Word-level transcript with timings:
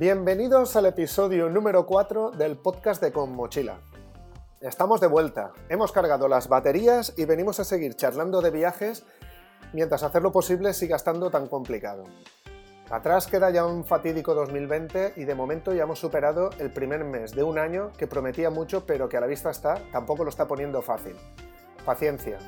Bienvenidos 0.00 0.76
al 0.76 0.86
episodio 0.86 1.50
número 1.50 1.84
4 1.84 2.30
del 2.30 2.56
podcast 2.56 3.02
de 3.02 3.12
Con 3.12 3.36
Mochila. 3.36 3.80
Estamos 4.62 4.98
de 4.98 5.06
vuelta, 5.06 5.52
hemos 5.68 5.92
cargado 5.92 6.26
las 6.26 6.48
baterías 6.48 7.12
y 7.18 7.26
venimos 7.26 7.60
a 7.60 7.64
seguir 7.64 7.96
charlando 7.96 8.40
de 8.40 8.50
viajes 8.50 9.04
mientras 9.74 10.02
hacer 10.02 10.22
lo 10.22 10.32
posible 10.32 10.72
siga 10.72 10.96
estando 10.96 11.30
tan 11.30 11.48
complicado. 11.48 12.04
Atrás 12.88 13.26
queda 13.26 13.50
ya 13.50 13.66
un 13.66 13.84
fatídico 13.84 14.32
2020 14.34 15.12
y 15.16 15.24
de 15.24 15.34
momento 15.34 15.74
ya 15.74 15.82
hemos 15.82 15.98
superado 15.98 16.48
el 16.58 16.72
primer 16.72 17.04
mes 17.04 17.34
de 17.34 17.42
un 17.42 17.58
año 17.58 17.92
que 17.98 18.06
prometía 18.06 18.48
mucho 18.48 18.86
pero 18.86 19.06
que 19.06 19.18
a 19.18 19.20
la 19.20 19.26
vista 19.26 19.50
está, 19.50 19.82
tampoco 19.92 20.24
lo 20.24 20.30
está 20.30 20.48
poniendo 20.48 20.80
fácil. 20.80 21.14
Paciencia. 21.84 22.38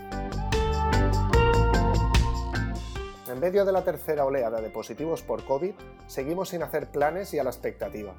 Medio 3.42 3.64
de 3.64 3.72
la 3.72 3.82
tercera 3.82 4.24
oleada 4.24 4.60
de 4.60 4.70
positivos 4.70 5.22
por 5.22 5.44
COVID, 5.44 5.74
seguimos 6.06 6.50
sin 6.50 6.62
hacer 6.62 6.92
planes 6.92 7.34
y 7.34 7.40
a 7.40 7.42
la 7.42 7.50
expectativa. 7.50 8.14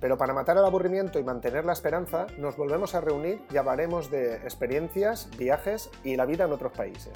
Pero 0.00 0.16
para 0.16 0.32
matar 0.32 0.56
el 0.56 0.64
aburrimiento 0.64 1.18
y 1.18 1.22
mantener 1.22 1.66
la 1.66 1.74
esperanza, 1.74 2.28
nos 2.38 2.56
volvemos 2.56 2.94
a 2.94 3.02
reunir 3.02 3.42
y 3.52 3.58
hablaremos 3.58 4.10
de 4.10 4.36
experiencias, 4.36 5.28
viajes 5.36 5.90
y 6.02 6.16
la 6.16 6.24
vida 6.24 6.46
en 6.46 6.52
otros 6.52 6.72
países. 6.72 7.12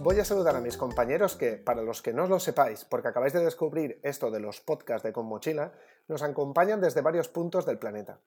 Voy 0.00 0.20
a 0.20 0.24
saludar 0.24 0.56
a 0.56 0.60
mis 0.60 0.76
compañeros 0.76 1.36
que, 1.36 1.52
para 1.52 1.82
los 1.82 2.00
que 2.00 2.12
no 2.12 2.26
lo 2.26 2.38
sepáis, 2.38 2.84
porque 2.84 3.08
acabáis 3.08 3.32
de 3.32 3.44
descubrir 3.44 4.00
esto 4.02 4.30
de 4.30 4.40
los 4.40 4.60
podcasts 4.60 5.02
de 5.02 5.12
Con 5.12 5.26
Mochila, 5.26 5.72
nos 6.08 6.22
acompañan 6.22 6.80
desde 6.80 7.00
varios 7.00 7.28
puntos 7.28 7.66
del 7.66 7.78
planeta. 7.78 8.20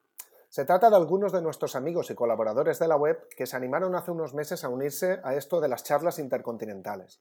Se 0.48 0.64
trata 0.64 0.90
de 0.90 0.96
algunos 0.96 1.32
de 1.32 1.42
nuestros 1.42 1.76
amigos 1.76 2.10
y 2.10 2.14
colaboradores 2.14 2.78
de 2.78 2.88
la 2.88 2.96
web 2.96 3.28
que 3.36 3.46
se 3.46 3.56
animaron 3.56 3.94
hace 3.94 4.10
unos 4.10 4.34
meses 4.34 4.64
a 4.64 4.68
unirse 4.68 5.20
a 5.22 5.34
esto 5.34 5.60
de 5.60 5.68
las 5.68 5.84
charlas 5.84 6.18
intercontinentales. 6.18 7.20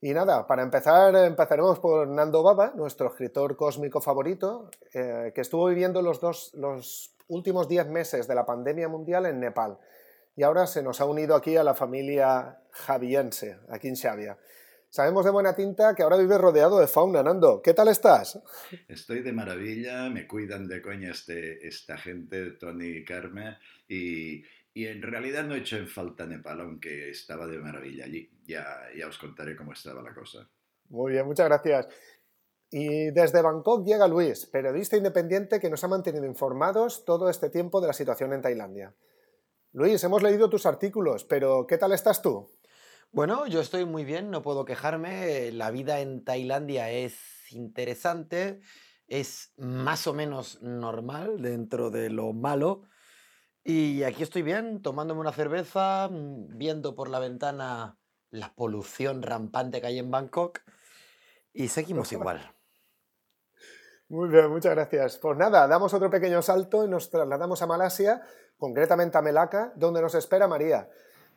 Y 0.00 0.14
nada, 0.14 0.46
para 0.46 0.62
empezar, 0.62 1.14
empezaremos 1.14 1.78
por 1.78 2.08
Nando 2.08 2.42
Baba, 2.42 2.72
nuestro 2.74 3.08
escritor 3.08 3.54
cósmico 3.56 4.00
favorito, 4.00 4.70
eh, 4.94 5.30
que 5.34 5.42
estuvo 5.42 5.66
viviendo 5.66 6.02
los, 6.02 6.20
dos, 6.20 6.52
los 6.54 7.14
últimos 7.28 7.68
10 7.68 7.88
meses 7.88 8.26
de 8.26 8.34
la 8.34 8.46
pandemia 8.46 8.88
mundial 8.88 9.26
en 9.26 9.38
Nepal. 9.38 9.78
Y 10.34 10.42
ahora 10.42 10.66
se 10.66 10.82
nos 10.82 11.00
ha 11.00 11.04
unido 11.04 11.36
aquí 11.36 11.56
a 11.56 11.62
la 11.62 11.74
familia 11.74 12.62
javiense, 12.70 13.58
aquí 13.68 13.88
en 13.88 13.96
Xavia. 13.96 14.38
Sabemos 14.92 15.24
de 15.24 15.30
buena 15.30 15.54
tinta 15.54 15.94
que 15.94 16.02
ahora 16.02 16.18
vives 16.18 16.38
rodeado 16.38 16.78
de 16.78 16.86
fauna, 16.86 17.22
Nando. 17.22 17.62
¿Qué 17.62 17.72
tal 17.72 17.88
estás? 17.88 18.38
Estoy 18.88 19.22
de 19.22 19.32
maravilla, 19.32 20.10
me 20.10 20.26
cuidan 20.26 20.68
de 20.68 20.82
coña 20.82 21.12
este, 21.12 21.66
esta 21.66 21.96
gente, 21.96 22.50
Tony 22.60 22.98
y 22.98 23.04
Carmen, 23.06 23.56
y, 23.88 24.42
y, 24.74 24.84
en 24.84 25.00
realidad 25.00 25.44
no 25.44 25.54
he 25.54 25.60
hecho 25.60 25.78
en 25.78 25.88
falta 25.88 26.26
Nepal, 26.26 26.60
aunque 26.60 27.08
estaba 27.08 27.46
de 27.46 27.56
maravilla 27.56 28.04
allí. 28.04 28.30
Ya, 28.44 28.82
ya 28.94 29.08
os 29.08 29.16
contaré 29.16 29.56
cómo 29.56 29.72
estaba 29.72 30.02
la 30.02 30.12
cosa. 30.12 30.46
Muy 30.90 31.12
bien, 31.12 31.24
muchas 31.24 31.46
gracias. 31.46 31.88
Y 32.68 33.12
desde 33.12 33.40
Bangkok 33.40 33.86
llega 33.86 34.06
Luis, 34.06 34.44
periodista 34.44 34.98
independiente 34.98 35.58
que 35.58 35.70
nos 35.70 35.82
ha 35.84 35.88
mantenido 35.88 36.26
informados 36.26 37.06
todo 37.06 37.30
este 37.30 37.48
tiempo 37.48 37.80
de 37.80 37.86
la 37.86 37.94
situación 37.94 38.34
en 38.34 38.42
Tailandia. 38.42 38.94
Luis, 39.72 40.04
hemos 40.04 40.22
leído 40.22 40.50
tus 40.50 40.66
artículos, 40.66 41.24
pero 41.24 41.66
¿qué 41.66 41.78
tal 41.78 41.92
estás 41.92 42.20
tú? 42.20 42.50
Bueno, 43.14 43.46
yo 43.46 43.60
estoy 43.60 43.84
muy 43.84 44.06
bien, 44.06 44.30
no 44.30 44.40
puedo 44.40 44.64
quejarme. 44.64 45.52
La 45.52 45.70
vida 45.70 46.00
en 46.00 46.24
Tailandia 46.24 46.90
es 46.90 47.14
interesante, 47.50 48.62
es 49.06 49.52
más 49.58 50.06
o 50.06 50.14
menos 50.14 50.62
normal 50.62 51.42
dentro 51.42 51.90
de 51.90 52.08
lo 52.08 52.32
malo. 52.32 52.84
Y 53.64 54.02
aquí 54.04 54.22
estoy 54.22 54.40
bien, 54.40 54.80
tomándome 54.80 55.20
una 55.20 55.32
cerveza, 55.32 56.08
mm, 56.10 56.56
viendo 56.56 56.94
por 56.94 57.10
la 57.10 57.18
ventana 57.18 57.98
la 58.30 58.54
polución 58.54 59.20
rampante 59.20 59.82
que 59.82 59.88
hay 59.88 59.98
en 59.98 60.10
Bangkok 60.10 60.60
y 61.52 61.68
seguimos 61.68 62.12
igual. 62.12 62.54
Muy 64.08 64.30
bien, 64.30 64.48
muchas 64.48 64.74
gracias. 64.74 65.18
Pues 65.18 65.36
nada, 65.36 65.68
damos 65.68 65.92
otro 65.92 66.08
pequeño 66.08 66.40
salto 66.40 66.82
y 66.82 66.88
nos 66.88 67.10
trasladamos 67.10 67.60
a 67.60 67.66
Malasia, 67.66 68.22
concretamente 68.56 69.18
a 69.18 69.22
Melaka, 69.22 69.74
donde 69.76 70.00
nos 70.00 70.14
espera 70.14 70.48
María. 70.48 70.88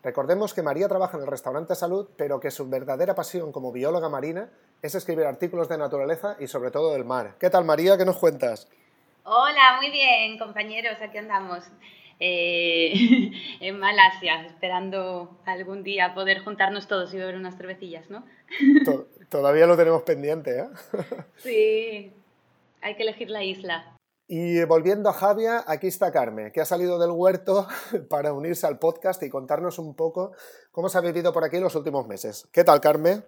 Recordemos 0.05 0.53
que 0.53 0.61
María 0.61 0.88
trabaja 0.88 1.17
en 1.17 1.23
el 1.23 1.29
restaurante 1.29 1.73
Salud, 1.73 2.07
pero 2.16 2.39
que 2.39 2.51
su 2.51 2.69
verdadera 2.69 3.16
pasión 3.16 3.51
como 3.51 3.71
bióloga 3.71 4.07
marina 4.07 4.51
es 4.83 4.93
escribir 4.93 5.25
artículos 5.25 5.67
de 5.67 5.79
naturaleza 5.79 6.38
y 6.39 6.45
sobre 6.45 6.69
todo 6.69 6.93
del 6.93 7.05
mar. 7.05 7.38
¿Qué 7.39 7.49
tal 7.49 7.66
María? 7.66 7.97
¿Qué 7.97 8.05
nos 8.05 8.17
cuentas? 8.17 8.69
Hola, 9.23 9.77
muy 9.81 9.89
bien 9.89 10.38
compañeros, 10.38 10.99
aquí 11.01 11.17
andamos. 11.17 11.63
Eh, 12.19 13.31
en 13.61 13.79
Malasia, 13.79 14.45
esperando 14.45 15.39
algún 15.43 15.81
día 15.81 16.13
poder 16.13 16.43
juntarnos 16.43 16.87
todos 16.87 17.11
y 17.16 17.17
beber 17.17 17.35
unas 17.35 17.57
cervecillas, 17.57 18.07
¿no? 18.11 18.23
Todavía 19.29 19.66
lo 19.66 19.75
tenemos 19.75 20.03
pendiente, 20.03 20.59
¿eh? 20.59 20.67
Sí, 21.37 22.13
hay 22.79 22.95
que 22.95 23.01
elegir 23.01 23.31
la 23.31 23.43
isla. 23.43 23.94
Y 24.27 24.63
volviendo 24.63 25.09
a 25.09 25.13
Javia, 25.13 25.63
aquí 25.67 25.85
está 25.85 26.11
Carmen, 26.11 26.51
que 26.51 26.59
ha 26.59 26.65
salido 26.65 26.97
del 26.97 27.11
huerto 27.11 27.67
para 28.09 28.33
unirse 28.33 28.65
al 28.65 28.79
podcast 28.79 29.21
y 29.21 29.29
contarnos 29.29 29.77
un 29.77 29.95
poco 29.95 30.31
cómo 30.71 30.89
se 30.89 30.97
ha 30.97 31.01
vivido 31.01 31.31
por 31.31 31.43
aquí 31.43 31.59
los 31.59 31.75
últimos 31.75 32.07
meses. 32.07 32.47
¿Qué 32.51 32.63
tal, 32.63 32.81
Carmen? 32.81 33.23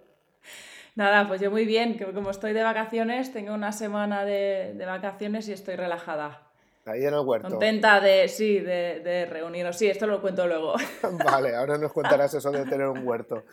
Nada, 0.96 1.28
pues 1.28 1.40
yo 1.40 1.52
muy 1.52 1.64
bien, 1.64 1.96
que 1.96 2.12
como 2.12 2.30
estoy 2.30 2.52
de 2.52 2.64
vacaciones, 2.64 3.32
tengo 3.32 3.54
una 3.54 3.70
semana 3.70 4.24
de, 4.24 4.76
vacaciones 4.84 5.48
y 5.48 5.52
estoy 5.52 5.76
relajada. 5.76 6.50
Ahí 6.84 7.04
en 7.04 7.14
el 7.14 7.20
huerto. 7.20 7.48
Contenta 7.48 8.00
de, 8.00 8.26
sí, 8.26 8.58
de, 8.58 9.00
de 9.00 9.26
reunirnos. 9.26 9.76
Sí, 9.76 9.86
esto 9.86 10.08
lo 10.08 10.20
cuento 10.20 10.48
luego. 10.48 10.74
vale, 11.24 11.54
ahora 11.54 11.78
nos 11.78 11.92
contarás 11.92 12.34
eso 12.34 12.50
de 12.50 12.64
tener 12.64 12.88
un 12.88 13.06
huerto. 13.06 13.44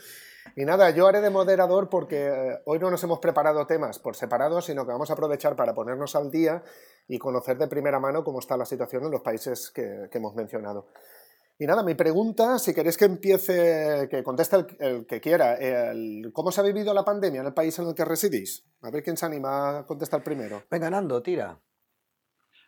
Y 0.55 0.65
nada, 0.65 0.89
yo 0.91 1.07
haré 1.07 1.21
de 1.21 1.29
moderador 1.29 1.89
porque 1.89 2.27
eh, 2.27 2.61
hoy 2.65 2.79
no 2.79 2.91
nos 2.91 3.03
hemos 3.03 3.19
preparado 3.19 3.65
temas 3.65 3.99
por 3.99 4.15
separado, 4.15 4.61
sino 4.61 4.85
que 4.85 4.91
vamos 4.91 5.09
a 5.09 5.13
aprovechar 5.13 5.55
para 5.55 5.73
ponernos 5.73 6.15
al 6.15 6.31
día 6.31 6.63
y 7.07 7.17
conocer 7.17 7.57
de 7.57 7.67
primera 7.67 7.99
mano 7.99 8.23
cómo 8.23 8.39
está 8.39 8.55
la 8.57 8.65
situación 8.65 9.03
en 9.05 9.11
los 9.11 9.21
países 9.21 9.71
que, 9.71 10.09
hemos 10.11 10.35
mencionado. 10.35 10.87
Y 11.57 11.65
nada, 11.65 11.83
mi 11.83 11.95
pregunta, 11.95 12.59
si 12.59 12.73
queréis 12.73 12.97
que 12.97 13.05
empiece, 13.05 14.07
que 14.09 14.23
conteste 14.23 14.65
el, 14.79 15.05
que 15.05 15.21
quiera, 15.21 15.57
¿cómo 16.33 16.51
se 16.51 16.61
ha 16.61 16.63
vivido 16.63 16.93
la 16.93 17.05
pandemia 17.05 17.41
en 17.41 17.47
el 17.47 17.53
país 17.53 17.77
en 17.79 17.87
el 17.87 17.95
que 17.95 18.03
residís? 18.03 18.65
A 18.81 18.91
ver 18.91 19.03
quién 19.03 19.15
se 19.15 19.25
anima 19.25 19.79
a 19.79 19.85
contestar 19.85 20.21
primero. 20.23 20.63
Venga, 20.69 20.89
Nando, 20.89 21.21
tira. 21.21 21.59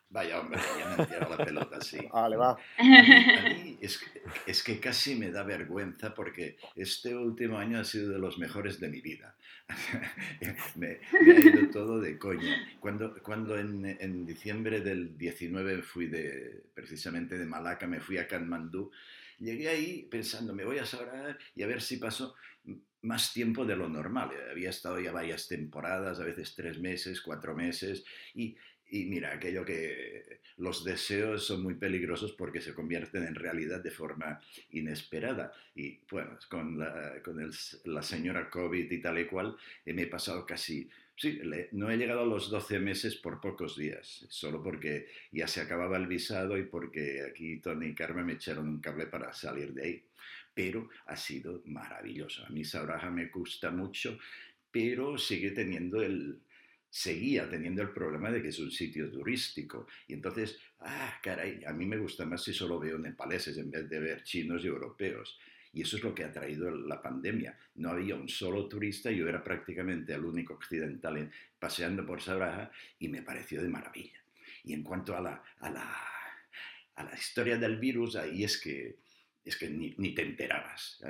Vaya 0.10 0.40
hombre, 0.40 0.60
ya 0.80 0.96
me 0.98 1.06
tirado 1.06 1.38
la 1.38 1.46
pelota, 1.46 1.82
sí. 1.82 1.98
Vale, 2.14 2.38
va. 2.38 2.52
A 2.52 2.84
mí, 2.84 3.78
es, 3.82 4.00
es, 4.46 4.64
que 4.64 4.80
casi 4.80 5.16
me 5.16 5.32
da 5.32 5.44
vergüenza 5.44 6.14
porque 6.14 6.58
este 6.76 7.16
último 7.16 7.58
año 7.58 7.80
ha 7.80 7.84
sido 7.84 8.12
de 8.12 8.20
los 8.20 8.38
mejores 8.38 8.80
de 8.80 8.90
mi 8.90 9.02
vida. 9.02 9.36
me, 10.76 11.00
me, 11.12 11.34
ha 11.34 11.40
ido 11.40 11.70
todo 11.72 12.00
de 12.00 12.18
coña. 12.18 12.78
Cuando, 12.80 13.22
cuando 13.22 13.58
en, 13.58 13.86
en, 13.86 14.26
diciembre 14.26 14.80
del 14.80 15.18
19 15.18 15.82
fui 15.82 16.08
de, 16.08 16.64
precisamente 16.74 17.38
de 17.38 17.46
Malaca, 17.46 17.86
me 17.86 18.00
fui 18.00 18.18
a 18.18 18.28
Kanmandú, 18.28 18.92
llegué 19.40 19.68
ahí 19.68 20.08
pensando, 20.10 20.54
me 20.54 20.64
voy 20.64 20.78
a 20.78 20.86
saber 20.86 21.38
y 21.54 21.64
a 21.64 21.68
ver 21.68 21.82
si 21.82 21.98
paso 21.98 22.36
más 23.02 23.34
tiempo 23.34 23.66
de 23.66 23.76
lo 23.76 23.90
normal. 23.90 24.32
Había 24.52 24.70
estado 24.70 25.00
ya 25.00 25.12
varias 25.12 25.48
temporadas, 25.48 26.20
a 26.20 26.24
veces 26.24 26.56
tres 26.56 26.80
meses, 26.80 27.22
cuatro 27.22 27.56
meses, 27.56 28.06
y, 28.34 28.56
y 28.90 29.06
mira, 29.06 29.34
aquello 29.34 29.66
que 29.66 30.40
los 30.58 30.84
deseos 30.84 31.46
son 31.46 31.62
muy 31.62 31.76
peligrosos 31.76 32.32
porque 32.32 32.62
se 32.62 32.74
convierten 32.74 33.24
en 33.24 33.36
realidad 33.36 33.82
de 33.84 33.92
forma 33.92 34.42
inesperada. 34.72 35.54
Y 35.76 36.00
bueno, 36.10 36.38
con 36.50 36.80
la, 36.80 37.22
con 37.24 37.40
el, 37.40 37.52
la 37.86 38.02
señora 38.02 38.50
COVID 38.50 38.92
y 38.92 39.02
tal 39.02 39.20
y 39.20 39.26
cual, 39.26 39.56
eh, 39.86 39.94
me 39.94 40.04
he 40.04 40.08
pasado 40.08 40.46
casi, 40.46 40.90
sí, 41.16 41.34
le, 41.44 41.70
no 41.74 41.92
he 41.92 41.98
llegado 41.98 42.22
a 42.22 42.26
los 42.26 42.50
12 42.50 42.80
meses 42.80 43.16
por 43.16 43.42
pocos 43.42 43.78
días, 43.78 44.26
solo 44.30 44.64
porque 44.64 45.08
ya 45.32 45.48
se 45.48 45.62
acababa 45.62 45.98
el 45.98 46.08
visado 46.08 46.58
y 46.58 46.64
porque 46.64 47.24
aquí 47.30 47.58
Tony 47.60 47.88
y 47.88 47.96
Carmen 47.96 48.26
me 48.26 48.34
echaron 48.34 48.68
un 48.68 48.80
cable 48.80 49.08
para 49.08 49.34
salir 49.34 49.74
de 49.74 49.84
ahí. 49.84 50.04
Pero 50.54 50.90
ha 51.06 51.16
sido 51.16 51.62
maravilloso. 51.66 52.44
A 52.46 52.50
mí 52.50 52.66
Sauraja 52.66 53.12
me 53.12 53.28
gusta 53.28 53.70
mucho, 53.70 54.18
pero 54.72 55.20
sigue 55.20 55.52
teniendo 55.52 56.02
el, 56.02 56.40
seguía 56.90 57.50
teniendo 57.50 57.82
el 57.82 57.90
problema 57.90 58.32
de 58.32 58.42
que 58.42 58.50
es 58.50 58.60
un 58.60 58.72
sitio 58.72 59.10
turístico. 59.12 59.88
Y 60.08 60.14
entonces, 60.14 60.60
ah, 60.80 61.20
caray, 61.22 61.64
a 61.66 61.74
mí 61.74 61.86
me 61.86 61.98
gusta 61.98 62.26
más 62.26 62.44
si 62.44 62.54
solo 62.54 62.80
veo 62.80 62.98
nepaleses 62.98 63.58
en 63.58 63.72
vez 63.72 63.90
de 63.90 64.00
ver 64.00 64.24
chinos 64.24 64.64
y 64.64 64.68
europeos. 64.68 65.38
Y 65.74 65.82
eso 65.82 65.98
es 65.98 66.04
lo 66.04 66.16
que 66.16 66.24
ha 66.24 66.32
traído 66.32 66.72
la 66.72 67.02
pandemia. 67.02 67.58
No 67.76 67.92
había 67.92 68.16
un 68.16 68.30
solo 68.30 68.68
turista, 68.68 69.12
yo 69.12 69.28
era 69.28 69.44
prácticamente 69.44 70.14
el 70.14 70.26
único 70.26 70.54
occidental 70.54 71.30
paseando 71.60 72.06
por 72.06 72.22
Sabraja 72.22 72.72
y 73.00 73.10
me 73.10 73.22
pareció 73.22 73.62
de 73.62 73.70
maravilla. 73.70 74.20
Y 74.64 74.74
en 74.74 74.84
cuanto 74.84 75.16
a 75.16 75.22
la, 75.22 75.44
a 75.60 75.70
la, 75.70 75.96
a 76.96 77.04
la 77.04 77.14
historia 77.14 77.58
del 77.58 77.78
virus, 77.78 78.16
ahí 78.16 78.44
es 78.44 78.60
que, 78.60 78.98
es 79.48 79.58
que 79.58 79.70
ni, 79.70 79.94
ni, 79.98 80.14
te 80.14 80.24
enterabas. 80.24 81.02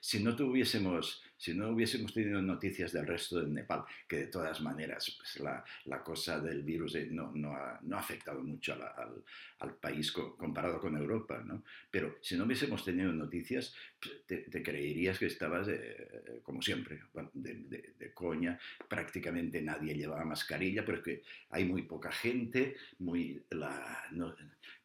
Si 0.00 0.22
no 0.22 0.36
tuviésemos 0.36 1.22
si 1.38 1.54
no 1.54 1.68
hubiésemos 1.70 2.12
tenido 2.12 2.42
noticias 2.42 2.92
del 2.92 3.06
resto 3.06 3.38
del 3.38 3.54
Nepal, 3.54 3.84
que 4.08 4.16
de 4.16 4.26
todas 4.26 4.60
maneras 4.60 5.14
pues, 5.16 5.38
la, 5.38 5.64
la, 5.84 6.02
cosa 6.02 6.40
del 6.40 6.64
virus 6.64 6.96
eh, 6.96 7.06
no, 7.08 7.30
no, 7.32 7.54
ha, 7.54 7.78
no 7.82 7.96
ha 7.96 8.00
afectado 8.00 8.42
mucho 8.42 8.74
al, 8.74 9.22
al, 9.60 9.74
país 9.76 10.10
comparado 10.10 10.80
con 10.80 10.96
Europa, 10.96 11.40
¿no? 11.44 11.62
Pero 11.90 12.16
si 12.20 12.36
no 12.36 12.44
hubiésemos 12.44 12.84
tenido 12.84 13.12
noticias, 13.12 13.72
pues, 14.00 14.26
te, 14.26 14.62
creerías 14.62 15.16
que 15.16 15.26
estabas, 15.26 15.68
eh, 15.68 16.40
como 16.42 16.60
siempre, 16.60 17.02
de, 17.32 17.94
de, 17.96 18.12
coña, 18.12 18.58
prácticamente 18.88 19.62
nadie 19.62 19.94
llevaba 19.94 20.24
mascarilla, 20.24 20.84
pero 20.84 20.98
es 20.98 21.04
que 21.04 21.22
hay 21.50 21.64
muy 21.64 21.82
poca 21.82 22.10
gente, 22.10 22.76
muy, 22.98 23.44
la, 23.50 24.08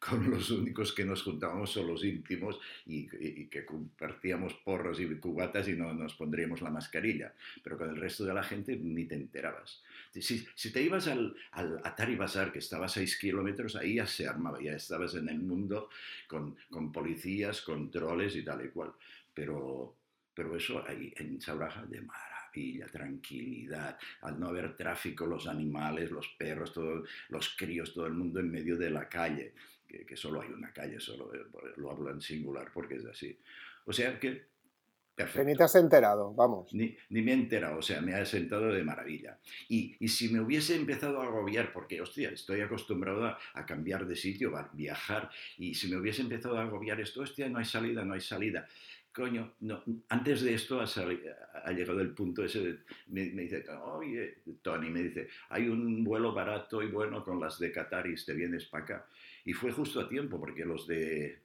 con 0.08 0.30
los 0.30 0.50
únicos 0.50 0.92
que 0.92 1.04
nos 1.04 1.22
juntábamos 1.22 1.72
son 1.72 1.86
los 1.86 2.04
íntimos 2.04 2.60
y, 2.86 3.08
y 3.18 3.46
que 3.46 3.64
compartíamos 3.64 4.54
porros 4.54 5.00
y 5.00 5.06
cubatas 5.16 5.68
y 5.68 5.72
no 5.72 5.94
nos 5.94 6.14
pondríamos 6.14 6.60
la 6.60 6.70
mascarilla, 6.70 7.32
pero 7.62 7.78
con 7.78 7.88
el 7.88 7.96
resto 7.96 8.24
de 8.24 8.34
la 8.34 8.42
gente 8.42 8.76
ni 8.76 9.06
te 9.06 9.14
enterabas. 9.14 9.82
Si, 10.12 10.46
si 10.54 10.72
te 10.72 10.82
ibas 10.82 11.08
al, 11.08 11.34
al, 11.52 11.80
Atari 11.84 12.16
Bazar, 12.16 12.52
que 12.52 12.58
estaba 12.58 12.86
a 12.86 12.88
6 12.88 13.18
kilómetros, 13.18 13.76
ahí 13.76 13.94
ya 13.94 14.06
se 14.06 14.28
armaba, 14.28 14.60
ya 14.60 14.72
estabas 14.72 15.14
en 15.14 15.28
el 15.28 15.38
mundo 15.38 15.88
con, 16.28 16.56
con 16.70 16.92
policías, 16.92 17.62
controles 17.62 18.36
y 18.36 18.44
tal 18.44 18.64
y 18.64 18.68
cual. 18.68 18.92
Pero, 19.32 19.96
pero 20.34 20.54
eso 20.54 20.84
ahí 20.86 21.12
en 21.16 21.40
Sauraja 21.40 21.86
de 21.86 22.02
maravilla, 22.02 22.86
tranquilidad, 22.86 23.98
al 24.20 24.38
no 24.38 24.48
haber 24.48 24.76
tráfico, 24.76 25.26
los 25.26 25.48
animales, 25.48 26.10
los 26.10 26.28
perros, 26.38 26.72
todos 26.72 27.08
los 27.30 27.56
críos, 27.56 27.94
todo 27.94 28.06
el 28.06 28.12
mundo 28.12 28.40
en 28.40 28.50
medio 28.50 28.76
de 28.76 28.90
la 28.90 29.08
calle, 29.08 29.54
que, 29.94 30.06
que 30.06 30.16
solo 30.16 30.40
hay 30.40 30.50
una 30.50 30.72
calle, 30.72 30.98
solo 31.00 31.32
eh, 31.34 31.44
lo 31.76 31.90
hablo 31.90 32.10
en 32.10 32.20
singular 32.20 32.70
porque 32.72 32.96
es 32.96 33.06
así. 33.06 33.38
O 33.84 33.92
sea 33.92 34.18
que 34.18 34.54
Perfecto. 35.14 35.48
Ni 35.48 35.56
te 35.56 35.62
has 35.62 35.76
enterado, 35.76 36.34
vamos. 36.34 36.74
Ni, 36.74 36.96
ni, 37.10 37.22
me 37.22 37.30
he 37.30 37.34
enterado, 37.34 37.78
o 37.78 37.82
sea, 37.82 38.00
me 38.00 38.14
ha 38.14 38.24
sentado 38.24 38.72
de 38.72 38.82
maravilla. 38.82 39.38
Y, 39.68 39.94
y, 40.00 40.08
si 40.08 40.28
me 40.28 40.40
hubiese 40.40 40.74
empezado 40.74 41.20
a 41.20 41.26
agobiar, 41.26 41.72
porque, 41.72 42.00
hostia, 42.00 42.30
estoy 42.30 42.62
acostumbrado 42.62 43.24
a, 43.24 43.38
a, 43.52 43.64
cambiar 43.64 44.06
de 44.08 44.16
sitio, 44.16 44.56
a 44.56 44.68
viajar, 44.72 45.30
y 45.56 45.72
si 45.76 45.86
me 45.86 45.98
hubiese 45.98 46.22
empezado 46.22 46.58
a 46.58 46.62
agobiar 46.62 47.00
esto, 47.00 47.20
hostia, 47.20 47.48
no 47.48 47.60
hay 47.60 47.64
salida, 47.64 48.04
no 48.04 48.14
hay 48.14 48.20
salida. 48.20 48.66
Coño, 49.14 49.54
no, 49.60 49.84
antes 50.08 50.42
de 50.42 50.54
esto 50.54 50.80
ha, 50.80 50.86
ha 51.64 51.70
llegado 51.70 52.00
el 52.00 52.10
punto 52.10 52.44
ese, 52.44 52.58
de, 52.58 52.78
me, 53.06 53.26
me, 53.26 53.42
dice, 53.42 53.64
oye, 53.84 54.38
Tony, 54.60 54.90
me 54.90 55.04
dice, 55.04 55.28
hay 55.50 55.68
un 55.68 56.02
vuelo 56.02 56.34
barato 56.34 56.82
y 56.82 56.88
bueno 56.88 57.24
con 57.24 57.38
las 57.38 57.60
de 57.60 57.70
Qataris, 57.70 58.26
te 58.26 58.32
vienes 58.32 58.64
para 58.64 58.82
acá. 58.82 59.06
Y 59.44 59.52
fue 59.52 59.72
justo 59.72 60.00
a 60.00 60.08
tiempo, 60.08 60.40
porque 60.40 60.64
los 60.64 60.86
de 60.86 61.42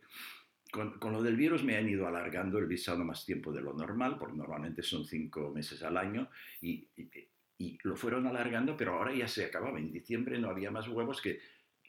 con, 0.71 0.99
con, 0.99 1.13
lo 1.13 1.23
del 1.23 1.35
virus 1.35 1.63
me 1.63 1.77
han 1.77 1.89
ido 1.89 2.07
alargando 2.07 2.59
el 2.59 2.67
visado 2.67 3.03
más 3.03 3.25
tiempo 3.25 3.51
de 3.51 3.61
lo 3.61 3.73
normal, 3.73 4.17
porque 4.19 4.37
normalmente 4.37 4.83
son 4.83 5.05
cinco 5.05 5.51
meses 5.51 5.81
al 5.83 5.97
año, 5.97 6.29
y, 6.61 6.87
y, 6.95 7.09
y, 7.57 7.77
lo 7.83 7.95
fueron 7.95 8.27
alargando, 8.27 8.77
pero 8.77 8.93
ahora 8.93 9.13
ya 9.13 9.27
se 9.27 9.45
acababa. 9.45 9.79
En 9.79 9.91
diciembre 9.91 10.37
no 10.37 10.49
había 10.49 10.71
más 10.71 10.87
huevos 10.87 11.21
que 11.21 11.39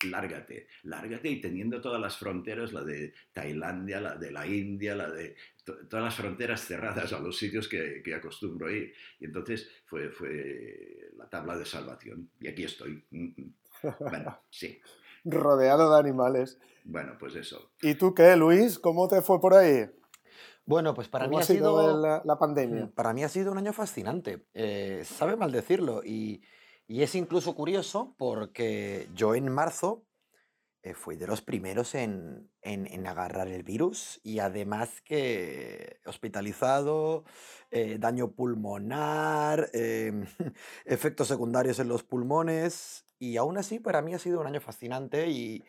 lárgate, 0.04 0.66
lárgate, 0.84 1.28
y 1.28 1.42
teniendo 1.42 1.78
todas 1.80 2.00
las 2.00 2.16
fronteras, 2.16 2.72
la 2.72 2.82
de 2.82 3.12
Tailandia, 3.32 4.00
la 4.00 4.16
de 4.16 4.32
la 4.32 4.46
India, 4.46 4.96
la 4.96 5.10
de 5.10 5.36
todas 5.62 6.04
las 6.04 6.14
fronteras 6.14 6.66
cerradas 6.66 7.12
a 7.12 7.20
los 7.20 7.36
sitios 7.36 7.68
que, 7.68 8.00
que 8.02 8.14
acostumbro 8.14 8.70
ir. 8.70 8.94
Y 9.18 9.26
entonces 9.26 9.70
fue, 9.84 10.08
fue 10.10 11.10
la 11.18 11.28
tabla 11.28 11.58
de 11.58 11.66
salvación. 11.66 12.30
Y 12.40 12.48
aquí 12.48 12.64
estoy. 12.64 13.04
Mm, 13.10 13.24
mm. 13.26 13.54
Bueno, 14.00 14.40
sí 14.50 14.80
rodeado 15.24 15.92
de 15.92 15.98
animales. 15.98 16.58
Bueno, 16.84 17.16
pues 17.18 17.36
eso. 17.36 17.72
¿Y 17.82 17.94
tú 17.94 18.14
qué, 18.14 18.36
Luis? 18.36 18.78
¿Cómo 18.78 19.08
te 19.08 19.22
fue 19.22 19.40
por 19.40 19.54
ahí? 19.54 19.90
Bueno, 20.66 20.94
pues 20.94 21.08
para 21.08 21.26
mí 21.26 21.36
ha 21.36 21.42
sido, 21.42 22.00
la, 22.00 22.38
pandemia. 22.38 22.84
Mm, 22.84 22.92
para 22.92 23.12
mí 23.12 23.24
ha 23.24 23.28
sido 23.28 23.50
un 23.50 23.58
año 23.58 23.72
fascinante. 23.72 24.46
Eh, 24.54 25.02
sabe 25.04 25.36
mal 25.36 25.50
decirlo 25.50 26.02
y, 26.04 26.42
y, 26.86 27.02
es 27.02 27.14
incluso 27.14 27.54
curioso 27.54 28.14
porque 28.16 29.08
yo 29.14 29.34
en 29.34 29.50
marzo 29.50 30.04
eh, 30.82 30.94
fui 30.94 31.16
de 31.16 31.26
los 31.26 31.42
primeros 31.42 31.94
en, 31.94 32.50
en, 32.62 32.86
en, 32.86 33.06
agarrar 33.06 33.48
el 33.48 33.64
virus 33.64 34.20
y 34.22 34.38
además 34.38 35.00
que 35.02 35.98
hospitalizado, 36.06 37.24
eh, 37.70 37.98
daño 37.98 38.32
pulmonar, 38.32 39.70
em, 39.72 40.24
efectos 40.84 41.28
secundarios 41.28 41.80
en 41.80 41.88
los 41.88 42.02
pulmones 42.02 43.09
y 43.20 43.36
aún 43.36 43.58
así 43.58 43.78
para 43.78 44.02
mí 44.02 44.14
ha 44.14 44.18
sido 44.18 44.40
un 44.40 44.46
año 44.46 44.60
fascinante 44.60 45.28
y 45.28 45.62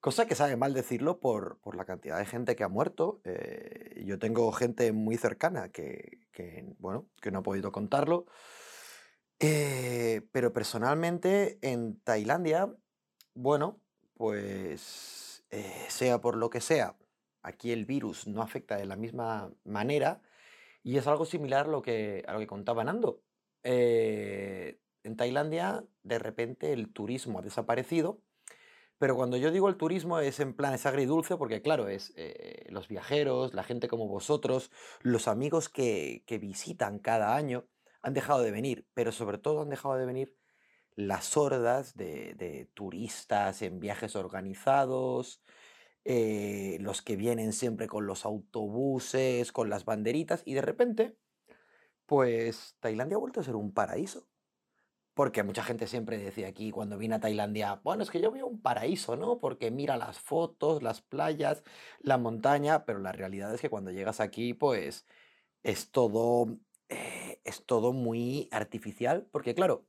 cosa 0.00 0.26
que 0.26 0.34
sabe 0.34 0.56
mal 0.56 0.72
decirlo 0.72 1.20
por, 1.20 1.58
por 1.60 1.76
la 1.76 1.84
cantidad 1.84 2.18
de 2.18 2.24
gente 2.26 2.56
que 2.56 2.64
ha 2.64 2.68
muerto. 2.68 3.20
Eh, 3.24 4.02
yo 4.06 4.18
tengo 4.18 4.50
gente 4.52 4.90
muy 4.92 5.16
cercana 5.18 5.68
que, 5.68 6.18
bueno, 6.78 7.06
que 7.20 7.30
no 7.30 7.40
ha 7.40 7.42
podido 7.42 7.70
contarlo. 7.70 8.26
Eh, 9.38 10.22
pero 10.32 10.52
personalmente 10.52 11.58
en 11.60 12.00
Tailandia, 12.00 12.74
bueno, 13.34 13.80
pues 14.14 15.44
eh, 15.50 15.86
sea 15.88 16.20
por 16.20 16.36
lo 16.36 16.50
que 16.50 16.60
sea, 16.60 16.96
aquí 17.42 17.70
el 17.70 17.84
virus 17.84 18.26
no 18.26 18.42
afecta 18.42 18.76
de 18.76 18.86
la 18.86 18.96
misma 18.96 19.52
manera 19.62 20.22
y 20.82 20.96
es 20.96 21.06
algo 21.06 21.26
similar 21.26 21.66
a 21.66 21.70
lo 21.70 21.82
que, 21.82 22.24
a 22.26 22.32
lo 22.32 22.38
que 22.38 22.46
contaba 22.46 22.82
Nando. 22.82 23.20
En 25.08 25.16
Tailandia, 25.16 25.84
de 26.04 26.18
repente, 26.20 26.72
el 26.72 26.92
turismo 26.92 27.40
ha 27.40 27.42
desaparecido, 27.42 28.22
pero 28.98 29.16
cuando 29.16 29.36
yo 29.36 29.50
digo 29.50 29.68
el 29.68 29.76
turismo 29.76 30.18
es 30.18 30.40
en 30.40 30.54
plan, 30.54 30.74
es 30.74 30.86
agridulce, 30.86 31.36
porque 31.36 31.62
claro, 31.62 31.88
es 31.88 32.12
eh, 32.16 32.66
los 32.70 32.88
viajeros, 32.88 33.54
la 33.54 33.62
gente 33.62 33.88
como 33.88 34.08
vosotros, 34.08 34.70
los 35.02 35.28
amigos 35.28 35.68
que, 35.68 36.24
visitan 36.40 36.98
cada 36.98 37.36
año, 37.36 37.66
han 38.02 38.14
dejado 38.14 38.42
de 38.42 38.50
venir, 38.50 38.86
pero 38.94 39.12
sobre 39.12 39.38
todo 39.38 39.62
han 39.62 39.70
dejado 39.70 39.96
de 39.96 40.06
venir 40.06 40.36
las 40.96 41.36
hordas 41.36 41.96
de, 41.96 42.34
de 42.34 42.68
turistas 42.74 43.62
en 43.62 43.78
viajes 43.80 44.16
organizados, 44.16 45.42
eh, 46.04 46.78
los 46.80 47.02
que 47.02 47.16
vienen 47.16 47.52
siempre 47.52 47.86
con 47.86 48.06
los 48.06 48.24
autobuses, 48.24 49.52
con 49.52 49.70
las 49.70 49.84
banderitas, 49.84 50.42
y 50.44 50.54
de 50.54 50.62
repente, 50.62 51.16
pues 52.06 52.76
Tailandia 52.80 53.16
ha 53.16 53.20
vuelto 53.20 53.40
a 53.40 53.44
ser 53.44 53.56
un 53.56 53.72
paraíso. 53.72 54.26
Porque 55.18 55.42
mucha 55.42 55.64
gente 55.64 55.88
siempre 55.88 56.16
decía 56.16 56.46
aquí 56.46 56.70
cuando 56.70 56.96
vine 56.96 57.16
a 57.16 57.18
Tailandia, 57.18 57.80
bueno, 57.82 58.04
es 58.04 58.10
que 58.12 58.20
yo 58.20 58.30
veo 58.30 58.46
un 58.46 58.60
paraíso, 58.62 59.16
¿no? 59.16 59.40
Porque 59.40 59.72
mira 59.72 59.96
las 59.96 60.20
fotos, 60.20 60.80
las 60.80 61.00
playas, 61.00 61.64
la 61.98 62.18
montaña, 62.18 62.84
pero 62.84 63.00
la 63.00 63.10
realidad 63.10 63.52
es 63.52 63.60
que 63.60 63.68
cuando 63.68 63.90
llegas 63.90 64.20
aquí, 64.20 64.54
pues 64.54 65.06
es 65.64 65.90
todo, 65.90 66.56
eh, 66.88 67.40
es 67.42 67.66
todo 67.66 67.92
muy 67.92 68.48
artificial, 68.52 69.26
porque 69.32 69.56
claro, 69.56 69.88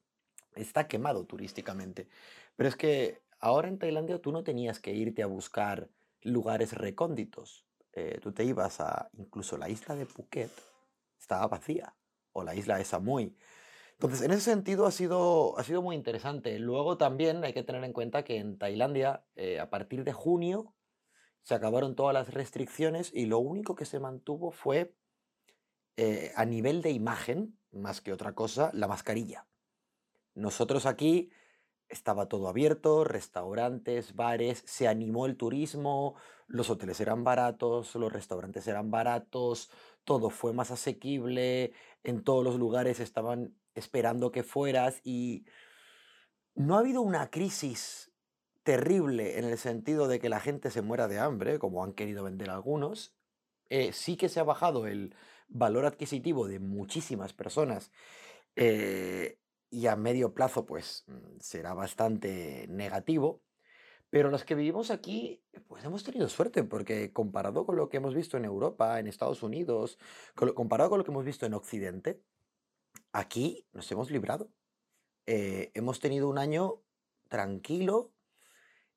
está 0.55 0.87
quemado 0.87 1.27
turísticamente. 1.27 2.07
Pero 2.55 2.67
es 2.67 2.75
que 2.75 3.21
ahora 3.39 3.67
en 3.67 3.77
Tailandia 3.77 4.19
tú 4.19 4.31
no 4.31 4.43
tenías 4.43 4.79
que 4.79 4.95
irte 4.95 5.21
a 5.21 5.27
buscar 5.27 5.91
lugares 6.23 6.73
recónditos. 6.73 7.67
Eh, 7.93 8.17
tú 8.19 8.31
te 8.31 8.45
ibas 8.45 8.81
a 8.81 9.11
incluso 9.13 9.59
la 9.59 9.69
isla 9.69 9.93
de 9.93 10.07
Phuket, 10.07 10.49
estaba 11.19 11.45
vacía, 11.45 11.93
o 12.31 12.43
la 12.43 12.55
isla 12.55 12.79
de 12.79 12.85
Samui 12.85 13.35
entonces, 14.01 14.21
en 14.21 14.31
ese 14.31 14.51
sentido 14.51 14.85
ha 14.85 14.91
sido, 14.91 15.59
ha 15.59 15.63
sido 15.65 15.81
muy 15.81 15.93
interesante. 15.93 16.57
Luego 16.57 16.97
también 16.97 17.43
hay 17.43 17.51
que 17.51 17.63
tener 17.63 17.83
en 17.83 17.91
cuenta 17.91 18.23
que 18.23 18.37
en 18.37 18.57
Tailandia, 18.57 19.25
eh, 19.35 19.59
a 19.59 19.69
partir 19.69 20.05
de 20.05 20.13
junio, 20.13 20.73
se 21.43 21.53
acabaron 21.53 21.95
todas 21.95 22.13
las 22.13 22.33
restricciones 22.33 23.11
y 23.13 23.25
lo 23.25 23.39
único 23.39 23.75
que 23.75 23.83
se 23.83 23.99
mantuvo 23.99 24.51
fue, 24.51 24.95
eh, 25.97 26.31
a 26.37 26.45
nivel 26.45 26.81
de 26.81 26.91
imagen, 26.91 27.59
más 27.73 27.99
que 27.99 28.13
otra 28.13 28.33
cosa, 28.33 28.71
la 28.73 28.87
mascarilla. 28.87 29.47
Nosotros 30.33 30.85
aquí 30.85 31.29
estaba 31.89 32.29
todo 32.29 32.47
abierto, 32.47 33.03
restaurantes, 33.03 34.15
bares, 34.15 34.63
se 34.65 34.87
animó 34.87 35.25
el 35.25 35.35
turismo, 35.35 36.15
los 36.47 36.69
hoteles 36.69 37.01
eran 37.01 37.25
baratos, 37.25 37.95
los 37.95 38.13
restaurantes 38.13 38.65
eran 38.67 38.91
baratos, 38.91 39.69
todo 40.05 40.29
fue 40.29 40.53
más 40.53 40.71
asequible, 40.71 41.73
en 42.03 42.23
todos 42.23 42.45
los 42.45 42.55
lugares 42.55 43.01
estaban 43.01 43.55
esperando 43.79 44.31
que 44.31 44.43
fueras 44.43 45.01
y 45.03 45.45
no 46.55 46.75
ha 46.75 46.79
habido 46.79 47.01
una 47.01 47.31
crisis 47.31 48.11
terrible 48.63 49.39
en 49.39 49.45
el 49.45 49.57
sentido 49.57 50.07
de 50.07 50.19
que 50.19 50.29
la 50.29 50.39
gente 50.39 50.69
se 50.69 50.81
muera 50.81 51.07
de 51.07 51.17
hambre, 51.17 51.57
como 51.57 51.83
han 51.83 51.93
querido 51.93 52.23
vender 52.23 52.49
algunos. 52.49 53.15
Eh, 53.69 53.93
sí 53.93 54.17
que 54.17 54.29
se 54.29 54.39
ha 54.39 54.43
bajado 54.43 54.85
el 54.85 55.15
valor 55.47 55.85
adquisitivo 55.85 56.47
de 56.47 56.59
muchísimas 56.59 57.33
personas 57.33 57.91
eh, 58.55 59.39
y 59.69 59.87
a 59.87 59.95
medio 59.95 60.33
plazo 60.33 60.65
pues 60.65 61.05
mm, 61.07 61.39
será 61.39 61.73
bastante 61.73 62.67
negativo. 62.69 63.41
Pero 64.09 64.31
los 64.31 64.43
que 64.43 64.55
vivimos 64.55 64.89
aquí, 64.89 65.43
pues 65.67 65.83
hemos 65.83 66.03
tenido 66.03 66.27
suerte, 66.29 66.63
porque 66.63 67.13
comparado 67.13 67.65
con 67.65 67.75
lo 67.75 67.89
que 67.89 67.97
hemos 67.97 68.15
visto 68.15 68.37
en 68.37 68.45
Europa, 68.45 68.99
en 68.99 69.07
Estados 69.07 69.43
Unidos, 69.43 69.99
comparado 70.55 70.89
con 70.89 70.99
lo 70.99 71.05
que 71.05 71.11
hemos 71.11 71.25
visto 71.25 71.45
en 71.45 71.53
Occidente, 71.53 72.19
aquí 73.11 73.67
nos 73.73 73.91
hemos 73.91 74.11
librado. 74.11 74.51
Eh, 75.25 75.71
hemos 75.73 75.99
tenido 75.99 76.27
un 76.29 76.37
año 76.37 76.81
tranquilo 77.29 78.11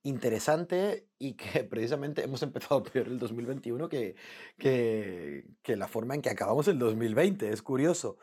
interesante 0.03 1.09
y 1.19 1.35
que 1.35 1.65
precisamente 1.65 2.25
hemos 2.25 2.43
empezado 2.43 2.83
peor 2.83 3.09
el 3.09 3.19
2021 3.19 3.89
que, 3.89 4.17
que, 4.59 5.45
que 5.63 5.77
la 5.77 5.89
forma 5.89 6.15
en 6.15 6.23
que 6.23 6.31
acabamos 6.31 6.69
el 6.69 6.79
2020. 6.79 7.51
Es 7.51 7.63
curioso. 7.63 8.19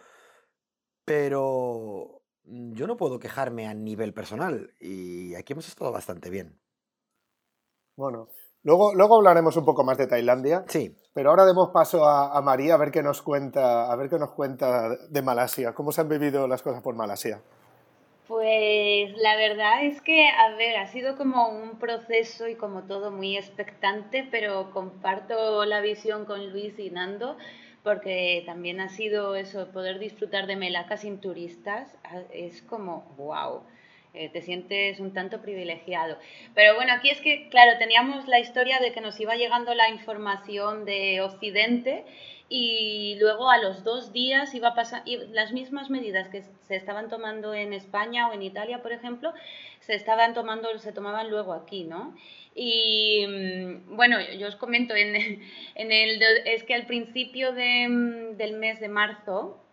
Pero 1.05 2.21
mm, 2.43 2.73
yo 2.73 2.87
no 2.87 2.97
puedo 2.97 3.19
quejarme 3.19 3.67
a 3.67 3.73
nivel 3.73 4.13
personal 4.13 4.73
y 4.79 5.35
aquí 5.35 5.53
hemos 5.53 5.67
estado 5.67 5.91
bastante 5.91 6.29
bien. 6.29 6.59
Bueno, 7.95 8.29
luego, 8.63 8.93
luego 8.93 9.17
hablaremos 9.17 9.57
un 9.57 9.65
poco 9.65 9.83
más 9.83 9.97
de 9.97 10.07
Tailandia. 10.07 10.65
Sí. 10.67 10.95
Pero 11.13 11.31
ahora 11.31 11.45
demos 11.45 11.69
paso 11.69 12.05
a, 12.05 12.39
María 12.41 12.75
a 12.75 12.77
ver 12.77 12.91
qué 12.91 13.01
nos 13.01 13.21
cuenta, 13.21 13.91
a 13.91 13.95
ver 13.95 14.09
qué 14.09 14.19
nos 14.19 14.31
cuenta 14.31 14.95
de 15.09 15.21
Malasia. 15.21 15.73
¿Cómo 15.73 15.91
se 15.91 16.01
han 16.01 16.09
vivido 16.09 16.47
las 16.47 16.61
cosas 16.61 16.81
por 16.81 16.95
Malasia? 16.95 17.41
Pues 18.27 19.17
la 19.17 19.35
verdad 19.37 19.83
es 19.85 20.01
que, 20.01 20.27
a 20.27 20.55
ver, 20.55 20.77
ha 20.77 20.85
sido 20.85 21.17
como 21.17 21.49
un 21.49 21.79
proceso 21.79 22.47
y 22.47 22.53
como 22.53 22.83
todo 22.83 23.09
muy 23.09 23.35
expectante, 23.35 24.27
pero 24.29 24.69
comparto 24.69 25.65
la 25.65 25.81
visión 25.81 26.25
con 26.25 26.51
Luis 26.51 26.77
y 26.77 26.91
Nando, 26.91 27.37
porque 27.83 28.43
también 28.45 28.81
ha 28.81 28.89
sido 28.89 29.35
eso, 29.35 29.71
poder 29.71 29.97
disfrutar 29.97 30.45
de 30.45 30.57
Melaka 30.57 30.97
sin 30.97 31.19
turistas, 31.19 31.91
es 32.31 32.61
como, 32.61 33.11
wow. 33.17 33.63
Eh, 34.15 34.29
te 34.29 34.41
sientes 34.41 34.99
un 34.99 35.13
tanto 35.13 35.39
privilegiado. 35.39 36.17
Pero 36.55 36.73
bueno, 36.75 36.93
aquí 36.93 37.11
es 37.11 37.21
que, 37.21 37.47
claro, 37.49 37.77
teníamos 37.77 38.27
la 38.27 38.39
historia 38.39 38.79
de 38.79 38.91
que 38.91 39.01
nos 39.01 39.19
iba 39.19 39.35
llegando 39.35 39.75
la 39.75 39.89
información 39.89 40.83
de 40.83 41.21
Occidente 41.21 42.05
y 42.49 43.17
luego 43.19 43.51
a 43.51 43.59
los 43.59 43.83
dos 43.83 44.11
días 44.11 44.55
iba 44.55 44.69
a 44.69 44.73
pasar, 44.73 45.03
y 45.05 45.17
las 45.27 45.51
mismas 45.51 45.91
medidas 45.91 46.27
que 46.29 46.41
se 46.41 46.75
estaban 46.75 47.07
tomando 47.07 47.53
en 47.53 47.71
España 47.73 48.27
o 48.27 48.33
en 48.33 48.41
Italia, 48.41 48.81
por 48.81 48.91
ejemplo, 48.91 49.31
se 49.81 49.93
estaban 49.93 50.33
tomando, 50.33 50.75
se 50.79 50.91
tomaban 50.91 51.29
luego 51.29 51.53
aquí, 51.53 51.83
¿no? 51.83 52.15
Y 52.55 53.27
mm, 53.27 53.95
bueno, 53.95 54.17
yo 54.39 54.47
os 54.47 54.55
comento, 54.55 54.95
en, 54.95 55.15
en 55.75 55.91
el, 55.91 56.19
es 56.45 56.63
que 56.63 56.73
al 56.73 56.87
principio 56.87 57.51
de, 57.51 57.87
mm, 57.87 58.37
del 58.37 58.53
mes 58.53 58.79
de 58.79 58.89
marzo 58.89 59.63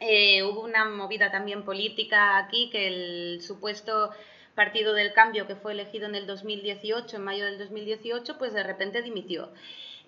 eh, 0.00 0.42
hubo 0.42 0.62
una 0.62 0.84
movida 0.86 1.30
también 1.30 1.64
política 1.64 2.38
aquí, 2.38 2.70
que 2.70 2.88
el 2.88 3.42
supuesto 3.42 4.10
Partido 4.54 4.94
del 4.94 5.12
Cambio 5.12 5.46
que 5.46 5.56
fue 5.56 5.72
elegido 5.72 6.06
en 6.06 6.14
el 6.14 6.26
2018, 6.26 7.16
en 7.16 7.22
mayo 7.22 7.44
del 7.44 7.58
2018, 7.58 8.38
pues 8.38 8.52
de 8.52 8.62
repente 8.62 9.02
dimitió. 9.02 9.50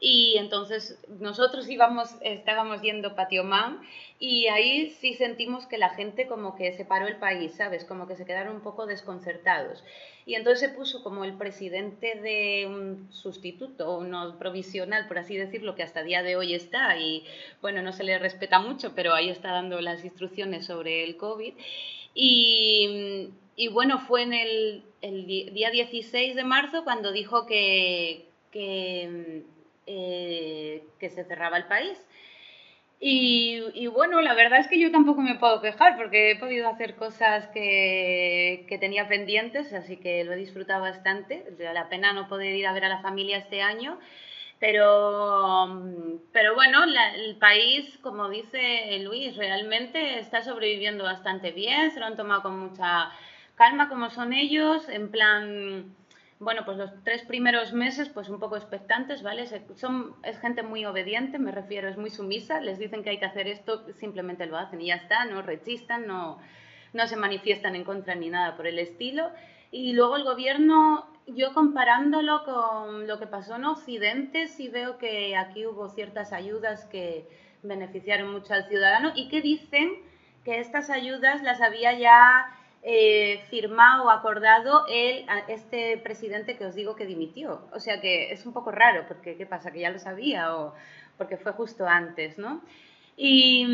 Y 0.05 0.37
entonces 0.37 0.99
nosotros 1.21 1.69
íbamos, 1.71 2.17
estábamos 2.23 2.83
yendo 2.83 3.15
Patiomán 3.15 3.81
y 4.19 4.49
ahí 4.49 4.91
sí 4.91 5.15
sentimos 5.15 5.67
que 5.67 5.79
la 5.79 5.91
gente 5.91 6.27
como 6.27 6.57
que 6.57 6.73
se 6.73 6.85
paró 6.85 7.07
el 7.07 7.19
país, 7.19 7.55
¿sabes? 7.55 7.85
Como 7.85 8.09
que 8.09 8.17
se 8.17 8.25
quedaron 8.25 8.57
un 8.57 8.63
poco 8.63 8.87
desconcertados. 8.87 9.85
Y 10.27 10.35
entonces 10.35 10.59
se 10.59 10.77
puso 10.77 11.05
como 11.05 11.25
el 11.25 11.35
presidente 11.35 12.17
de 12.17 12.67
un 12.67 13.13
sustituto, 13.13 13.97
uno 13.97 14.41
provisional, 14.41 15.07
por 15.07 15.19
así 15.19 15.37
decirlo, 15.37 15.77
que 15.77 15.85
hasta 15.85 16.03
día 16.03 16.25
de 16.25 16.35
hoy 16.35 16.55
está 16.55 16.99
y 16.99 17.25
bueno, 17.61 17.81
no 17.81 17.93
se 17.93 18.03
le 18.03 18.19
respeta 18.19 18.59
mucho, 18.59 18.97
pero 18.97 19.15
ahí 19.15 19.31
está 19.31 19.53
dando 19.53 19.81
las 19.81 20.05
instrucciones 20.05 20.67
sobre 20.67 21.05
el 21.05 21.17
COVID. 21.17 21.55
Y, 22.13 23.29
y 23.55 23.69
bueno, 23.69 24.01
fue 24.01 24.23
en 24.23 24.33
el, 24.33 24.83
el, 25.01 25.27
día 25.27 25.71
16 25.71 26.35
de 26.35 26.43
marzo 26.43 26.83
cuando 26.83 27.13
dijo 27.13 27.47
que, 27.47 28.27
que 28.51 29.45
eh, 29.87 30.85
que 30.99 31.11
se 31.11 31.25
cerraba 31.25 31.57
el 31.57 31.65
país. 31.65 31.99
Y, 33.05 33.89
bueno, 33.89 34.21
la 34.21 34.33
verdad 34.33 34.61
es 34.61 34.69
que 34.69 34.79
yo 34.79 34.93
tampoco 34.93 35.23
me 35.23 35.35
puedo 35.35 35.61
quejar 35.61 35.97
porque 35.97 36.31
he 36.31 36.37
podido 36.37 36.69
hacer 36.69 36.95
cosas 36.95 37.49
que, 37.49 38.65
que, 38.69 38.79
tenía 38.79 39.09
pendientes, 39.09 39.73
así 39.73 39.97
que 39.97 40.23
lo 40.23 40.33
he 40.33 40.37
disfrutado 40.37 40.83
bastante. 40.83 41.45
La 41.59 41.89
pena 41.89 42.13
no 42.13 42.29
poder 42.29 42.55
ir 42.55 42.65
a 42.65 42.73
ver 42.73 42.85
a 42.85 42.89
la 42.89 43.03
familia 43.03 43.39
este 43.39 43.61
año, 43.61 43.99
pero, 44.61 45.83
pero 46.31 46.55
bueno, 46.55 46.85
el 46.85 47.37
país, 47.39 47.99
como 48.03 48.29
dice 48.29 48.97
Luis, 49.01 49.37
realmente 49.37 50.21
está 50.21 50.43
sobreviviendo 50.43 51.03
bastante 51.03 51.51
bien, 51.51 51.91
se 51.91 51.99
lo 51.99 52.07
han 52.07 52.17
tomado 52.17 52.43
con 52.43 52.57
mucha 52.57 53.11
calma 53.57 53.89
como 53.89 54.11
son 54.11 54.33
ellos, 54.33 54.89
en 54.89 55.11
plan 55.11 55.97
bueno, 56.43 56.65
pues 56.65 56.77
los 56.77 56.91
tres 57.05 57.23
primeros 57.23 57.73
meses, 57.73 58.09
pues 58.09 58.29
un 58.29 58.41
poco 58.41 58.57
expectantes, 58.57 59.23
¿vale? 59.23 59.47
Son, 59.77 60.17
es 60.25 60.39
gente 60.41 60.65
muy 60.65 60.85
obediente, 60.85 61.39
me 61.39 61.53
refiero, 61.53 61.89
es 61.89 61.97
muy 61.97 62.11
sumisa, 62.11 62.61
les 62.61 62.79
dicen 62.79 63.05
que 63.05 63.11
hay 63.11 63.19
que 63.19 63.27
hacer 63.27 63.47
esto, 63.47 63.87
simplemente 63.95 64.47
lo 64.47 64.59
hacen 64.59 64.81
y 64.81 64.87
ya 64.87 64.97
está, 64.97 65.25
no 65.25 65.43
rechistan, 65.43 66.07
no, 66.07 66.39
no 66.93 67.07
se 67.07 67.17
manifiestan 67.17 67.77
en 67.77 67.85
contra 67.85 68.17
ni 68.17 68.29
nada 68.29 68.57
por 68.57 68.67
el 68.67 68.81
estilo. 68.81 69.31
Y 69.71 69.93
luego 69.93 70.17
el 70.17 70.25
gobierno, 70.25 71.07
yo 71.29 71.55
comparándolo 71.55 72.45
con 72.45 73.07
lo 73.07 73.21
que 73.21 73.29
pasó 73.29 73.55
en 73.57 73.65
Occidente, 73.65 74.49
sí 74.49 74.69
veo 74.69 74.99
que 74.99 75.37
aquí 75.37 75.65
hubo 75.65 75.89
ciertas 75.91 76.33
ayudas 76.33 76.85
que 76.87 77.29
beneficiaron 77.63 78.33
mucho 78.33 78.53
al 78.53 78.69
ciudadano 78.69 79.13
y 79.15 79.29
que 79.29 79.41
dicen 79.41 79.93
que 80.45 80.59
estas 80.59 80.91
ayudas 80.91 81.41
las 81.43 81.61
había 81.61 81.93
ya 81.97 82.49
eh, 82.83 83.45
firmado 83.49 84.05
o 84.05 84.11
acordado 84.11 84.85
el, 84.89 85.25
este 85.49 85.99
presidente 85.99 86.57
que 86.57 86.67
os 86.67 86.75
digo 86.75 86.97
que 86.97 87.07
dimitió. 87.07 87.69
O 87.73 87.81
sea 87.81 88.01
que 88.01 88.33
es 88.33 88.45
un 88.45 88.53
poco 88.53 88.73
raro, 88.73 89.05
porque 89.07 89.37
¿qué 89.37 89.47
pasa? 89.47 89.71
¿Que 89.71 89.81
ya 89.81 89.91
lo 89.91 89.99
sabía 89.99 90.57
o 90.57 90.75
porque 91.17 91.37
fue 91.37 91.53
justo 91.53 91.87
antes, 91.87 92.39
¿no? 92.39 92.61
Y, 93.17 93.65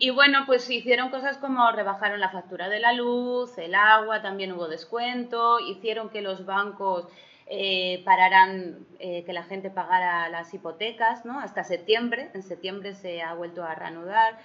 mm, 0.00 0.14
bueno, 0.14 0.44
pues 0.46 0.68
hicieron 0.70 1.10
cosas 1.10 1.38
como 1.38 1.70
rebajaron 1.72 2.20
la 2.20 2.30
factura 2.30 2.68
de 2.68 2.80
la 2.80 2.92
luz, 2.92 3.56
el 3.58 3.74
agua, 3.74 4.22
también 4.22 4.52
hubo 4.52 4.68
descuento, 4.68 5.58
hicieron 5.58 6.10
que 6.10 6.20
los 6.20 6.44
bancos 6.46 7.08
eh, 7.46 8.02
pararan, 8.04 8.86
eh, 8.98 9.24
que 9.24 9.32
la 9.32 9.42
gente 9.44 9.70
pagara 9.70 10.28
las 10.28 10.52
hipotecas, 10.54 11.24
¿no? 11.24 11.40
Hasta 11.40 11.64
septiembre, 11.64 12.30
en 12.34 12.42
septiembre 12.42 12.94
se 12.94 13.22
ha 13.22 13.34
vuelto 13.34 13.64
a 13.64 13.74
reanudar. 13.74 14.38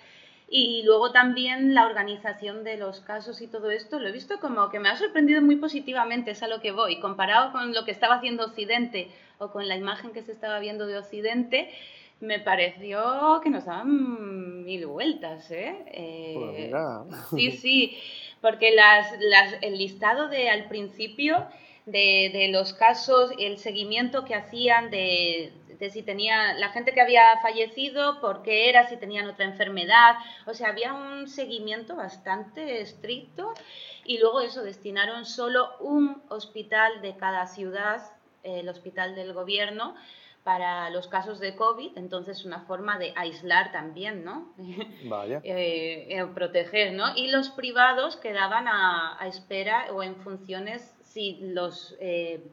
Y 0.51 0.81
luego 0.83 1.11
también 1.11 1.75
la 1.75 1.85
organización 1.85 2.63
de 2.63 2.77
los 2.77 3.01
casos 3.01 3.41
y 3.41 3.47
todo 3.47 3.69
esto, 3.69 3.99
lo 3.99 4.07
he 4.07 4.11
visto 4.11 4.39
como 4.39 4.69
que 4.69 4.79
me 4.79 4.89
ha 4.89 4.97
sorprendido 4.97 5.41
muy 5.41 5.57
positivamente, 5.57 6.31
es 6.31 6.41
a 6.41 6.47
lo 6.47 6.59
que 6.59 6.71
voy, 6.71 6.99
comparado 6.99 7.51
con 7.51 7.73
lo 7.73 7.85
que 7.85 7.91
estaba 7.91 8.15
haciendo 8.15 8.45
Occidente 8.45 9.11
o 9.37 9.51
con 9.51 9.67
la 9.67 9.77
imagen 9.77 10.11
que 10.11 10.23
se 10.23 10.31
estaba 10.31 10.59
viendo 10.59 10.87
de 10.87 10.97
Occidente, 10.97 11.69
me 12.19 12.39
pareció 12.39 13.39
que 13.43 13.49
nos 13.49 13.65
daban 13.65 14.65
mil 14.65 14.87
vueltas, 14.87 15.51
¿eh? 15.51 15.75
eh 15.87 16.71
sí, 17.29 17.51
sí, 17.57 17.97
porque 18.41 18.73
las, 18.73 19.11
las, 19.19 19.55
el 19.61 19.77
listado 19.77 20.29
de 20.29 20.49
al 20.49 20.67
principio 20.67 21.45
de, 21.85 22.31
de 22.33 22.49
los 22.49 22.73
casos, 22.73 23.31
el 23.39 23.57
seguimiento 23.57 24.25
que 24.25 24.35
hacían 24.35 24.89
de, 24.89 25.53
de 25.79 25.89
si 25.89 26.03
tenía 26.03 26.53
la 26.53 26.69
gente 26.69 26.93
que 26.93 27.01
había 27.01 27.37
fallecido, 27.41 28.19
por 28.19 28.41
qué 28.41 28.69
era, 28.69 28.87
si 28.87 28.97
tenían 28.97 29.27
otra 29.27 29.45
enfermedad. 29.45 30.15
O 30.45 30.53
sea, 30.53 30.69
había 30.69 30.93
un 30.93 31.27
seguimiento 31.27 31.95
bastante 31.95 32.81
estricto 32.81 33.53
y 34.05 34.17
luego 34.17 34.41
eso, 34.41 34.63
destinaron 34.63 35.25
solo 35.25 35.77
un 35.79 36.21
hospital 36.29 37.01
de 37.01 37.15
cada 37.15 37.47
ciudad, 37.47 38.01
el 38.43 38.67
hospital 38.67 39.15
del 39.15 39.33
gobierno, 39.33 39.95
para 40.43 40.89
los 40.89 41.07
casos 41.07 41.39
de 41.39 41.55
COVID, 41.55 41.97
entonces 41.97 42.45
una 42.45 42.61
forma 42.61 42.97
de 42.97 43.13
aislar 43.15 43.71
también, 43.71 44.23
¿no? 44.23 44.53
Vaya. 45.05 45.41
Eh, 45.43 46.07
eh, 46.09 46.25
proteger, 46.33 46.93
¿no? 46.93 47.15
Y 47.15 47.27
los 47.27 47.49
privados 47.49 48.17
quedaban 48.17 48.67
a, 48.67 49.21
a 49.21 49.27
espera 49.27 49.87
o 49.93 50.01
en 50.01 50.15
funciones 50.17 50.95
si 51.03 51.37
los... 51.41 51.95
Eh, 51.99 52.43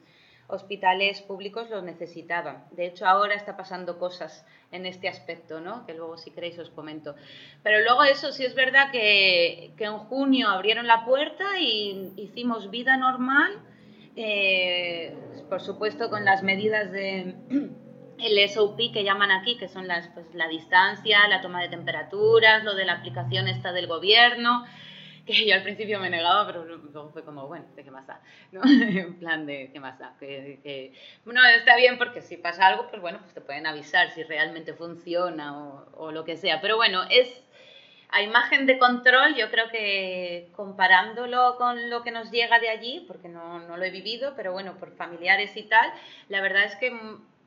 hospitales 0.48 1.22
públicos 1.22 1.70
lo 1.70 1.82
necesitaban. 1.82 2.64
De 2.70 2.86
hecho, 2.86 3.06
ahora 3.06 3.34
está 3.34 3.56
pasando 3.56 3.98
cosas 3.98 4.46
en 4.72 4.86
este 4.86 5.08
aspecto, 5.08 5.60
¿no? 5.60 5.86
que 5.86 5.94
luego 5.94 6.16
si 6.16 6.30
queréis 6.30 6.58
os 6.58 6.70
comento. 6.70 7.14
Pero 7.62 7.80
luego 7.80 8.04
eso 8.04 8.32
sí 8.32 8.44
es 8.44 8.54
verdad 8.54 8.90
que, 8.90 9.72
que 9.76 9.84
en 9.84 9.98
junio 9.98 10.48
abrieron 10.48 10.86
la 10.86 11.04
puerta 11.04 11.58
y 11.58 12.12
hicimos 12.16 12.70
vida 12.70 12.96
normal, 12.96 13.52
eh, 14.16 15.14
por 15.48 15.60
supuesto 15.60 16.10
con 16.10 16.24
las 16.24 16.42
medidas 16.42 16.90
de 16.90 17.34
el 18.18 18.48
SOP 18.48 18.78
que 18.92 19.04
llaman 19.04 19.30
aquí, 19.30 19.56
que 19.56 19.68
son 19.68 19.86
las, 19.86 20.08
pues, 20.08 20.34
la 20.34 20.48
distancia, 20.48 21.26
la 21.28 21.40
toma 21.42 21.62
de 21.62 21.68
temperaturas, 21.68 22.64
lo 22.64 22.74
de 22.74 22.84
la 22.84 22.94
aplicación 22.94 23.48
esta 23.48 23.72
del 23.72 23.86
gobierno, 23.86 24.64
que 25.26 25.46
yo 25.46 25.54
al 25.54 25.62
principio 25.62 25.98
me 25.98 26.08
negaba, 26.08 26.46
pero 26.46 26.64
luego 26.64 27.10
fue 27.10 27.24
como, 27.24 27.46
bueno, 27.46 27.66
¿de 27.74 27.84
qué 27.84 27.90
más 27.90 28.06
da? 28.06 28.20
¿no? 28.52 28.62
en 28.64 29.18
plan 29.18 29.44
de, 29.44 29.70
¿qué 29.72 29.80
más 29.80 29.98
da? 29.98 30.14
Que, 30.18 30.60
que, 30.62 30.92
está 31.56 31.76
bien 31.76 31.98
porque 31.98 32.22
si 32.22 32.36
pasa 32.36 32.66
algo, 32.66 32.88
pues 32.88 33.02
bueno, 33.02 33.18
pues 33.20 33.34
te 33.34 33.40
pueden 33.40 33.66
avisar 33.66 34.10
si 34.12 34.22
realmente 34.22 34.72
funciona 34.72 35.58
o, 35.58 35.88
o 35.96 36.12
lo 36.12 36.24
que 36.24 36.36
sea. 36.36 36.60
Pero 36.60 36.76
bueno, 36.76 37.02
es 37.10 37.42
a 38.10 38.22
imagen 38.22 38.66
de 38.66 38.78
control, 38.78 39.34
yo 39.34 39.50
creo 39.50 39.68
que 39.68 40.48
comparándolo 40.54 41.56
con 41.58 41.90
lo 41.90 42.02
que 42.02 42.12
nos 42.12 42.30
llega 42.30 42.58
de 42.60 42.68
allí, 42.68 43.04
porque 43.06 43.28
no, 43.28 43.58
no 43.60 43.76
lo 43.76 43.84
he 43.84 43.90
vivido, 43.90 44.34
pero 44.36 44.52
bueno, 44.52 44.76
por 44.78 44.94
familiares 44.96 45.56
y 45.56 45.64
tal, 45.64 45.92
la 46.28 46.40
verdad 46.40 46.64
es 46.64 46.76
que 46.76 46.96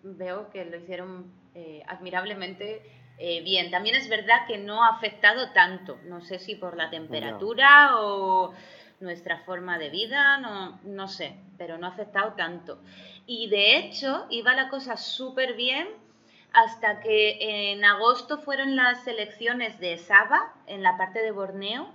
veo 0.04 0.50
que 0.52 0.66
lo 0.66 0.78
hicieron 0.78 1.32
eh, 1.56 1.84
admirablemente 1.88 2.82
eh, 3.20 3.42
bien. 3.42 3.70
También 3.70 3.96
es 3.96 4.08
verdad 4.08 4.48
que 4.48 4.58
no 4.58 4.84
ha 4.84 4.90
afectado 4.90 5.52
tanto, 5.52 6.00
no 6.06 6.22
sé 6.22 6.40
si 6.40 6.56
por 6.56 6.78
la 6.78 6.90
temperatura 6.90 7.98
o 8.00 8.54
nuestra 9.02 9.40
forma 9.40 9.78
de 9.78 9.90
vida, 9.90 10.38
no, 10.38 10.80
no 10.84 11.08
sé, 11.08 11.36
pero 11.58 11.78
no 11.78 11.88
ha 11.88 11.90
afectado 11.90 12.34
tanto. 12.34 12.82
Y 13.26 13.50
de 13.50 13.78
hecho, 13.78 14.26
iba 14.30 14.54
la 14.56 14.70
cosa 14.70 14.96
súper 14.98 15.54
bien 15.54 15.88
hasta 16.54 17.02
que 17.02 17.72
en 17.72 17.84
agosto 17.84 18.40
fueron 18.40 18.76
las 18.76 19.06
elecciones 19.06 19.80
de 19.80 19.98
Saba, 19.98 20.54
en 20.66 20.82
la 20.82 20.98
parte 20.98 21.22
de 21.22 21.32
Borneo, 21.32 21.92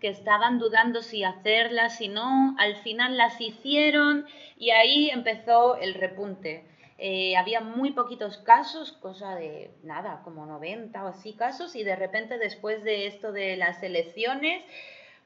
que 0.00 0.08
estaban 0.08 0.58
dudando 0.58 1.02
si 1.02 1.24
hacerlas, 1.24 1.96
si 1.96 2.08
no, 2.08 2.54
al 2.58 2.76
final 2.76 3.16
las 3.16 3.40
hicieron 3.40 4.26
y 4.58 4.70
ahí 4.70 5.08
empezó 5.10 5.76
el 5.76 5.94
repunte. 5.94 6.64
Eh, 6.98 7.36
había 7.36 7.60
muy 7.60 7.92
poquitos 7.92 8.38
casos, 8.38 8.92
cosa 8.92 9.34
de 9.34 9.70
nada, 9.82 10.22
como 10.24 10.46
90 10.46 11.04
o 11.04 11.08
así 11.08 11.34
casos, 11.34 11.76
y 11.76 11.84
de 11.84 11.94
repente 11.94 12.38
después 12.38 12.82
de 12.84 13.06
esto 13.06 13.32
de 13.32 13.56
las 13.56 13.82
elecciones, 13.82 14.64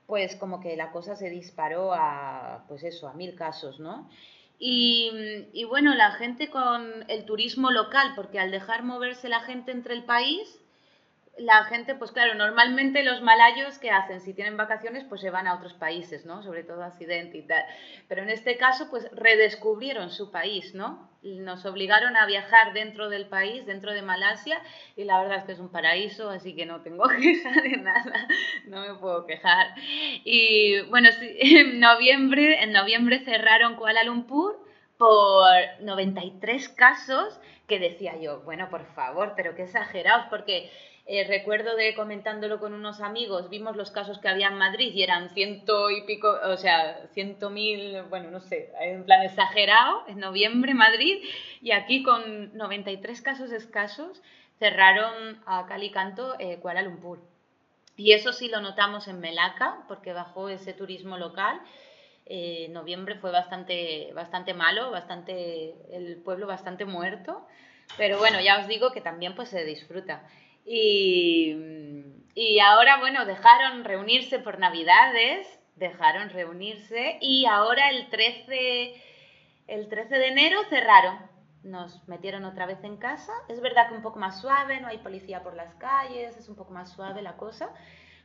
pues 0.06 0.34
como 0.34 0.60
que 0.60 0.76
la 0.76 0.90
cosa 0.90 1.14
se 1.14 1.30
disparó 1.30 1.92
a, 1.94 2.64
pues 2.66 2.82
eso, 2.82 3.08
a 3.08 3.14
mil 3.14 3.36
casos, 3.36 3.78
¿no? 3.78 4.10
Y, 4.58 5.10
y 5.52 5.64
bueno, 5.64 5.94
la 5.94 6.10
gente 6.12 6.50
con 6.50 7.04
el 7.08 7.24
turismo 7.24 7.70
local, 7.70 8.12
porque 8.16 8.40
al 8.40 8.50
dejar 8.50 8.82
moverse 8.82 9.28
la 9.28 9.40
gente 9.40 9.70
entre 9.70 9.94
el 9.94 10.04
país, 10.04 10.59
la 11.38 11.64
gente, 11.64 11.94
pues 11.94 12.12
claro, 12.12 12.34
normalmente 12.34 13.02
los 13.02 13.22
malayos, 13.22 13.78
¿qué 13.78 13.90
hacen? 13.90 14.20
Si 14.20 14.34
tienen 14.34 14.56
vacaciones, 14.56 15.04
pues 15.04 15.20
se 15.20 15.30
van 15.30 15.46
a 15.46 15.54
otros 15.54 15.72
países, 15.74 16.26
¿no? 16.26 16.42
Sobre 16.42 16.64
todo 16.64 16.82
a 16.82 16.88
Occidente 16.88 17.38
y 17.38 17.46
tal. 17.46 17.64
Pero 18.08 18.22
en 18.22 18.30
este 18.30 18.56
caso, 18.56 18.88
pues 18.90 19.10
redescubrieron 19.12 20.10
su 20.10 20.30
país, 20.30 20.74
¿no? 20.74 21.08
Nos 21.22 21.64
obligaron 21.64 22.16
a 22.16 22.26
viajar 22.26 22.72
dentro 22.72 23.08
del 23.08 23.26
país, 23.26 23.64
dentro 23.64 23.92
de 23.92 24.02
Malasia, 24.02 24.60
y 24.96 25.04
la 25.04 25.20
verdad 25.20 25.38
es 25.38 25.44
que 25.44 25.52
es 25.52 25.60
un 25.60 25.70
paraíso, 25.70 26.30
así 26.30 26.54
que 26.54 26.66
no 26.66 26.82
tengo 26.82 27.08
queja 27.20 27.60
de 27.62 27.76
nada, 27.78 28.28
no 28.66 28.80
me 28.80 28.94
puedo 28.94 29.26
quejar. 29.26 29.68
Y 30.24 30.82
bueno, 30.88 31.08
en 31.20 31.80
noviembre, 31.80 32.62
en 32.62 32.72
noviembre 32.72 33.20
cerraron 33.20 33.76
Kuala 33.76 34.04
Lumpur 34.04 34.58
por 34.98 35.54
93 35.80 36.68
casos 36.68 37.40
que 37.66 37.78
decía 37.78 38.18
yo, 38.20 38.40
bueno, 38.40 38.68
por 38.68 38.84
favor, 38.94 39.34
pero 39.36 39.54
qué 39.54 39.62
exagerados, 39.62 40.26
porque 40.28 40.70
eh, 41.06 41.24
recuerdo 41.26 41.76
de 41.76 41.94
comentándolo 41.94 42.60
con 42.60 42.72
unos 42.72 43.00
amigos, 43.00 43.50
vimos 43.50 43.76
los 43.76 43.90
casos 43.90 44.18
que 44.18 44.28
había 44.28 44.48
en 44.48 44.58
Madrid 44.58 44.92
y 44.94 45.02
eran 45.02 45.30
ciento 45.30 45.90
y 45.90 46.02
pico, 46.02 46.38
o 46.44 46.56
sea, 46.56 47.08
ciento 47.12 47.50
mil, 47.50 48.02
bueno, 48.10 48.30
no 48.30 48.40
sé, 48.40 48.72
en 48.80 49.04
plan 49.04 49.22
exagerado, 49.22 50.04
en 50.06 50.18
noviembre 50.18 50.74
Madrid, 50.74 51.22
y 51.60 51.72
aquí 51.72 52.02
con 52.02 52.56
93 52.56 53.22
casos 53.22 53.50
escasos 53.50 54.22
cerraron 54.58 55.40
a 55.46 55.66
Calicanto 55.66 56.36
eh, 56.38 56.58
Kuala 56.60 56.82
Lumpur. 56.82 57.18
Y 57.96 58.12
eso 58.12 58.32
sí 58.32 58.48
lo 58.48 58.60
notamos 58.60 59.08
en 59.08 59.20
Melaka, 59.20 59.84
porque 59.88 60.12
bajó 60.12 60.48
ese 60.48 60.72
turismo 60.72 61.18
local. 61.18 61.60
Eh, 62.24 62.68
noviembre 62.70 63.16
fue 63.16 63.30
bastante, 63.30 64.12
bastante 64.14 64.54
malo, 64.54 64.90
bastante, 64.90 65.74
el 65.90 66.16
pueblo 66.22 66.46
bastante 66.46 66.84
muerto. 66.84 67.46
Pero 67.96 68.18
bueno, 68.18 68.40
ya 68.40 68.60
os 68.60 68.68
digo 68.68 68.92
que 68.92 69.00
también 69.00 69.34
pues 69.34 69.48
se 69.48 69.64
disfruta. 69.64 70.22
Y, 70.64 72.58
ahora, 72.64 72.98
bueno, 72.98 73.24
dejaron 73.24 73.84
reunirse 73.84 74.38
por 74.38 74.58
Navidades, 74.58 75.46
dejaron 75.76 76.30
reunirse 76.30 77.18
y 77.20 77.46
ahora 77.46 77.90
el 77.90 78.08
13, 78.10 79.02
el 79.66 79.88
13 79.88 80.18
de 80.18 80.28
enero 80.28 80.58
cerraron. 80.68 81.18
Nos 81.62 82.06
metieron 82.08 82.44
otra 82.44 82.66
vez 82.66 82.82
en 82.84 82.96
casa. 82.96 83.32
Es 83.48 83.60
verdad 83.60 83.88
que 83.88 83.94
un 83.94 84.02
poco 84.02 84.18
más 84.18 84.40
suave, 84.40 84.80
no 84.80 84.88
hay 84.88 84.98
policía 84.98 85.42
por 85.42 85.54
las 85.54 85.74
calles, 85.74 86.36
es 86.36 86.48
un 86.48 86.56
poco 86.56 86.72
más 86.72 86.92
suave 86.92 87.20
la 87.20 87.36
cosa. 87.36 87.70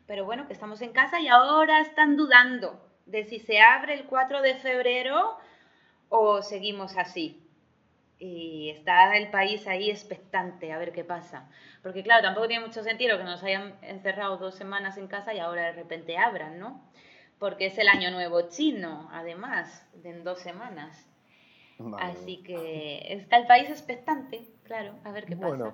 Pero 0.08 0.26
bueno, 0.26 0.48
que 0.48 0.54
estamos 0.54 0.82
en 0.82 0.94
casa 0.94 1.20
y 1.20 1.28
ahora 1.28 1.82
están 1.82 2.16
dudando 2.16 2.80
de 3.06 3.26
si 3.26 3.40
se 3.40 3.60
abre 3.60 3.94
el 3.94 4.06
4 4.06 4.42
de 4.42 4.56
febrero 4.56 5.38
o 6.10 6.42
seguimos 6.42 6.98
así 6.98 7.45
y 8.20 8.70
está 8.70 9.16
el 9.18 9.30
país 9.30 9.68
ahí 9.68 9.90
expectante 9.90 10.72
a 10.72 10.78
ver 10.78 10.92
qué 10.92 11.04
pasa. 11.04 11.50
Porque 11.84 12.04
claro, 12.04 12.24
tampoco 12.24 12.48
tiene 12.48 12.66
mucho 12.66 12.84
sentido 12.84 13.18
que 13.18 13.24
nos 13.24 13.44
hayan 13.44 13.76
encerrado 13.82 14.38
dos 14.38 14.56
semanas 14.56 14.98
en 14.98 15.08
casa 15.08 15.34
y 15.34 15.40
ahora 15.40 15.66
de 15.66 15.72
repente 15.74 16.18
abran, 16.18 16.60
¿no? 16.60 16.82
Porque 17.40 17.66
es 17.68 17.78
el 17.78 17.90
año 17.90 18.12
nuevo 18.12 18.50
chino, 18.50 19.10
además, 19.12 19.86
de 19.94 20.10
en 20.10 20.24
dos 20.24 20.40
semanas. 20.40 21.08
Así 22.00 22.38
que 22.38 23.02
está 23.10 23.38
el 23.38 23.48
país 23.48 23.70
expectante, 23.70 24.50
claro, 24.64 24.96
a 25.04 25.12
ver 25.12 25.26
qué 25.26 25.36
pasa. 25.36 25.74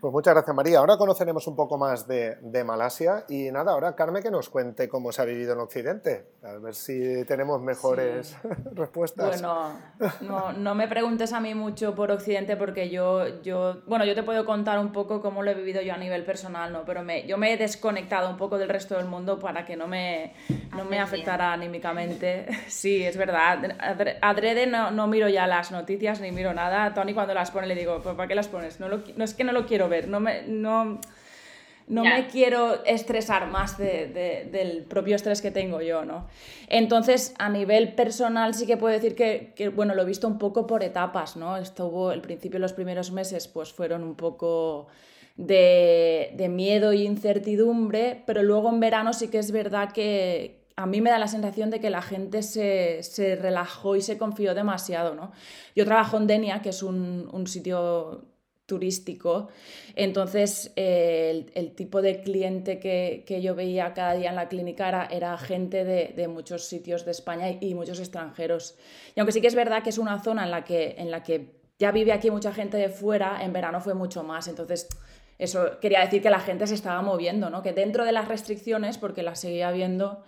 Pues 0.00 0.12
muchas 0.12 0.34
gracias 0.34 0.54
María. 0.54 0.78
Ahora 0.78 0.96
conoceremos 0.96 1.46
un 1.46 1.56
poco 1.56 1.78
más 1.78 2.06
de, 2.06 2.36
Malasia 2.64 3.24
y 3.28 3.50
nada, 3.50 3.72
ahora 3.72 3.94
Carmen 3.94 4.22
que 4.22 4.30
nos 4.30 4.48
cuente 4.50 4.88
cómo 4.88 5.12
se 5.12 5.22
ha 5.22 5.24
vivido 5.24 5.52
en 5.52 5.60
Occidente, 5.60 6.26
a 6.42 6.52
ver 6.58 6.74
si 6.74 7.24
tenemos 7.24 7.60
mejores 7.62 8.36
respuestas. 8.72 9.40
Bueno, 9.40 10.52
no, 10.56 10.74
me 10.74 10.88
preguntes 10.88 11.32
a 11.32 11.40
mí 11.40 11.54
mucho 11.54 11.94
por 11.94 12.10
Occidente 12.10 12.56
porque 12.56 12.90
yo, 12.90 13.42
yo, 13.42 13.82
bueno, 13.86 14.04
yo 14.04 14.14
te 14.14 14.22
puedo 14.22 14.44
contar 14.44 14.78
un 14.78 14.92
poco 14.92 15.20
cómo 15.20 15.42
lo 15.42 15.50
he 15.50 15.54
vivido 15.54 15.80
yo 15.82 15.94
a 15.94 15.96
nivel 15.96 16.24
personal, 16.24 16.72
¿no? 16.72 16.84
pero 16.84 17.02
me, 17.02 17.26
yo 17.26 17.38
me 17.38 17.52
he 17.52 17.56
desconectado 17.56 18.28
un 18.28 18.36
poco 18.36 18.58
del 18.58 18.68
resto 18.68 18.96
del 18.96 19.06
mundo 19.06 19.38
para 19.38 19.64
que 19.64 19.76
no 19.76 19.86
me, 19.86 20.34
no 20.76 20.84
me 20.84 20.98
afectara 20.98 21.52
anímicamente. 21.52 22.46
Sí, 22.68 23.02
es 23.02 23.16
verdad, 23.16 23.58
adrede 24.20 24.66
no, 24.66 24.90
no 24.90 25.06
miro 25.06 25.28
ya 25.28 25.46
las 25.46 25.70
noticias 25.70 26.20
ni 26.20 26.30
miro 26.32 26.52
nada. 26.52 26.92
Tony 26.94 27.14
cuando 27.14 27.32
las 27.32 27.50
pone 27.50 27.66
le 27.66 27.74
digo, 27.74 28.02
¿para 28.02 28.28
qué 28.28 28.34
las 28.34 28.48
pones? 28.48 28.80
No, 28.80 28.88
no 28.88 29.24
es 29.24 29.34
que 29.34 29.44
no 29.44 29.52
lo 29.52 29.66
quiero 29.66 29.85
ver, 29.88 30.08
no 30.08 30.20
me, 30.20 30.42
no, 30.42 31.00
no 31.88 32.04
me 32.04 32.26
quiero 32.26 32.84
estresar 32.84 33.48
más 33.48 33.78
del 33.78 34.84
propio 34.88 35.16
estrés 35.16 35.40
que 35.40 35.50
tengo 35.50 35.80
yo, 35.80 36.04
¿no? 36.04 36.26
Entonces, 36.68 37.34
a 37.38 37.48
nivel 37.48 37.94
personal 37.94 38.54
sí 38.54 38.66
que 38.66 38.76
puedo 38.76 38.92
decir 38.92 39.14
que, 39.14 39.68
bueno, 39.74 39.94
lo 39.94 40.02
he 40.02 40.06
visto 40.06 40.26
un 40.26 40.38
poco 40.38 40.66
por 40.66 40.82
etapas, 40.82 41.36
¿no? 41.36 41.56
Estuvo, 41.56 42.12
el 42.12 42.20
principio, 42.20 42.58
los 42.58 42.72
primeros 42.72 43.12
meses, 43.12 43.48
pues 43.48 43.72
fueron 43.72 44.02
un 44.02 44.16
poco 44.16 44.88
de, 45.36 46.32
de 46.34 46.48
miedo 46.48 46.92
y 46.92 47.04
incertidumbre, 47.04 48.22
pero 48.26 48.42
luego 48.42 48.68
en 48.70 48.80
verano 48.80 49.12
sí 49.12 49.28
que 49.28 49.38
es 49.38 49.52
verdad 49.52 49.92
que, 49.92 50.66
a 50.76 50.84
mí 50.84 51.00
me 51.00 51.10
da 51.10 51.18
la 51.18 51.26
sensación 51.26 51.70
de 51.70 51.80
que 51.80 51.88
la 51.88 52.02
gente 52.02 52.42
se, 52.42 53.00
relajó 53.40 53.96
y 53.96 54.02
se 54.02 54.18
confió 54.18 54.54
demasiado, 54.54 55.14
¿no? 55.14 55.32
Yo 55.74 55.86
trabajo 55.86 56.18
en 56.18 56.26
Denia, 56.26 56.60
que 56.60 56.68
es 56.68 56.82
un, 56.82 57.28
un 57.32 57.46
sitio 57.46 58.26
turístico. 58.66 59.48
Entonces, 59.94 60.72
el, 60.76 61.72
tipo 61.74 62.02
de 62.02 62.20
cliente 62.20 62.78
que, 62.78 63.40
yo 63.40 63.54
veía 63.54 63.94
cada 63.94 64.14
día 64.14 64.30
en 64.30 64.36
la 64.36 64.48
clínica 64.48 65.08
era, 65.10 65.38
gente 65.38 65.84
de, 65.84 66.28
muchos 66.28 66.64
sitios 66.64 67.04
de 67.04 67.12
España 67.12 67.50
y, 67.60 67.74
muchos 67.74 68.00
extranjeros. 68.00 68.76
Y 69.14 69.20
aunque 69.20 69.32
sí 69.32 69.40
que 69.40 69.46
es 69.46 69.54
verdad 69.54 69.82
que 69.82 69.90
es 69.90 69.98
una 69.98 70.22
zona 70.22 70.44
en 70.44 70.50
la 70.50 70.64
que, 70.64 70.96
en 70.98 71.10
la 71.10 71.22
que 71.22 71.54
ya 71.78 71.92
vive 71.92 72.12
aquí 72.12 72.30
mucha 72.30 72.52
gente 72.52 72.76
de 72.76 72.88
fuera, 72.88 73.42
en 73.42 73.52
verano 73.52 73.80
fue 73.80 73.94
mucho 73.94 74.22
más. 74.22 74.48
Entonces, 74.48 74.88
eso 75.38 75.78
quería 75.80 76.00
decir 76.00 76.22
que 76.22 76.30
la 76.30 76.40
gente 76.40 76.66
se 76.66 76.74
estaba 76.74 77.02
moviendo, 77.02 77.50
¿no? 77.50 77.62
Que 77.62 77.72
dentro 77.72 78.04
de 78.04 78.12
las 78.12 78.28
restricciones, 78.28 78.98
porque 78.98 79.22
las 79.22 79.40
seguía 79.40 79.70
viendo, 79.70 80.24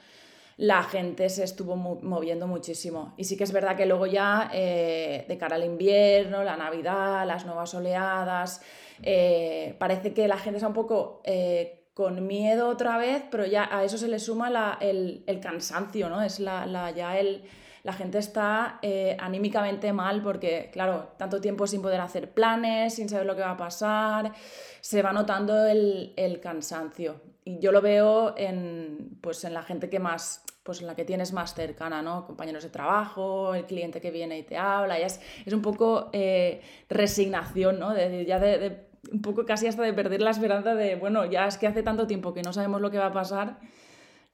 la 0.59 0.83
gente 0.83 1.29
se 1.29 1.45
estuvo 1.45 1.77
moviendo 1.77 2.49
muchísimo. 2.49 3.15
Y 3.17 3.25
sí 3.25 3.37
que 3.37 3.45
es 3.45 3.53
verdad 3.53 3.77
que 3.77 3.87
luego 3.87 4.07
ya, 4.07 4.51
eh, 4.53 5.25
de 5.29 5.39
cara 5.39 5.55
al 5.55 5.65
invierno, 5.65 6.43
la 6.43 6.57
Navidad, 6.57 7.25
las 7.27 7.47
nuevas 7.47 7.73
oleadas, 7.75 8.61
eh, 9.03 9.77
parece 9.79 10.13
que 10.13 10.27
la 10.27 10.37
gente 10.37 10.57
está 10.57 10.67
un 10.67 10.75
poco 10.75 11.23
eh, 11.25 11.87
con 11.95 12.27
miedo 12.27 12.69
otra 12.69 12.99
vez, 12.99 13.23
pero 13.31 13.47
ya 13.47 13.69
a 13.71 13.85
eso 13.85 13.97
se 13.99 14.09
le 14.09 14.19
suma 14.19 14.79
el, 14.81 15.25
cansancio, 15.41 16.09
¿no? 16.09 16.23
Es 16.23 16.41
la, 16.41 16.67
la 16.67 16.91
ya 16.91 17.17
el, 17.21 17.45
la 17.85 17.93
gente 17.93 18.19
está 18.19 18.81
anímicamente 19.21 19.93
mal 19.93 20.23
porque, 20.23 20.71
claro, 20.73 21.13
tanto 21.19 21.41
tiempo 21.41 21.69
sin 21.69 21.83
poder 21.83 22.01
hacer 22.01 22.33
planes, 22.33 22.95
sin 22.95 23.09
saber 23.09 23.27
lo 23.27 23.37
que 23.37 23.43
va 23.43 23.53
a 23.53 23.57
pasar, 23.57 24.33
se 24.81 25.03
va 25.03 25.13
notando 25.13 25.67
el, 25.67 26.15
el 26.17 26.41
cansancio 26.41 27.28
y 27.49 27.61
yo 27.61 27.73
lo 27.73 27.81
veo 27.81 28.35
en, 28.37 29.19
pues 29.23 29.43
en 29.45 29.55
la 29.55 29.63
gente 29.63 29.89
que 29.89 29.99
más, 29.99 30.45
pues 30.65 30.83
en 30.83 30.87
la 30.87 30.95
que 30.95 31.07
tienes 31.07 31.33
más 31.33 31.55
cercana, 31.55 32.03
¿no? 32.03 32.27
Compañeros 32.27 32.63
de 32.63 32.69
trabajo, 32.69 33.55
el 33.55 33.65
cliente 33.65 34.03
que 34.03 34.11
viene 34.11 34.39
y 34.39 34.43
te 34.43 34.59
habla, 34.59 35.01
y 35.01 35.03
es, 35.03 35.19
es 35.47 35.55
un 35.55 35.63
poco 35.63 36.11
eh, 36.13 36.61
resignación, 36.91 37.79
¿no? 37.79 37.95
De, 37.95 38.27
ya 38.27 38.39
de, 38.39 38.89
un 39.11 39.23
poco 39.23 39.47
casi 39.47 39.67
hasta 39.67 39.83
de 39.83 39.95
perder 39.95 40.21
la 40.21 40.31
esperanza 40.31 40.75
de, 40.75 40.97
bueno, 40.97 41.25
ya 41.25 41.47
es 41.47 41.57
que 41.57 41.67
hace 41.67 41.83
tanto 41.83 42.07
tiempo 42.07 42.35
que 42.35 42.43
no 42.43 42.53
sabemos 42.53 42.83
lo 42.83 42.91
que 42.91 42.99
va 42.99 43.07
a 43.07 43.13
pasar 43.13 43.61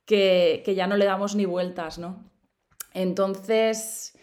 que, 0.07 0.62
que 0.64 0.74
ya 0.74 0.88
no 0.88 0.96
le 0.96 1.05
damos 1.05 1.37
ni 1.37 1.44
vueltas, 1.44 2.00
¿no? 2.00 2.29
Entonces, 2.94 4.13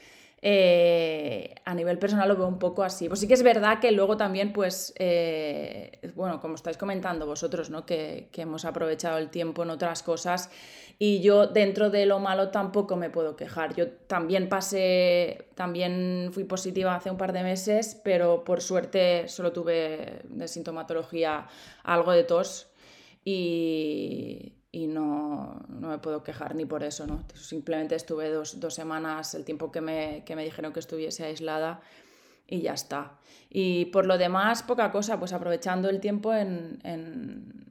eh, 0.43 1.53
a 1.65 1.75
nivel 1.75 1.99
personal 1.99 2.27
lo 2.27 2.35
veo 2.35 2.47
un 2.47 2.57
poco 2.57 2.83
así. 2.83 3.07
Pues 3.07 3.19
sí 3.19 3.27
que 3.27 3.35
es 3.35 3.43
verdad 3.43 3.79
que 3.79 3.91
luego 3.91 4.17
también, 4.17 4.53
pues, 4.53 4.93
eh, 4.97 5.99
bueno, 6.15 6.39
como 6.39 6.55
estáis 6.55 6.77
comentando 6.77 7.27
vosotros, 7.27 7.69
¿no? 7.69 7.85
Que, 7.85 8.29
hemos 8.33 8.65
aprovechado 8.65 9.19
el 9.19 9.29
tiempo 9.29 9.61
en 9.61 9.69
otras 9.69 10.01
cosas 10.01 10.49
y 10.97 11.21
yo 11.21 11.45
dentro 11.45 11.91
de 11.91 12.07
lo 12.07 12.19
malo 12.19 12.49
tampoco 12.49 12.95
me 12.95 13.11
puedo 13.11 13.35
quejar. 13.35 13.75
Yo 13.75 13.89
también 13.91 14.49
pasé, 14.49 15.49
también 15.53 16.31
fui 16.33 16.43
positiva 16.43 16.95
hace 16.95 17.11
un 17.11 17.17
par 17.17 17.33
de 17.33 17.43
meses, 17.43 18.01
pero 18.03 18.43
por 18.43 18.61
suerte 18.61 19.27
solo 19.27 19.51
tuve 19.51 20.21
de 20.23 20.47
sintomatología 20.47 21.47
algo 21.83 22.11
de 22.13 22.23
tos 22.23 22.71
y, 23.23 24.53
y 24.71 24.87
no, 24.87 25.61
no, 25.67 25.89
me 25.89 25.97
puedo 25.97 26.23
quejar 26.23 26.55
ni 26.55 26.65
por 26.65 26.83
eso, 26.83 27.05
¿no? 27.05 27.23
Simplemente 27.33 27.95
estuve 27.95 28.29
dos, 28.29 28.59
dos 28.59 28.73
semanas, 28.73 29.35
el 29.35 29.43
tiempo 29.43 29.71
que 29.71 29.81
me, 29.81 30.23
que 30.25 30.35
me, 30.35 30.45
dijeron 30.45 30.71
que 30.71 30.79
estuviese 30.79 31.25
aislada 31.25 31.81
y 32.47 32.61
ya 32.61 32.73
está. 32.73 33.17
Y 33.49 33.85
por 33.85 34.05
lo 34.05 34.17
demás, 34.17 34.63
poca 34.63 34.91
cosa, 34.91 35.19
pues 35.19 35.33
aprovechando 35.33 35.89
el 35.89 35.99
tiempo 35.99 36.33
en, 36.33 36.79
en, 36.83 37.69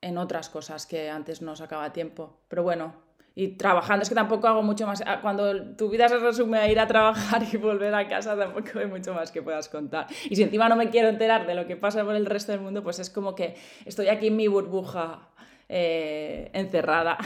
en 0.00 0.18
otras 0.18 0.48
cosas 0.48 0.86
que 0.86 1.10
antes 1.10 1.42
no 1.42 1.54
sacaba 1.54 1.92
tiempo. 1.92 2.40
Pero 2.48 2.62
bueno, 2.62 2.94
y 3.34 3.48
trabajando, 3.48 4.02
es 4.02 4.08
que 4.08 4.14
tampoco 4.14 4.48
hago 4.48 4.62
mucho 4.62 4.86
más. 4.86 5.02
Ah, 5.04 5.20
cuando 5.20 5.76
tu 5.76 5.90
vida 5.90 6.08
se 6.08 6.16
resume 6.16 6.56
a 6.56 6.70
ir 6.70 6.80
a 6.80 6.86
trabajar 6.86 7.42
y 7.52 7.58
volver 7.58 7.94
a 7.94 8.08
casa, 8.08 8.34
tampoco 8.34 8.78
hay 8.78 8.86
mucho 8.86 9.12
más 9.12 9.30
que 9.30 9.42
puedas 9.42 9.68
contar. 9.68 10.06
Y 10.30 10.36
si 10.36 10.42
encima 10.42 10.70
no 10.70 10.76
me 10.76 10.88
quiero 10.88 11.08
enterar 11.08 11.46
de 11.46 11.54
lo 11.54 11.66
que 11.66 11.76
pasa 11.76 12.02
por 12.02 12.16
el 12.16 12.24
resto 12.24 12.52
del 12.52 12.62
mundo, 12.62 12.82
pues 12.82 12.98
es 12.98 13.10
como 13.10 13.34
que 13.34 13.54
estoy 13.84 14.08
aquí 14.08 14.28
en 14.28 14.36
mi 14.36 14.48
burbuja 14.48 15.28
eh, 15.68 16.50
encerrada. 16.52 17.18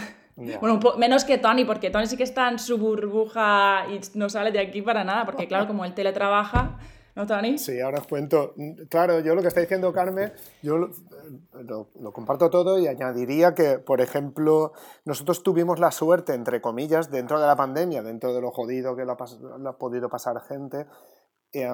Bueno, 0.60 0.80
menos 0.96 1.24
que 1.24 1.36
Tony, 1.36 1.64
porque 1.64 1.90
Tony 1.90 2.06
sí 2.06 2.16
que 2.16 2.22
está 2.22 2.48
en 2.48 2.58
su 2.58 2.78
burbuja 2.78 3.84
y 3.90 4.00
no 4.16 4.30
sale 4.30 4.50
de 4.50 4.60
aquí 4.60 4.80
para 4.80 5.04
nada, 5.04 5.26
porque 5.26 5.46
claro, 5.46 5.66
como 5.66 5.84
él 5.84 5.92
teletrabaja, 5.92 6.78
¿no, 7.14 7.26
Tony? 7.26 7.58
Sí, 7.58 7.78
ahora 7.80 7.98
os 7.98 8.06
cuento. 8.06 8.54
Claro, 8.88 9.20
yo 9.20 9.34
lo 9.34 9.42
que 9.42 9.48
está 9.48 9.60
diciendo 9.60 9.92
Carmen, 9.92 10.32
yo 10.62 10.78
lo, 10.78 10.90
lo, 12.00 12.12
comparto 12.12 12.48
todo 12.48 12.78
y 12.78 12.86
añadiría 12.86 13.54
que, 13.54 13.78
por 13.78 14.00
ejemplo, 14.00 14.72
nosotros 15.04 15.42
tuvimos 15.42 15.78
la 15.78 15.90
suerte, 15.90 16.32
entre 16.32 16.62
comillas, 16.62 17.10
dentro 17.10 17.38
de 17.38 17.46
la 17.46 17.56
pandemia, 17.56 18.02
dentro 18.02 18.32
de 18.32 18.40
lo 18.40 18.50
jodido 18.50 18.96
que 18.96 19.04
lo 19.04 19.12
ha, 19.12 19.78
podido 19.78 20.08
pasar 20.08 20.40
gente, 20.40 20.86
eh, 21.52 21.68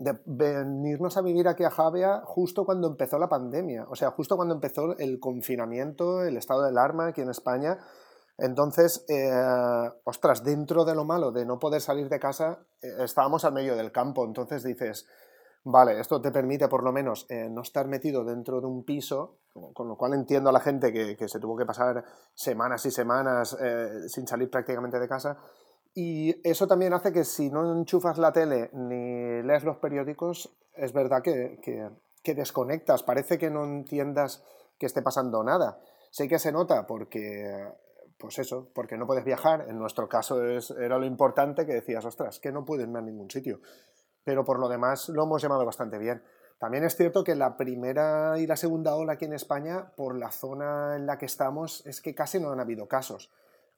de 0.00 0.18
venirnos 0.24 1.18
a 1.18 1.20
vivir 1.20 1.46
aquí 1.46 1.62
a 1.62 1.70
Javia 1.70 2.22
justo 2.24 2.64
cuando 2.64 2.88
empezó 2.88 3.18
la 3.18 3.28
pandemia, 3.28 3.84
o 3.90 3.94
sea, 3.94 4.10
justo 4.10 4.34
cuando 4.34 4.54
empezó 4.54 4.96
el 4.96 5.20
confinamiento, 5.20 6.24
el 6.24 6.38
estado 6.38 6.62
del 6.62 6.78
alarma 6.78 7.08
aquí 7.08 7.20
en 7.20 7.28
España. 7.28 7.76
Entonces, 8.38 9.04
eh, 9.10 9.30
ostras, 10.04 10.42
dentro 10.42 10.86
de 10.86 10.94
lo 10.94 11.04
malo 11.04 11.32
de 11.32 11.44
no 11.44 11.58
poder 11.58 11.82
salir 11.82 12.08
de 12.08 12.18
casa, 12.18 12.60
eh, 12.80 12.88
estábamos 13.00 13.44
al 13.44 13.52
medio 13.52 13.76
del 13.76 13.92
campo, 13.92 14.24
entonces 14.24 14.62
dices, 14.62 15.06
vale, 15.64 16.00
esto 16.00 16.18
te 16.22 16.32
permite 16.32 16.66
por 16.66 16.82
lo 16.82 16.92
menos 16.92 17.26
eh, 17.28 17.50
no 17.50 17.60
estar 17.60 17.86
metido 17.86 18.24
dentro 18.24 18.62
de 18.62 18.68
un 18.68 18.86
piso, 18.86 19.40
con 19.74 19.86
lo 19.86 19.98
cual 19.98 20.14
entiendo 20.14 20.48
a 20.48 20.52
la 20.54 20.60
gente 20.60 20.94
que, 20.94 21.14
que 21.14 21.28
se 21.28 21.40
tuvo 21.40 21.58
que 21.58 21.66
pasar 21.66 22.02
semanas 22.32 22.86
y 22.86 22.90
semanas 22.90 23.54
sin 24.06 24.26
salir 24.26 24.48
prácticamente 24.48 24.98
de 24.98 25.08
casa, 25.08 25.36
y 25.94 26.48
eso 26.48 26.66
también 26.66 26.92
hace 26.92 27.12
que 27.12 27.24
si 27.24 27.50
no 27.50 27.72
enchufas 27.72 28.18
la 28.18 28.32
tele 28.32 28.70
ni 28.72 29.42
lees 29.42 29.64
los 29.64 29.78
periódicos, 29.78 30.56
es 30.74 30.92
verdad 30.92 31.22
que, 31.22 31.58
que, 31.62 32.34
desconectas, 32.34 33.02
parece 33.02 33.38
que 33.38 33.50
no 33.50 33.64
entiendas 33.64 34.44
que 34.78 34.86
esté 34.86 35.02
pasando 35.02 35.42
nada. 35.42 35.80
Sé 36.10 36.28
que 36.28 36.38
se 36.38 36.52
nota 36.52 36.86
porque, 36.86 37.68
pues 38.18 38.38
eso, 38.38 38.70
porque 38.72 38.96
no 38.96 39.06
puedes 39.06 39.24
viajar, 39.24 39.66
en 39.68 39.78
nuestro 39.78 40.08
caso 40.08 40.44
es, 40.44 40.70
era 40.70 40.98
lo 40.98 41.06
importante 41.06 41.66
que 41.66 41.74
decías, 41.74 42.04
ostras, 42.04 42.38
que 42.38 42.52
no 42.52 42.64
puedes 42.64 42.88
ir 42.88 42.96
a 42.96 43.00
ningún 43.00 43.30
sitio. 43.30 43.60
Pero 44.22 44.44
por 44.44 44.60
lo 44.60 44.68
demás 44.68 45.08
lo 45.08 45.24
hemos 45.24 45.42
llamado 45.42 45.66
bastante 45.66 45.98
bien. 45.98 46.22
También 46.58 46.84
es 46.84 46.94
cierto 46.94 47.24
que 47.24 47.34
la 47.34 47.56
primera 47.56 48.38
y 48.38 48.46
la 48.46 48.56
segunda 48.56 48.94
ola 48.94 49.14
aquí 49.14 49.24
en 49.24 49.32
España, 49.32 49.92
por 49.96 50.16
la 50.16 50.30
zona 50.30 50.94
en 50.94 51.06
la 51.06 51.18
que 51.18 51.26
estamos, 51.26 51.84
es 51.86 52.00
que 52.00 52.14
casi 52.14 52.38
no 52.38 52.52
han 52.52 52.60
habido 52.60 52.86
casos. 52.86 53.32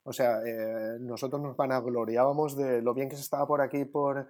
O 0.04 0.12
sea, 0.12 0.40
eh, 0.44 0.98
nosotros 1.00 1.40
nos 1.40 1.56
vanagloriábamos 1.56 2.56
de 2.56 2.82
lo 2.82 2.94
bien 2.94 3.08
que 3.08 3.16
se 3.16 3.22
estaba 3.22 3.46
por 3.46 3.60
aquí, 3.60 3.84
por, 3.84 4.26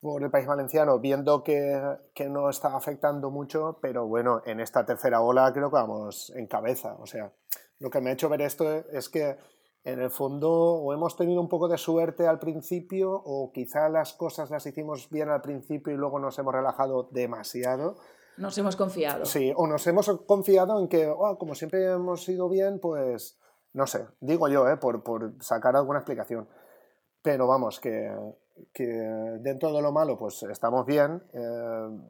por 0.00 0.22
el 0.22 0.30
país 0.30 0.46
valenciano, 0.46 1.00
viendo 1.00 1.42
que, 1.42 1.80
que, 2.14 2.28
no 2.28 2.48
estaba 2.48 2.76
afectando 2.76 3.30
mucho, 3.30 3.78
pero 3.82 4.06
bueno, 4.06 4.42
en 4.46 4.60
esta 4.60 4.86
tercera 4.86 5.20
ola 5.20 5.52
creo 5.52 5.70
que 5.70 5.74
vamos 5.74 6.30
en 6.36 6.46
cabeza. 6.46 6.96
O 7.00 7.06
sea, 7.06 7.32
lo 7.80 7.90
que 7.90 8.00
me 8.00 8.10
ha 8.10 8.12
hecho 8.12 8.28
ver 8.28 8.42
esto 8.42 8.70
es 8.70 9.08
que 9.08 9.36
en 9.84 10.00
el 10.00 10.10
fondo 10.10 10.50
o 10.52 10.92
hemos 10.92 11.16
tenido 11.16 11.40
un 11.40 11.48
poco 11.48 11.66
de 11.68 11.78
suerte 11.78 12.26
al 12.26 12.38
principio 12.38 13.12
o 13.12 13.50
quizá 13.52 13.88
las 13.88 14.12
cosas 14.12 14.50
las 14.50 14.66
hicimos 14.66 15.08
bien 15.10 15.30
al 15.30 15.40
principio 15.40 15.92
y 15.92 15.96
luego 15.96 16.18
nos 16.18 16.38
hemos 16.38 16.54
relajado 16.54 17.08
demasiado. 17.10 17.96
Nos 18.36 18.56
hemos 18.58 18.76
confiado. 18.76 19.24
Sí, 19.24 19.52
o 19.56 19.66
nos 19.66 19.86
hemos 19.86 20.08
confiado 20.26 20.78
en 20.78 20.88
que, 20.88 21.08
oh, 21.08 21.36
como 21.38 21.54
siempre 21.54 21.84
hemos 21.84 22.28
ido 22.28 22.48
bien, 22.48 22.78
pues 22.78 23.39
no 23.72 23.86
sé, 23.86 24.06
digo 24.20 24.48
yo, 24.48 24.68
¿eh? 24.68 24.76
por, 24.76 25.02
por 25.02 25.32
sacar 25.42 25.76
alguna 25.76 26.00
explicación. 26.00 26.48
Pero 27.22 27.46
vamos, 27.46 27.80
que, 27.80 28.10
que, 28.72 28.86
dentro 29.40 29.72
de 29.72 29.82
lo 29.82 29.92
malo, 29.92 30.18
pues 30.18 30.42
estamos 30.44 30.86
bien. 30.86 31.22
Eh, 31.32 32.00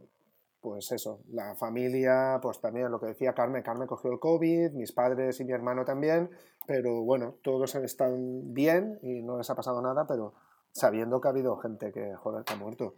pues 0.61 0.93
eso, 0.93 1.21
la 1.31 1.55
familia, 1.55 2.39
pues 2.43 2.61
también 2.61 2.91
lo 2.91 3.01
que 3.01 3.07
decía 3.07 3.33
Carmen, 3.33 3.63
Carmen 3.63 3.89
cogió 3.89 4.13
el 4.13 4.19
COVID, 4.19 4.73
mis 4.73 4.93
padres 4.93 5.41
y 5.41 5.45
mi 5.45 5.53
hermano 5.53 5.85
también, 5.85 6.31
pero 6.67 7.03
bueno, 7.03 7.37
todos 7.43 7.75
están 7.77 8.53
bien 8.53 8.99
y 9.03 9.23
no 9.23 9.39
les 9.39 9.49
ha 9.49 9.55
pasado 9.55 9.81
nada, 9.81 10.07
pero 10.07 10.35
sabiendo 10.73 11.21
que 11.21 11.29
ha 11.29 11.31
habido 11.31 11.57
gente 11.57 11.93
que, 11.93 12.15
joder, 12.15 12.45
que 12.45 12.53
ha 12.53 12.57
muerto. 12.57 12.95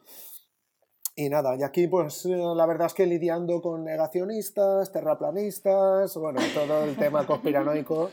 Y 1.15 1.29
nada, 1.29 1.57
y 1.57 1.63
aquí 1.63 1.89
pues 1.89 2.25
eh, 2.25 2.31
la 2.57 2.65
verdad 2.65 2.87
es 2.87 2.95
que 2.95 3.05
lidiando 3.05 3.61
con 3.61 3.85
negacionistas, 3.85 4.91
terraplanistas, 4.91 6.17
bueno, 6.17 6.41
todo 6.55 6.85
el 6.85 6.97
tema 6.97 7.27
conspiranoico 7.27 8.11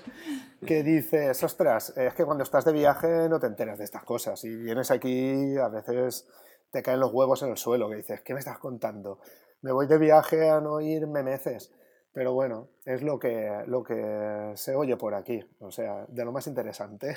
que 0.66 0.84
dices, 0.84 1.42
ostras, 1.42 1.94
es 1.96 2.14
que 2.14 2.26
cuando 2.26 2.44
estás 2.44 2.66
de 2.66 2.74
viaje 2.74 3.30
no 3.30 3.40
te 3.40 3.48
enteras 3.48 3.78
de 3.78 3.86
estas 3.86 4.04
cosas 4.04 4.44
y 4.44 4.54
vienes 4.54 4.92
aquí 4.92 5.56
a 5.56 5.70
veces 5.70 6.28
te 6.72 6.84
caen 6.84 7.00
los 7.00 7.14
huevos 7.14 7.42
en 7.42 7.52
el 7.52 7.58
suelo, 7.58 7.90
que 7.90 7.96
dices, 7.96 8.20
¿qué 8.22 8.34
me 8.34 8.40
estás 8.40 8.60
contando? 8.60 9.22
Me 9.62 9.72
voy 9.72 9.88
de 9.88 9.98
viaje 9.98 10.50
a 10.50 10.60
no 10.60 10.82
ir 10.82 11.08
memeces. 11.08 11.72
Pero 12.12 12.34
bueno, 12.34 12.70
es 12.86 13.04
lo 13.04 13.20
que, 13.20 13.64
lo 13.68 13.84
que 13.84 14.52
se 14.56 14.76
oye 14.76 14.98
por 14.98 15.14
aquí, 15.14 15.46
o 15.60 15.72
sea, 15.72 16.06
de 16.08 16.26
lo 16.26 16.32
más 16.32 16.48
interesante. 16.48 17.16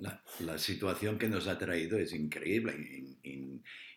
La, 0.00 0.22
la 0.40 0.58
situación 0.58 1.18
que 1.18 1.28
nos 1.28 1.46
ha 1.46 1.58
traído 1.58 1.98
es 1.98 2.14
increíble 2.14 2.72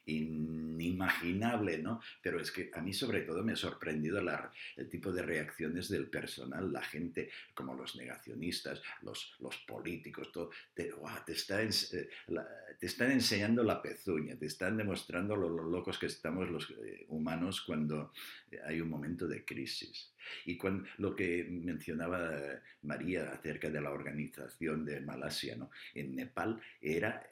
inimaginable, 0.08 1.78
¿no? 1.80 2.02
Pero 2.22 2.40
es 2.40 2.52
que 2.52 2.72
a 2.74 2.82
mí 2.82 2.94
sobre 2.94 3.22
todo 3.22 3.44
me 3.44 3.54
ha 3.54 3.56
sorprendido 3.56 4.22
el 4.76 4.90
tipo 4.90 5.12
de 5.12 5.22
reacciones 5.22 5.90
del 5.90 6.08
personal, 6.08 6.72
la 6.72 6.82
gente, 6.82 7.30
como 7.54 7.76
los 7.76 7.96
negacionistas, 7.96 8.82
los, 9.02 9.36
políticos, 9.68 10.32
todo, 10.32 10.50
te, 10.74 10.92
te, 11.26 11.32
está 11.32 11.62
eh, 11.62 12.10
están 12.80 13.12
enseñando 13.12 13.64
la 13.64 13.82
pezuña, 13.82 14.36
te 14.38 14.46
están 14.46 14.78
demostrando 14.78 15.36
lo, 15.36 15.50
locos 15.50 15.98
que 15.98 16.06
estamos 16.06 16.50
los 16.50 16.70
eh, 16.72 17.06
humanos 17.10 17.62
cuando 17.62 18.14
hay 18.66 18.82
un 18.82 18.90
momento 18.90 19.28
de 19.28 19.44
crisis. 19.44 20.14
Y 20.46 20.58
lo 20.98 21.16
que 21.16 21.46
mencionaba 21.50 22.32
María 22.82 23.32
acerca 23.32 23.70
de 23.70 23.82
la 23.82 23.92
organización 23.92 24.86
de 24.86 25.02
Malasia, 25.02 25.56
¿no? 25.56 25.70
en 25.94 26.16
Nepal 26.16 26.62
era, 26.82 27.28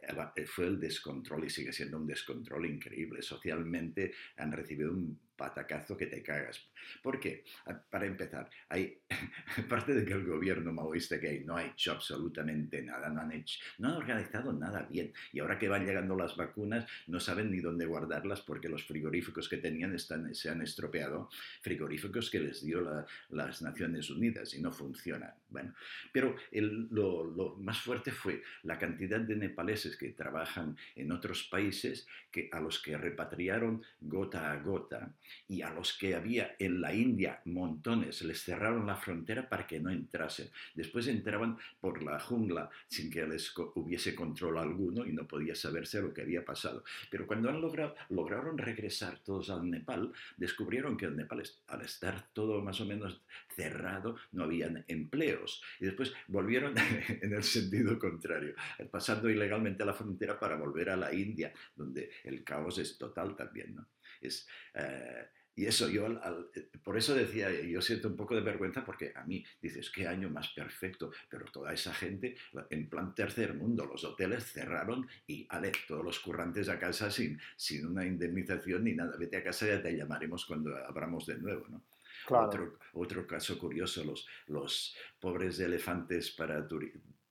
fue 0.47 0.67
el 0.67 0.79
descontrol 0.79 1.45
y 1.45 1.49
sigue 1.49 1.73
siendo 1.73 1.97
un 1.97 2.07
descontrol 2.07 2.65
increíble. 2.65 3.21
Socialmente 3.21 4.13
han 4.37 4.51
recibido 4.51 4.91
un 4.91 5.19
patacazo 5.35 5.97
que 5.97 6.07
te 6.07 6.21
cagas. 6.23 6.61
¿Por 7.01 7.19
qué? 7.19 7.43
Para 7.89 8.05
empezar, 8.05 8.49
hay, 8.69 8.99
aparte 9.57 9.93
de 9.93 10.05
que 10.05 10.13
el 10.13 10.25
gobierno 10.25 10.71
maoísta 10.71 11.19
que 11.19 11.27
hay 11.27 11.39
no 11.43 11.57
ha 11.57 11.65
hecho 11.65 11.91
absolutamente 11.91 12.81
nada, 12.81 13.09
no 13.09 13.21
han, 13.21 13.31
hecho, 13.31 13.59
no 13.79 13.89
han 13.89 13.95
organizado 13.95 14.53
nada 14.53 14.83
bien. 14.83 15.13
Y 15.31 15.39
ahora 15.39 15.57
que 15.57 15.69
van 15.69 15.85
llegando 15.85 16.15
las 16.15 16.35
vacunas, 16.35 16.85
no 17.07 17.19
saben 17.19 17.51
ni 17.51 17.59
dónde 17.59 17.85
guardarlas 17.85 18.41
porque 18.41 18.69
los 18.69 18.83
frigoríficos 18.83 19.49
que 19.49 19.57
tenían 19.57 19.93
están, 19.93 20.33
se 20.33 20.49
han 20.49 20.61
estropeado. 20.61 21.29
Frigoríficos 21.61 22.29
que 22.29 22.39
les 22.39 22.63
dio 22.63 22.81
las 23.29 23.61
Naciones 23.61 24.09
Unidas 24.09 24.53
y 24.53 24.61
no 24.61 24.71
funcionan. 24.71 25.33
Bueno, 25.49 25.73
pero 26.11 26.35
lo, 26.51 27.23
lo, 27.23 27.55
más 27.57 27.79
fuerte 27.79 28.11
fue 28.11 28.43
la 28.63 28.77
cantidad 28.77 29.19
de 29.19 29.35
nepaleses 29.35 29.95
que 29.95 30.09
trabajan 30.09 30.77
en 30.95 31.11
otros 31.11 31.43
países 31.43 32.07
que, 32.31 32.49
a 32.51 32.59
los 32.59 32.81
que 32.81 32.97
repatriaron 32.97 33.83
gota 34.01 34.51
a 34.51 34.57
gota 34.57 35.13
y 35.47 35.61
a 35.61 35.69
los 35.71 35.97
que 35.97 36.15
había 36.15 36.55
en 36.59 36.81
la 36.81 36.93
India 36.93 37.41
montones, 37.45 38.21
les 38.23 38.41
cerraron 38.41 38.87
la 38.87 38.95
frontera 38.95 39.47
para 39.47 39.67
que 39.67 39.79
no 39.79 39.89
entrasen. 39.89 40.49
Después 40.73 41.07
entraban 41.07 41.57
por 41.79 42.03
la 42.03 42.19
jungla 42.19 42.69
sin 42.87 43.09
que 43.09 43.25
les 43.25 43.53
hubiese 43.75 44.15
control 44.15 44.57
alguno 44.57 45.05
y 45.05 45.13
no 45.13 45.27
podía 45.27 45.55
saberse 45.55 46.01
lo 46.01 46.13
que 46.13 46.21
había 46.21 46.43
pasado. 46.43 46.83
Pero 47.09 47.27
cuando 47.27 47.49
han 47.49 47.61
logrado, 47.61 47.95
lograron 48.09 48.57
regresar 48.57 49.19
todos 49.19 49.49
al 49.49 49.69
Nepal, 49.69 50.11
descubrieron 50.37 50.97
que 50.97 51.05
el 51.05 51.15
Nepal, 51.15 51.43
al 51.67 51.81
estar 51.81 52.27
todo 52.33 52.61
más 52.61 52.79
o 52.81 52.85
menos 52.85 53.21
cerrado, 53.55 54.15
no 54.31 54.43
habían 54.43 54.83
empleos. 54.87 55.61
Y 55.79 55.85
después 55.85 56.13
volvieron 56.27 56.73
en 57.21 57.33
el 57.33 57.43
sentido 57.43 57.97
contrario, 57.99 58.55
pasando 58.91 59.29
ilegalmente 59.29 59.85
la 59.85 59.93
frontera 59.93 60.39
para 60.39 60.55
volver 60.55 60.89
a 60.89 60.97
la 60.97 61.13
India, 61.13 61.53
donde 61.75 62.09
el 62.23 62.43
caos 62.43 62.77
es 62.77 62.97
total 62.97 63.35
también. 63.35 63.75
¿no? 63.75 63.85
Es, 64.21 64.47
eh, 64.73 65.27
y 65.57 65.65
eso, 65.67 65.87
yo, 65.87 66.07
eh, 66.07 66.69
por 66.83 66.97
eso 66.97 67.15
decía, 67.15 67.49
yo 67.49 67.81
siento 67.81 68.09
un 68.09 68.17
poco 68.17 68.35
de 68.35 68.41
vergüenza 68.41 68.83
porque 68.83 69.13
a 69.15 69.23
mí 69.23 69.43
dices, 69.61 69.89
qué 69.89 70.05
año 70.05 70.29
más 70.29 70.49
perfecto, 70.49 71.11
pero 71.29 71.45
toda 71.45 71.73
esa 71.73 71.93
gente, 71.93 72.35
en 72.69 72.89
plan 72.89 73.15
tercer 73.15 73.53
mundo, 73.53 73.85
los 73.85 74.03
hoteles 74.03 74.43
cerraron 74.51 75.07
y, 75.25 75.47
ale, 75.49 75.71
todos 75.87 76.03
los 76.03 76.19
currantes 76.19 76.67
a 76.67 76.77
casa 76.77 77.09
sin, 77.09 77.39
sin 77.55 77.87
una 77.87 78.05
indemnización 78.05 78.83
ni 78.83 78.93
nada, 78.93 79.15
vete 79.17 79.37
a 79.37 79.43
casa 79.43 79.65
ya 79.65 79.81
te 79.81 79.95
llamaremos 79.95 80.45
cuando 80.45 80.75
abramos 80.75 81.25
de 81.25 81.37
nuevo, 81.37 81.65
¿no? 81.69 81.83
Otro, 82.29 82.79
otro 82.93 83.27
caso 83.27 83.57
curioso, 83.57 84.03
los, 84.03 84.27
los 84.47 84.95
pobres 85.19 85.59
elefantes 85.59 86.31
para, 86.31 86.67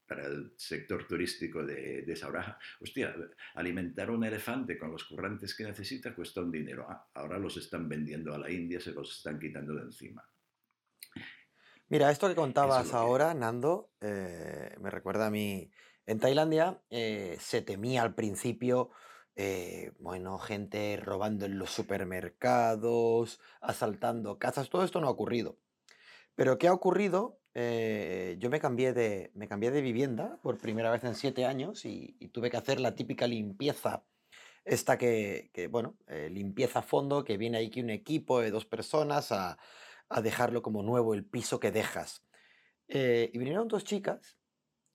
para 0.07 0.25
el 0.27 0.53
sector 0.57 1.07
turístico 1.07 1.63
de, 1.63 2.03
de 2.03 2.15
Sauraja. 2.15 2.57
Hostia, 2.79 3.15
alimentar 3.55 4.11
un 4.11 4.23
elefante 4.23 4.77
con 4.77 4.91
los 4.91 5.03
currantes 5.05 5.55
que 5.55 5.63
necesita 5.63 6.13
cuesta 6.13 6.41
un 6.41 6.51
dinero. 6.51 6.85
Ah, 6.89 7.09
ahora 7.13 7.37
los 7.37 7.57
están 7.57 7.89
vendiendo 7.89 8.33
a 8.33 8.37
la 8.37 8.49
India, 8.49 8.79
se 8.79 8.91
los 8.91 9.17
están 9.17 9.39
quitando 9.39 9.73
de 9.75 9.81
encima. 9.81 10.27
Mira, 11.87 12.09
esto 12.09 12.27
que 12.27 12.35
contabas 12.35 12.93
ahora, 12.93 13.33
Nando, 13.35 13.91
eh, 14.01 14.75
me 14.79 14.89
recuerda 14.89 15.27
a 15.27 15.31
mí. 15.31 15.71
En 16.07 16.19
Tailandia 16.19 16.81
eh, 16.89 17.37
se 17.39 17.61
temía 17.61 18.01
al 18.01 18.15
principio, 18.15 18.89
eh, 19.35 19.91
bueno, 19.99 20.37
gente 20.39 20.97
robando 20.97 21.45
en 21.45 21.59
los 21.59 21.69
supermercados, 21.69 23.39
asaltando 23.61 24.39
casas, 24.39 24.69
todo 24.69 24.83
esto 24.83 24.99
no 24.99 25.07
ha 25.07 25.11
ocurrido. 25.11 25.59
Pero 26.35 26.57
¿qué 26.57 26.67
ha 26.67 26.73
ocurrido? 26.73 27.39
Yo 27.55 28.49
me 28.49 28.59
cambié, 28.59 28.93
de, 28.93 29.31
me 29.33 29.47
cambié 29.47 29.71
de 29.71 29.81
vivienda 29.81 30.39
por 30.43 30.57
primera 30.57 30.91
vez 30.91 31.03
en 31.05 31.15
siete 31.15 31.45
años 31.45 31.85
y, 31.85 32.17
tuve 32.33 32.49
que 32.51 32.57
hacer 32.57 32.79
la 32.79 32.95
típica 32.95 33.27
limpieza. 33.27 34.03
Esta 34.65 34.97
que, 34.97 35.51
que 35.53 35.67
bueno, 35.67 35.95
limpieza 36.29 36.79
a 36.79 36.81
fondo, 36.81 37.23
que 37.23 37.37
viene 37.37 37.65
aquí 37.65 37.81
un 37.81 37.91
equipo 37.91 38.41
de 38.41 38.51
dos 38.51 38.65
personas 38.65 39.31
a, 39.31 39.57
a 40.09 40.21
dejarlo 40.21 40.61
como 40.61 40.83
nuevo 40.83 41.13
el 41.13 41.25
piso 41.25 41.59
que 41.59 41.71
dejas. 41.71 42.23
Eh, 42.87 43.31
y 43.33 43.37
vinieron 43.37 43.67
dos 43.67 43.83
chicas 43.83 44.37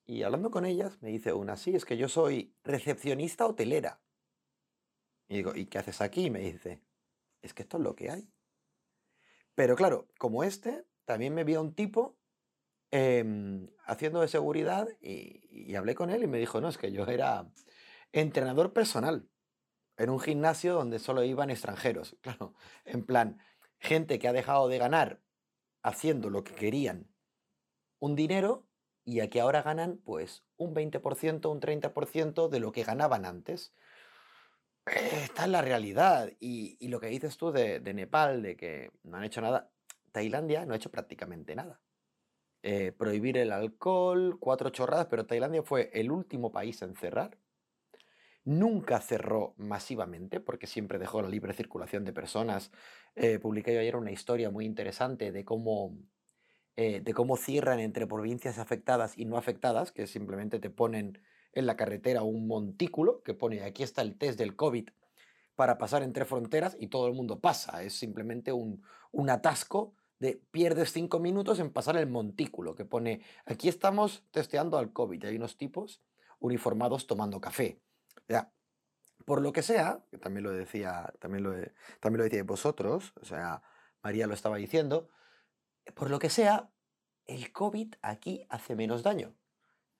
y 0.05 0.23
hablando 0.23 0.49
con 0.51 0.65
ellas 0.65 1.01
me 1.01 1.09
dice 1.09 1.33
una, 1.33 1.57
sí, 1.57 1.75
es 1.75 1.85
que 1.85 1.97
yo 1.97 2.07
soy 2.07 2.55
recepcionista 2.63 3.45
hotelera. 3.45 4.01
Y 5.27 5.37
digo, 5.37 5.55
¿y 5.55 5.65
qué 5.67 5.77
haces 5.77 6.01
aquí? 6.01 6.25
Y 6.25 6.31
me 6.31 6.39
dice, 6.39 6.83
es 7.41 7.53
que 7.53 7.63
esto 7.63 7.77
es 7.77 7.83
lo 7.83 7.95
que 7.95 8.09
hay. 8.09 8.29
Pero 9.55 9.75
claro, 9.75 10.07
como 10.17 10.43
este, 10.43 10.85
también 11.05 11.33
me 11.33 11.43
vio 11.43 11.61
un 11.61 11.73
tipo 11.73 12.17
em, 12.91 13.67
haciendo 13.85 14.21
de 14.21 14.27
seguridad 14.27 14.87
y, 15.01 15.75
hablé 15.75 15.95
con 15.95 16.09
él 16.09 16.23
y 16.23 16.27
me 16.27 16.37
dijo, 16.37 16.61
no, 16.61 16.69
es 16.69 16.77
que 16.77 16.91
yo 16.91 17.05
era 17.05 17.49
entrenador 18.11 18.73
personal 18.73 19.29
en 19.97 20.09
un 20.09 20.19
gimnasio 20.19 20.73
donde 20.73 20.99
solo 20.99 21.23
iban 21.23 21.49
extranjeros. 21.49 22.17
Claro, 22.21 22.53
en 22.85 23.05
plan, 23.05 23.39
gente 23.79 24.19
que 24.19 24.27
ha 24.27 24.33
dejado 24.33 24.67
de 24.67 24.77
ganar 24.77 25.21
haciendo 25.83 26.29
lo 26.29 26.43
que 26.43 26.53
querían 26.53 27.07
un 27.99 28.15
dinero 28.15 28.67
y 29.03 29.19
a 29.21 29.29
que 29.29 29.41
ahora 29.41 29.61
ganan 29.61 29.97
pues 30.03 30.43
un 30.57 30.73
20%, 30.75 31.49
un 31.49 31.59
30% 31.59 32.49
de 32.49 32.59
lo 32.59 32.71
que 32.71 32.83
ganaban 32.83 33.25
antes. 33.25 33.73
Esta 34.85 35.43
es 35.43 35.49
la 35.49 35.61
realidad. 35.61 36.31
Y, 36.39 36.87
lo 36.87 36.99
que 36.99 37.07
dices 37.07 37.37
tú 37.37 37.51
de, 37.51 37.79
Nepal, 37.93 38.41
de 38.41 38.55
que 38.55 38.91
no 39.03 39.17
han 39.17 39.23
hecho 39.23 39.41
nada, 39.41 39.71
Tailandia 40.11 40.65
no 40.65 40.73
ha 40.73 40.77
hecho 40.77 40.91
prácticamente 40.91 41.55
nada. 41.55 41.80
Eh, 42.63 42.91
prohibir 42.91 43.37
el 43.37 43.51
alcohol, 43.51 44.37
cuatro 44.39 44.69
chorradas, 44.69 45.07
pero 45.07 45.25
Tailandia 45.25 45.63
fue 45.63 45.89
el 45.93 46.11
último 46.11 46.51
país 46.51 46.81
en 46.81 46.95
cerrar 46.95 47.37
nunca 48.43 48.99
cerró 49.01 49.53
masivamente 49.57 50.39
porque 50.39 50.67
siempre 50.67 50.99
dejó 50.99 51.21
la 51.21 51.29
libre 51.29 51.53
circulación 51.53 52.05
de 52.05 52.13
personas. 52.13 52.71
Eh, 53.15 53.39
publiqué 53.39 53.73
yo 53.73 53.79
ayer 53.79 53.95
una 53.95 54.11
historia 54.11 54.49
muy 54.49 54.65
interesante 54.65 55.31
de 55.31 55.45
cómo, 55.45 55.97
eh, 56.75 57.01
de 57.01 57.13
cómo 57.13 57.37
cierran 57.37 57.79
entre 57.79 58.07
provincias 58.07 58.57
afectadas 58.57 59.17
y 59.17 59.25
no 59.25 59.37
afectadas, 59.37 59.91
que 59.91 60.07
simplemente 60.07 60.59
te 60.59 60.69
ponen 60.69 61.21
en 61.53 61.65
la 61.65 61.75
carretera 61.75 62.23
un 62.23 62.47
montículo 62.47 63.21
que 63.23 63.33
pone 63.33 63.61
aquí 63.61 63.83
está 63.83 64.01
el 64.01 64.17
test 64.17 64.39
del 64.39 64.55
COVID 64.55 64.89
para 65.55 65.77
pasar 65.77 66.01
entre 66.01 66.25
fronteras 66.25 66.77
y 66.79 66.87
todo 66.87 67.07
el 67.07 67.13
mundo 67.13 67.39
pasa. 67.39 67.83
Es 67.83 67.93
simplemente 67.93 68.51
un, 68.53 68.83
un 69.11 69.29
atasco 69.29 69.93
de 70.21 70.39
pierdes 70.51 70.91
cinco 70.91 71.17
minutos 71.19 71.59
en 71.59 71.73
pasar 71.73 71.97
el 71.97 72.05
montículo 72.07 72.75
que 72.75 72.85
pone 72.85 73.23
aquí 73.43 73.67
estamos 73.67 74.23
testeando 74.29 74.77
al 74.77 74.93
COVID. 74.93 75.25
Hay 75.25 75.35
unos 75.35 75.57
tipos 75.57 76.03
uniformados 76.39 77.07
tomando 77.07 77.41
café. 77.41 77.81
Ya, 78.29 78.53
por 79.25 79.41
lo 79.41 79.51
que 79.51 79.63
sea, 79.63 80.05
que 80.11 80.19
también 80.19 80.43
lo 80.43 80.51
decía, 80.51 81.11
también 81.19 81.43
lo, 81.43 81.53
también 81.99 82.19
lo 82.19 82.23
decíais 82.25 82.45
vosotros, 82.45 83.13
o 83.19 83.25
sea, 83.25 83.63
María 84.03 84.27
lo 84.27 84.35
estaba 84.35 84.57
diciendo, 84.57 85.09
por 85.95 86.11
lo 86.11 86.19
que 86.19 86.29
sea, 86.29 86.69
el 87.25 87.51
COVID 87.51 87.95
aquí 88.03 88.45
hace 88.49 88.75
menos 88.75 89.01
daño. 89.01 89.35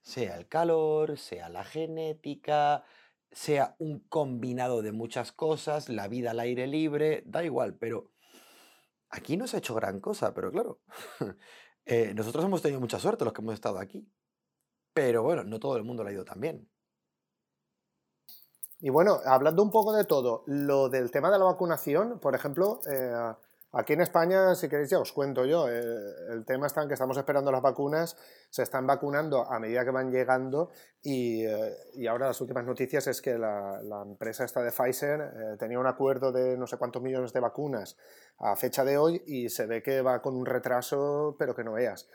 Sea 0.04 0.38
el 0.38 0.48
calor, 0.48 1.18
sea 1.18 1.50
la 1.50 1.64
genética, 1.64 2.84
sea 3.32 3.76
un 3.80 4.02
combinado 4.02 4.84
de 4.84 4.92
muchas 4.92 5.32
cosas, 5.32 5.90
la 5.90 6.08
vida 6.08 6.30
al 6.30 6.40
aire 6.42 6.68
libre, 6.68 7.24
da 7.26 7.44
igual, 7.44 7.76
pero 7.76 8.12
aquí 9.12 9.38
no 9.38 9.48
se 9.48 9.58
ha 9.58 9.60
hecho 9.60 9.76
gran 9.76 10.00
cosa, 10.00 10.34
pero 10.34 10.52
claro, 10.52 10.80
eh, 11.86 12.14
nosotros 12.16 12.44
hemos 12.46 12.62
tenido 12.62 12.80
mucha 12.80 13.00
suerte 13.00 13.26
los 13.26 13.34
que 13.34 13.42
hemos 13.42 13.54
estado 13.54 13.80
aquí. 13.80 14.08
Pero 14.94 15.24
bueno, 15.24 15.44
no 15.44 15.60
todo 15.60 15.78
el 15.78 15.84
mundo 15.84 16.04
lo 16.04 16.10
ha 16.10 16.14
ido 16.14 16.26
tan 16.26 16.40
bien. 16.40 16.70
Y 18.80 18.90
bueno, 18.90 19.20
hablando 19.26 19.62
un 19.62 19.70
poco 19.70 19.94
de 19.94 20.06
todo, 20.06 20.44
lo 20.48 20.90
del 20.90 21.12
tema 21.12 21.30
de 21.30 21.38
la 21.38 21.46
vacunación, 21.46 22.20
por 22.20 22.34
ejemplo, 22.34 22.82
eh, 22.92 23.34
aquí 23.74 23.94
en 23.94 24.02
España, 24.02 24.56
si 24.56 24.68
queréis 24.70 24.90
ya 24.90 25.00
os 25.00 25.12
cuento 25.12 25.46
yo, 25.46 25.70
eh, 25.70 25.82
el 26.30 26.46
tema 26.46 26.68
está 26.68 26.82
en 26.82 26.88
que 26.88 26.94
estamos 26.94 27.18
esperando 27.18 27.52
las 27.52 27.62
vacunas, 27.62 28.18
se 28.50 28.64
están 28.64 28.86
vacunando 28.88 29.50
a 29.50 29.60
medida 29.60 29.84
que 29.86 29.92
van 29.92 30.12
llegando 30.12 30.70
y, 31.02 31.46
eh, 31.46 31.76
y 31.94 32.08
ahora 32.08 32.28
las 32.28 32.42
últimas 32.42 32.66
noticias 32.66 33.08
es 33.08 33.22
que 33.22 33.38
la, 33.38 33.82
la 33.84 34.02
empresa 34.02 34.44
esta 34.44 34.62
de 34.62 34.72
Pfizer 34.72 35.58
tenía 35.58 35.80
un 35.80 35.88
acuerdo 35.88 36.32
de 36.32 36.58
no 36.58 36.68
sé 36.68 36.78
cuántos 36.78 37.02
millones 37.02 37.34
de 37.34 37.40
vacunas 37.40 37.98
a 38.40 38.56
fecha 38.56 38.84
de 38.84 38.98
hoy 38.98 39.24
y 39.26 39.50
se 39.50 39.66
ve 39.66 39.82
que 39.82 40.02
va 40.02 40.22
con 40.22 40.36
un 40.36 40.46
retraso, 40.46 41.36
pero 41.40 41.56
que 41.56 41.64
no 41.64 41.74
veas. 41.74 42.08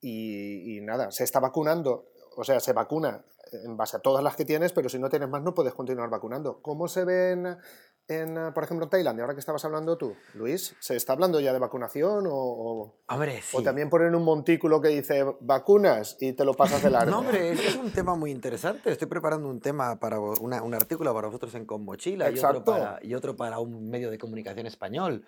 y, 0.00 0.76
y 0.76 0.80
nada, 0.82 1.10
se 1.10 1.24
está 1.24 1.40
vacunando, 1.40 2.10
o 2.36 2.44
sea, 2.44 2.60
se 2.60 2.72
vacuna 2.72 3.24
en 3.52 3.76
base 3.76 3.96
a 3.96 4.00
todas 4.00 4.22
las 4.22 4.36
que 4.36 4.44
tienes, 4.44 4.72
pero 4.72 4.88
si 4.88 4.98
no 4.98 5.08
tienes 5.08 5.28
más 5.28 5.42
no 5.42 5.54
puedes 5.54 5.74
continuar 5.74 6.10
vacunando. 6.10 6.60
¿Cómo 6.62 6.88
se 6.88 7.04
ven, 7.04 7.56
en, 8.08 8.52
por 8.54 8.64
ejemplo, 8.64 8.84
en 8.84 8.90
Tailandia, 8.90 9.24
ahora 9.24 9.34
que 9.34 9.40
estabas 9.40 9.64
hablando 9.64 9.98
tú, 9.98 10.14
Luis? 10.34 10.76
¿Se 10.78 10.94
está 10.96 11.12
hablando 11.12 11.40
ya 11.40 11.52
de 11.52 11.58
vacunación 11.58 12.24
o, 12.28 12.94
hombre, 13.06 13.40
o 13.52 13.62
también 13.62 13.90
ponen 13.90 14.14
un 14.14 14.24
montículo 14.24 14.80
que 14.80 14.88
dice 14.88 15.24
vacunas 15.40 16.16
y 16.20 16.32
te 16.32 16.44
lo 16.44 16.54
pasas 16.54 16.82
de 16.82 16.90
largo? 16.90 17.10
no, 17.10 17.18
hombre, 17.20 17.52
es 17.52 17.76
un 17.76 17.90
tema 17.90 18.14
muy 18.14 18.30
interesante. 18.30 18.90
Estoy 18.90 19.08
preparando 19.08 19.48
un 19.48 19.60
tema 19.60 19.98
para 19.98 20.20
un 20.20 20.74
artículo 20.74 21.12
para 21.14 21.26
vosotros 21.26 21.54
en 21.54 21.66
Con 21.66 21.84
Mochila 21.84 22.30
y 22.30 22.38
otro, 22.38 22.64
para, 22.64 22.98
y 23.02 23.14
otro, 23.14 23.36
para, 23.36 23.58
un 23.58 23.88
medio 23.88 24.10
de 24.10 24.18
comunicación 24.18 24.66
español. 24.66 25.26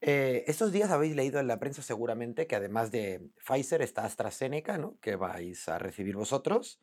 Eh, 0.00 0.44
estos 0.46 0.70
días 0.70 0.90
habéis 0.90 1.16
leído 1.16 1.40
en 1.40 1.48
la 1.48 1.58
prensa 1.58 1.82
seguramente 1.82 2.46
que 2.46 2.54
además 2.54 2.92
de 2.92 3.30
Pfizer 3.44 3.82
está 3.82 4.04
AstraZeneca, 4.04 4.78
¿no? 4.78 4.96
que 5.00 5.16
vais 5.16 5.68
a 5.68 5.78
recibir 5.78 6.16
vosotros 6.16 6.80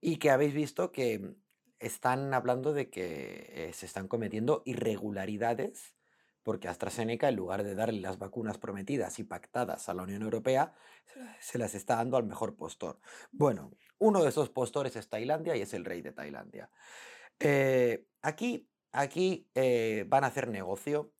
y 0.00 0.16
que 0.18 0.30
habéis 0.30 0.54
visto 0.54 0.90
que 0.90 1.34
están 1.80 2.32
hablando 2.34 2.72
de 2.72 2.90
que 2.90 3.46
eh, 3.48 3.72
se 3.72 3.86
están 3.86 4.06
cometiendo 4.06 4.62
irregularidades 4.66 5.96
porque 6.42 6.68
AstraZeneca, 6.68 7.28
en 7.28 7.36
lugar 7.36 7.64
de 7.64 7.74
darle 7.74 8.00
las 8.00 8.18
vacunas 8.18 8.58
prometidas 8.58 9.18
y 9.18 9.24
pactadas 9.24 9.88
a 9.88 9.94
la 9.94 10.02
Unión 10.02 10.22
Europea, 10.22 10.74
se 11.38 11.58
las 11.58 11.74
está 11.74 11.96
dando 11.96 12.16
al 12.16 12.24
mejor 12.24 12.56
postor. 12.56 12.98
Bueno, 13.30 13.72
uno 13.98 14.22
de 14.22 14.30
esos 14.30 14.48
postores 14.48 14.96
es 14.96 15.08
Tailandia 15.08 15.56
y 15.56 15.62
es 15.62 15.74
el 15.74 15.84
rey 15.84 16.00
de 16.00 16.12
Tailandia. 16.12 16.70
Eh, 17.38 18.06
aquí 18.22 18.66
aquí 18.92 19.48
eh, 19.54 20.04
van 20.08 20.24
a 20.24 20.28
hacer 20.28 20.48
negocio, 20.48 21.12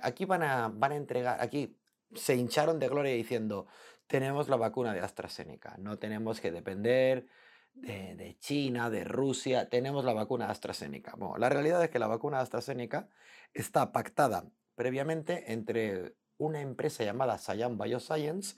aquí 0.00 0.24
van 0.24 0.42
a, 0.42 0.70
van 0.72 0.92
a 0.92 0.96
entregar, 0.96 1.40
aquí 1.40 1.76
se 2.14 2.34
hincharon 2.34 2.78
de 2.78 2.88
gloria 2.88 3.12
diciendo, 3.12 3.66
tenemos 4.06 4.48
la 4.48 4.56
vacuna 4.56 4.94
de 4.94 5.00
AstraZeneca, 5.00 5.76
no 5.78 5.98
tenemos 5.98 6.40
que 6.40 6.50
depender 6.50 7.26
de, 7.74 8.36
China, 8.40 8.90
de 8.90 9.04
Rusia, 9.04 9.68
tenemos 9.68 10.04
la 10.04 10.12
vacuna 10.12 10.50
AstraZeneca. 10.50 11.14
La 11.38 11.48
realidad 11.48 11.82
es 11.82 11.90
que 11.90 11.98
la 11.98 12.06
vacuna 12.06 12.40
AstraZeneca 12.40 13.08
está 13.52 13.92
pactada 13.92 14.50
previamente 14.74 15.52
entre 15.52 16.14
una 16.38 16.60
empresa 16.60 17.04
llamada 17.04 17.38
Siam 17.38 17.78
Bioscience 17.78 18.56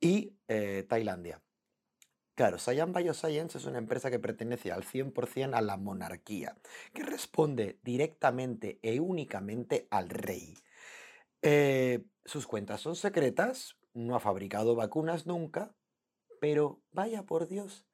y 0.00 0.36
eh, 0.48 0.84
Tailandia. 0.88 1.42
Claro, 2.34 2.58
Siam 2.58 2.92
Bioscience 2.92 3.58
es 3.58 3.66
una 3.66 3.78
empresa 3.78 4.10
que 4.10 4.18
pertenece 4.18 4.72
al 4.72 4.82
100% 4.82 5.54
a 5.54 5.60
la 5.60 5.76
monarquía, 5.76 6.56
que 6.94 7.02
responde 7.02 7.78
directamente 7.82 8.78
e 8.82 8.98
únicamente 8.98 9.86
al 9.90 10.08
rey. 10.08 10.56
Eh, 11.42 12.04
sus 12.24 12.46
cuentas 12.46 12.80
son 12.80 12.96
secretas, 12.96 13.76
no 13.92 14.14
ha 14.14 14.20
fabricado 14.20 14.74
vacunas 14.74 15.26
nunca, 15.26 15.74
pero 16.40 16.80
vaya 16.92 17.24
por 17.24 17.48
Dios, 17.48 17.84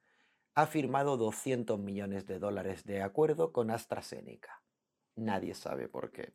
ha 0.57 0.65
firmado 0.65 1.17
200 1.17 1.77
millones 1.77 2.25
de 2.25 2.39
dólares 2.39 2.83
de 2.83 3.03
acuerdo 3.03 3.51
con 3.51 3.69
AstraZeneca. 3.69 4.63
Nadie 5.15 5.53
sabe 5.53 5.87
por 5.87 6.11
qué. 6.11 6.33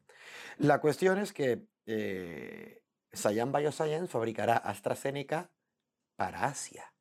La 0.58 0.80
cuestión 0.80 1.18
es 1.18 1.32
que 1.32 1.66
eh, 1.86 2.84
Siam 3.12 3.50
Bioscience 3.50 4.06
fabricará 4.06 4.56
AstraZeneca 4.58 5.50
para 6.14 6.44
Asia 6.44 6.94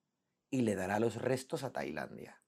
y 0.49 0.61
le 0.61 0.73
dará 0.73 0.99
los 0.99 1.13
restos 1.21 1.63
a 1.63 1.71
Tailandia. 1.71 2.41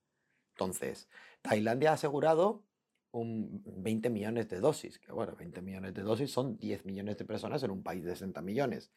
Entonces, 0.56 1.08
Tailandia 1.44 1.92
ha 1.92 1.94
asegurado 1.94 2.66
un 3.12 3.62
20 3.64 4.10
millones 4.10 4.50
de 4.50 4.60
dosis, 4.60 4.98
que 4.98 5.12
bueno, 5.12 5.36
20 5.36 5.62
millones 5.62 5.94
de 5.94 6.02
dosis 6.02 6.32
son 6.32 6.58
10 6.58 6.84
millones 6.86 7.20
de 7.20 7.26
personas 7.26 7.62
en 7.62 7.70
un 7.70 7.84
país 7.84 8.04
de 8.04 8.16
60 8.16 8.42
millones. 8.42 8.92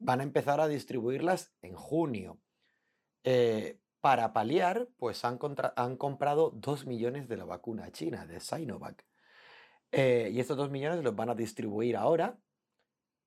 Van 0.00 0.18
a 0.18 0.24
empezar 0.24 0.60
a 0.60 0.66
distribuirlas 0.66 1.52
en 1.62 1.76
junio. 1.76 2.40
Eh, 3.22 3.78
para 4.02 4.32
paliar, 4.32 4.88
pues 4.98 5.24
han, 5.24 5.38
comprado 5.38 6.50
2 6.56 6.86
millones 6.86 7.28
de 7.28 7.36
la 7.36 7.44
vacuna 7.44 7.92
china, 7.92 8.26
de 8.26 8.40
Sinovac. 8.40 9.06
Eh, 9.92 10.30
y 10.34 10.40
estos 10.40 10.56
2 10.56 10.70
millones 10.72 11.04
los 11.04 11.14
van 11.14 11.30
a 11.30 11.36
distribuir 11.36 11.96
ahora. 11.96 12.36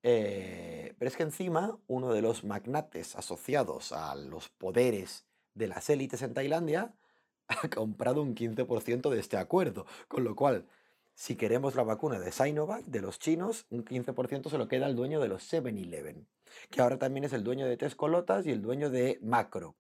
Eh, 0.03 0.93
pero 0.99 1.07
es 1.07 1.15
que 1.15 1.23
encima 1.23 1.79
uno 1.87 2.11
de 2.11 2.21
los 2.21 2.43
magnates 2.43 3.15
asociados 3.15 3.93
a 3.93 4.15
los 4.15 4.49
poderes 4.49 5.25
de 5.53 5.67
las 5.67 5.89
élites 5.89 6.21
en 6.21 6.33
Tailandia 6.33 6.93
ha 7.47 7.69
comprado 7.69 8.21
un 8.21 8.35
15% 8.35 9.09
de 9.09 9.19
este 9.21 9.37
acuerdo. 9.37 9.85
Con 10.09 10.25
lo 10.25 10.35
cual, 10.35 10.67
si 11.13 11.37
queremos 11.37 11.75
la 11.75 11.83
vacuna 11.83 12.19
de 12.19 12.33
Sinovac, 12.33 12.83
de 12.83 12.99
los 12.99 13.17
chinos, 13.17 13.65
un 13.69 13.85
15% 13.85 14.49
se 14.49 14.57
lo 14.57 14.67
queda 14.67 14.87
al 14.87 14.97
dueño 14.97 15.21
de 15.21 15.29
los 15.29 15.53
7-Eleven, 15.53 16.27
que 16.69 16.81
ahora 16.81 16.99
también 16.99 17.23
es 17.23 17.31
el 17.31 17.45
dueño 17.45 17.65
de 17.65 17.77
Tescolotas 17.77 18.45
y 18.45 18.51
el 18.51 18.61
dueño 18.61 18.89
de 18.89 19.19
Macro. 19.21 19.77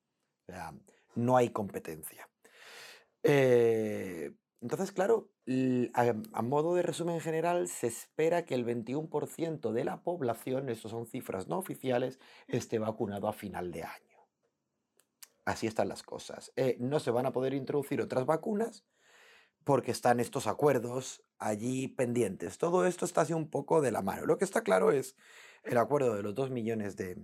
No 1.15 1.37
hay 1.37 1.49
competencia. 1.49 2.29
Eh, 3.23 4.33
entonces, 4.61 4.91
claro, 4.91 5.29
a, 5.93 6.41
modo 6.41 6.75
de 6.75 6.81
resumen 6.81 7.19
general, 7.19 7.67
se 7.67 7.87
espera 7.87 8.45
que 8.45 8.55
el 8.55 8.65
21% 8.65 9.71
de 9.71 9.83
la 9.83 10.01
población, 10.01 10.69
estas 10.69 10.91
son 10.91 11.05
cifras 11.05 11.47
no 11.47 11.57
oficiales, 11.57 12.19
esté 12.47 12.79
vacunado 12.79 13.27
a 13.27 13.33
final 13.33 13.71
de 13.71 13.83
año. 13.83 14.19
Así 15.45 15.67
están 15.67 15.87
las 15.87 16.01
cosas. 16.01 16.51
Eh, 16.55 16.77
no 16.79 16.99
se 16.99 17.11
van 17.11 17.27
a 17.27 17.31
poder 17.31 17.53
introducir 17.53 18.01
otras 18.01 18.25
vacunas 18.25 18.83
porque 19.63 19.91
están 19.91 20.19
estos 20.19 20.47
acuerdos 20.47 21.23
allí 21.37 21.87
pendientes. 21.87 22.57
Todo 22.57 22.85
esto 22.85 23.05
está 23.05 23.21
así 23.21 23.33
un 23.33 23.49
poco 23.49 23.81
de 23.81 23.91
la 23.91 24.01
mano. 24.01 24.25
Lo 24.25 24.37
que 24.37 24.45
está 24.45 24.61
claro 24.61 24.91
es 24.91 25.15
el 25.63 25.77
acuerdo 25.77 26.15
de 26.15 26.23
los 26.23 26.33
2 26.35 26.51
millones 26.51 26.95
de, 26.95 27.17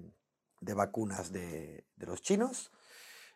vacunas 0.59 1.31
de, 1.31 1.85
los 1.97 2.21
chinos 2.21 2.71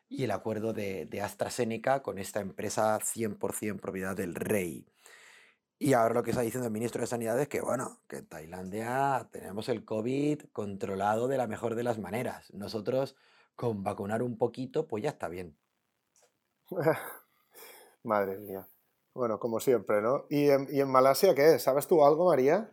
y 0.10 0.24
el 0.24 0.32
acuerdo 0.32 0.74
de, 0.74 1.10
AstraZeneca 1.22 2.02
con 2.02 2.20
esta 2.20 2.40
empresa 2.40 3.00
100% 3.00 3.80
propiedad 3.80 4.16
del 4.16 4.36
rey. 4.36 4.86
Y 5.78 5.94
ahora 5.94 6.14
lo 6.14 6.24
que 6.24 6.32
está 6.32 6.42
diciendo 6.42 6.68
el 6.68 6.74
ministro 6.74 7.02
de 7.02 7.08
Sanidad 7.08 7.40
es 7.40 7.50
que, 7.50 7.62
bueno, 7.62 8.00
que 8.08 8.18
en 8.18 8.28
Tailandia 8.28 9.28
tenemos 9.32 9.68
el 9.68 9.84
COVID 9.84 10.44
controlado 10.54 11.28
de 11.28 11.38
la 11.38 11.48
mejor 11.48 11.76
de 11.76 11.84
las 11.84 12.00
maneras. 12.00 12.54
Nosotros 12.54 13.16
con 13.56 13.84
vacunar 13.84 14.22
un 14.22 14.38
poquito, 14.38 14.88
pues 14.88 15.04
ya 15.04 15.10
está 15.10 15.28
bien. 15.28 15.58
Madre 18.04 18.38
mía. 18.38 18.68
Bueno, 19.14 19.40
como 19.40 19.60
siempre, 19.60 20.02
¿no? 20.02 20.26
¿Y 20.30 20.50
en, 20.50 20.68
¿Y 20.70 20.82
en, 20.82 20.90
Malasia 20.90 21.34
qué 21.36 21.56
es? 21.56 21.64
¿Sabes 21.64 21.88
tú 21.88 22.06
algo, 22.06 22.26
María? 22.26 22.70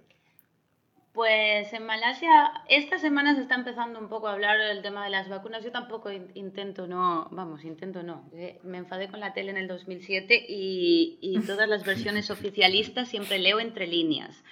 Pues 1.13 1.71
en 1.75 1.85
Malasia 1.85 2.53
esta 2.71 2.99
semana 2.99 3.35
se 3.35 3.43
está 3.43 3.55
empezando 3.55 3.99
un 3.99 4.09
poco 4.09 4.29
a 4.29 4.33
hablar 4.33 4.59
del 4.59 4.81
tema 4.81 5.05
de 5.05 5.11
las 5.11 5.29
vacunas. 5.29 5.63
Yo 5.63 5.71
tampoco 5.71 6.11
intento 6.11 6.87
no, 6.87 7.29
vamos, 7.31 7.65
intento 7.65 8.03
no. 8.03 8.31
Eh, 8.35 8.59
me 8.63 8.79
enfadé 8.79 9.09
con 9.09 9.21
la 9.21 9.35
tele 9.35 9.51
en 9.51 9.59
el 9.59 9.69
2007 9.69 10.47
y, 10.49 11.19
y 11.21 11.39
todas 11.47 11.69
las 11.69 11.85
versiones 11.85 12.31
oficialistas 12.31 13.09
siempre 13.09 13.39
leo 13.39 13.61
entre 13.61 13.87
líneas, 13.87 14.43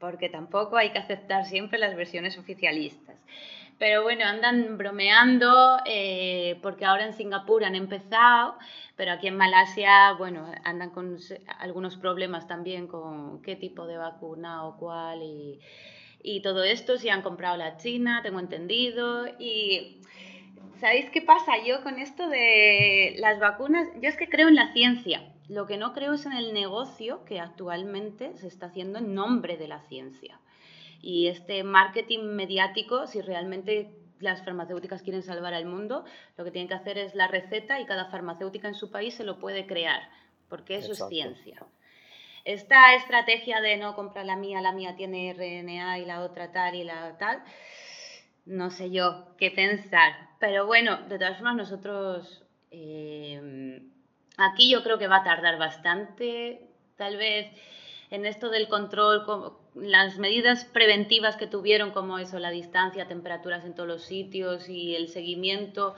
porque 0.00 0.28
tampoco 0.28 0.76
hay 0.76 0.90
que 0.90 0.98
aceptar 0.98 1.46
siempre 1.46 1.78
las 1.78 1.94
versiones 1.94 2.36
oficialistas. 2.36 3.16
Pero 3.78 4.02
bueno, 4.02 4.24
andan 4.24 4.78
bromeando 4.78 5.78
eh, 5.86 6.58
porque 6.62 6.84
ahora 6.84 7.06
en 7.06 7.14
Singapur 7.14 7.64
han 7.64 7.74
empezado, 7.74 8.56
pero 8.96 9.12
aquí 9.12 9.26
en 9.26 9.36
Malasia, 9.36 10.12
bueno, 10.12 10.46
andan 10.64 10.90
con 10.90 11.18
algunos 11.58 11.96
problemas 11.96 12.46
también 12.46 12.86
con 12.86 13.42
qué 13.42 13.56
tipo 13.56 13.86
de 13.86 13.96
vacuna 13.96 14.64
o 14.64 14.76
cuál 14.76 15.22
y, 15.22 15.60
y 16.22 16.40
todo 16.42 16.62
esto, 16.62 16.98
si 16.98 17.08
han 17.08 17.22
comprado 17.22 17.56
la 17.56 17.76
China, 17.76 18.20
tengo 18.22 18.38
entendido. 18.38 19.26
Y 19.38 20.00
¿sabéis 20.78 21.10
qué 21.10 21.22
pasa 21.22 21.52
yo 21.66 21.82
con 21.82 21.98
esto 21.98 22.28
de 22.28 23.14
las 23.18 23.40
vacunas? 23.40 23.88
Yo 24.00 24.08
es 24.08 24.16
que 24.16 24.28
creo 24.28 24.48
en 24.48 24.54
la 24.54 24.72
ciencia. 24.72 25.32
Lo 25.48 25.66
que 25.66 25.76
no 25.76 25.92
creo 25.92 26.14
es 26.14 26.24
en 26.24 26.32
el 26.32 26.54
negocio 26.54 27.24
que 27.24 27.40
actualmente 27.40 28.36
se 28.36 28.46
está 28.46 28.66
haciendo 28.66 29.00
en 29.00 29.14
nombre 29.14 29.56
de 29.56 29.68
la 29.68 29.80
ciencia. 29.82 30.38
Y 31.02 31.26
este 31.26 31.64
marketing 31.64 32.20
mediático, 32.20 33.06
si 33.06 33.20
realmente 33.20 33.90
las 34.20 34.44
farmacéuticas 34.44 35.02
quieren 35.02 35.22
salvar 35.22 35.52
al 35.52 35.66
mundo, 35.66 36.04
lo 36.36 36.44
que 36.44 36.52
tienen 36.52 36.68
que 36.68 36.74
hacer 36.74 36.96
es 36.96 37.14
la 37.14 37.26
receta 37.26 37.80
y 37.80 37.86
cada 37.86 38.06
farmacéutica 38.06 38.68
en 38.68 38.74
su 38.74 38.90
país 38.90 39.14
se 39.14 39.24
lo 39.24 39.38
puede 39.40 39.66
crear, 39.66 40.00
porque 40.48 40.76
eso 40.76 40.92
es 40.92 41.04
ciencia. 41.08 41.66
Esta 42.44 42.94
estrategia 42.94 43.60
de 43.60 43.76
no 43.76 43.94
comprar 43.94 44.24
la 44.24 44.36
mía, 44.36 44.60
la 44.60 44.72
mía 44.72 44.94
tiene 44.96 45.32
RNA 45.32 45.98
y 45.98 46.04
la 46.04 46.22
otra 46.22 46.52
tal 46.52 46.76
y 46.76 46.84
la 46.84 47.18
tal, 47.18 47.42
no 48.46 48.70
sé 48.70 48.90
yo 48.90 49.34
qué 49.36 49.50
pensar. 49.50 50.12
Pero 50.38 50.66
bueno, 50.66 51.02
de 51.08 51.18
todas 51.18 51.36
formas 51.36 51.56
nosotros 51.56 52.44
eh, 52.70 53.82
aquí 54.36 54.70
yo 54.70 54.82
creo 54.82 54.98
que 54.98 55.08
va 55.08 55.16
a 55.16 55.24
tardar 55.24 55.58
bastante, 55.58 56.68
tal 56.96 57.16
vez 57.16 57.48
en 58.10 58.26
esto 58.26 58.50
del 58.50 58.68
control, 58.68 59.24
las 59.74 60.18
medidas 60.18 60.64
preventivas 60.64 61.36
que 61.36 61.46
tuvieron, 61.46 61.92
como 61.92 62.18
eso, 62.18 62.38
la 62.38 62.50
distancia, 62.50 63.08
temperaturas 63.08 63.64
en 63.64 63.74
todos 63.74 63.88
los 63.88 64.02
sitios 64.02 64.68
y 64.68 64.94
el 64.94 65.08
seguimiento. 65.08 65.94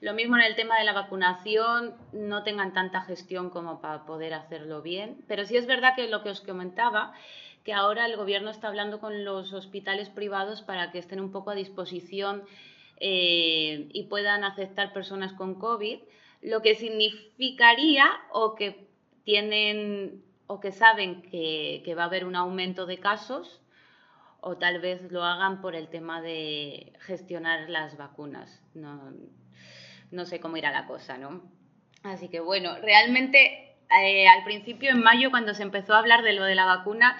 Lo 0.00 0.14
mismo 0.14 0.36
en 0.36 0.42
el 0.42 0.54
tema 0.54 0.78
de 0.78 0.84
la 0.84 0.92
vacunación, 0.92 1.94
no 2.12 2.42
tengan 2.42 2.72
tanta 2.72 3.00
gestión 3.02 3.50
como 3.50 3.80
para 3.80 4.04
poder 4.04 4.34
hacerlo 4.34 4.82
bien. 4.82 5.24
Pero 5.26 5.44
sí 5.44 5.56
es 5.56 5.66
verdad 5.66 5.94
que 5.96 6.06
lo 6.08 6.22
que 6.22 6.30
os 6.30 6.40
comentaba, 6.40 7.12
que 7.64 7.72
ahora 7.72 8.06
el 8.06 8.16
gobierno 8.16 8.50
está 8.50 8.68
hablando 8.68 9.00
con 9.00 9.24
los 9.24 9.52
hospitales 9.52 10.08
privados 10.08 10.62
para 10.62 10.92
que 10.92 10.98
estén 10.98 11.20
un 11.20 11.32
poco 11.32 11.50
a 11.50 11.54
disposición 11.54 12.44
eh, 12.98 13.88
y 13.92 14.04
puedan 14.04 14.44
aceptar 14.44 14.92
personas 14.92 15.32
con 15.32 15.58
COVID, 15.58 15.98
lo 16.42 16.62
que 16.62 16.74
significaría 16.76 18.06
o 18.30 18.54
que 18.54 18.86
tienen 19.24 20.22
o 20.46 20.60
que 20.60 20.72
saben 20.72 21.22
que, 21.22 21.94
va 21.96 22.04
a 22.04 22.06
haber 22.06 22.24
un 22.24 22.36
aumento 22.36 22.86
de 22.86 22.98
casos 22.98 23.60
o 24.40 24.56
tal 24.56 24.80
vez 24.80 25.10
lo 25.10 25.24
hagan 25.24 25.60
por 25.60 25.74
el 25.74 25.88
tema 25.88 26.20
de 26.20 26.92
gestionar 27.00 27.68
las 27.68 27.96
vacunas. 27.96 28.62
No, 28.74 29.12
no 30.10 30.24
sé 30.24 30.38
cómo 30.40 30.56
irá 30.56 30.70
la 30.70 30.86
cosa, 30.86 31.18
¿no? 31.18 31.42
Así 32.02 32.28
que 32.28 32.40
bueno, 32.40 32.76
realmente 32.80 33.76
eh, 34.02 34.28
al 34.28 34.44
principio, 34.44 34.90
en 34.90 35.02
mayo, 35.02 35.30
cuando 35.30 35.54
se 35.54 35.62
empezó 35.62 35.94
a 35.94 35.98
hablar 35.98 36.22
de 36.22 36.32
lo 36.32 36.44
de 36.44 36.54
la 36.54 36.66
vacuna, 36.66 37.16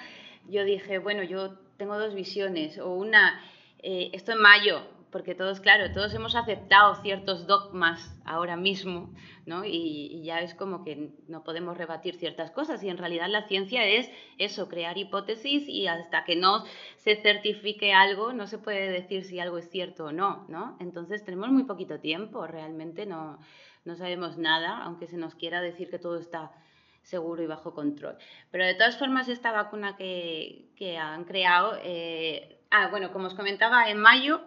yo 0.48 0.64
dije, 0.64 0.98
bueno, 0.98 1.22
yo 1.22 1.58
tengo 1.76 1.98
dos 1.98 2.14
visiones, 2.14 2.78
o 2.78 2.92
una, 2.92 3.40
eh, 3.82 4.10
esto 4.12 4.32
en 4.32 4.40
mayo, 4.40 4.82
porque 5.10 5.34
todos, 5.34 5.60
claro, 5.60 5.92
todos 5.92 6.12
hemos 6.14 6.34
aceptado 6.34 6.94
ciertos 6.96 7.46
dogmas 7.46 8.14
ahora 8.24 8.56
mismo, 8.56 9.14
¿no? 9.46 9.64
Y, 9.64 10.22
ya 10.24 10.40
es 10.40 10.54
como 10.54 10.84
que 10.84 11.12
no 11.28 11.44
podemos 11.44 11.76
rebatir 11.76 12.16
ciertas 12.16 12.50
cosas 12.50 12.82
y 12.82 12.88
en 12.88 12.98
realidad 12.98 13.28
la 13.28 13.46
ciencia 13.46 13.84
es 13.86 14.10
eso, 14.38 14.68
crear 14.68 14.98
hipótesis 14.98 15.68
y 15.68 15.86
hasta 15.86 16.24
que 16.24 16.36
no 16.36 16.64
se 16.96 17.16
certifique 17.16 17.92
algo 17.92 18.32
no 18.32 18.46
se 18.46 18.58
puede 18.58 18.90
decir 18.90 19.24
si 19.24 19.38
algo 19.38 19.58
es 19.58 19.70
cierto 19.70 20.06
o 20.06 20.12
no, 20.12 20.44
¿no? 20.48 20.76
Entonces 20.80 21.24
tenemos 21.24 21.50
muy 21.50 21.64
poquito 21.64 22.00
tiempo, 22.00 22.46
realmente 22.46 23.06
no, 23.06 23.38
no 23.84 23.94
sabemos 23.96 24.36
nada, 24.36 24.82
aunque 24.82 25.06
se 25.06 25.16
nos 25.16 25.34
quiera 25.34 25.60
decir 25.60 25.90
que 25.90 25.98
todo 25.98 26.18
está 26.18 26.52
seguro 27.02 27.42
y 27.42 27.46
bajo 27.46 27.72
control. 27.72 28.16
Pero 28.50 28.66
de 28.66 28.74
todas 28.74 28.98
formas, 28.98 29.28
esta 29.28 29.52
vacuna 29.52 29.96
que, 29.96 30.66
que 30.76 30.98
han 30.98 31.24
creado, 31.24 31.78
eh, 31.84 32.58
ah, 32.70 32.88
bueno, 32.88 33.12
como 33.12 33.28
os 33.28 33.34
comentaba, 33.34 33.88
en 33.88 33.98
mayo 33.98 34.40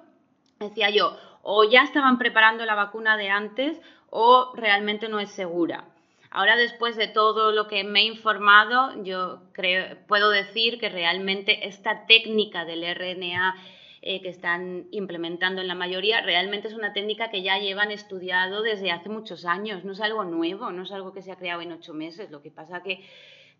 decía 0.59 0.89
yo, 0.89 1.17
o 1.41 1.63
ya 1.63 1.83
estaban 1.83 2.17
preparando 2.17 2.65
la 2.65 2.75
vacuna 2.75 3.15
de 3.17 3.29
antes 3.29 3.79
o 4.09 4.51
realmente 4.55 5.07
no 5.07 5.19
es 5.19 5.29
segura. 5.31 5.85
Ahora, 6.31 6.57
después 6.57 6.95
de 6.95 7.07
todo 7.07 7.51
lo 7.51 7.67
que 7.67 7.83
me 7.83 8.01
he 8.01 8.05
informado, 8.05 9.03
yo 9.03 9.41
creo, 9.53 9.97
puedo 10.07 10.29
decir 10.29 10.79
que 10.79 10.89
realmente 10.89 11.67
esta 11.67 12.05
técnica 12.05 12.65
del 12.65 12.83
RNA 12.83 13.55
eh, 14.01 14.21
que 14.21 14.29
están 14.29 14.87
implementando 14.91 15.61
en 15.61 15.67
la 15.67 15.75
mayoría, 15.75 16.21
realmente 16.21 16.67
es 16.67 16.73
una 16.73 16.93
técnica 16.93 17.29
que 17.31 17.41
ya 17.41 17.57
llevan 17.57 17.91
estudiado 17.91 18.61
desde 18.61 18.91
hace 18.91 19.09
muchos 19.09 19.45
años. 19.45 19.83
No 19.83 19.93
es 19.93 20.01
algo 20.01 20.23
nuevo, 20.23 20.71
no 20.71 20.83
es 20.83 20.91
algo 20.91 21.13
que 21.13 21.21
se 21.21 21.31
ha 21.31 21.37
creado 21.37 21.61
en 21.61 21.71
ocho 21.71 21.93
meses. 21.93 22.29
Lo 22.29 22.41
que 22.41 22.51
pasa 22.51 22.83
que 22.83 23.03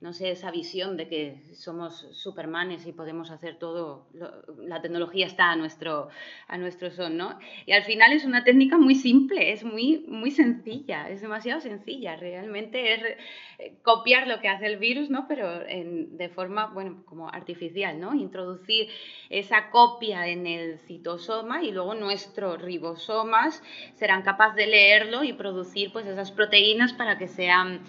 no 0.02 0.14
sé, 0.14 0.32
esa 0.32 0.50
visión 0.50 0.96
de 0.96 1.10
que 1.10 1.44
somos 1.54 2.08
supermanes 2.14 2.88
y 2.88 2.94
podemos 2.94 3.32
hacer 3.32 3.58
todo, 3.58 4.08
la 4.58 4.82
tecnología 4.82 5.26
está 5.26 5.52
a 5.52 5.58
nuestro, 5.58 6.08
a 6.48 6.58
nuestro 6.58 6.90
son, 6.90 7.18
¿no? 7.18 7.38
Y 7.66 7.74
al 7.74 7.84
final 7.84 8.14
es 8.14 8.24
una 8.24 8.46
técnica 8.46 8.78
muy 8.78 8.96
simple, 8.96 9.52
es 9.52 9.66
muy, 9.66 10.06
muy 10.08 10.32
sencilla, 10.32 11.10
es 11.10 11.22
demasiado 11.22 11.60
sencilla, 11.60 12.16
realmente 12.16 12.94
es 12.94 13.02
eh, 13.58 13.76
copiar 13.84 14.28
lo 14.28 14.40
que 14.40 14.48
hace 14.48 14.68
el 14.68 14.78
virus, 14.78 15.10
¿no? 15.10 15.28
Pero 15.28 15.60
de 15.60 16.30
forma, 16.30 16.68
bueno, 16.68 17.04
como 17.06 17.28
artificial, 17.28 18.00
¿no? 18.00 18.16
Introducir 18.16 18.88
esa 19.30 19.70
copia 19.70 20.28
en 20.28 20.48
el 20.48 20.80
citosoma 20.80 21.62
y 21.62 21.72
luego 21.72 21.94
nuestros 21.94 22.62
ribosomas 22.62 23.62
serán 23.96 24.22
capaces 24.22 24.56
de 24.56 24.68
leerlo 24.68 25.26
y 25.26 25.34
producir 25.34 25.92
pues 25.92 26.08
esas 26.08 26.32
proteínas 26.32 26.94
para 26.94 27.18
que 27.18 27.28
sean 27.28 27.82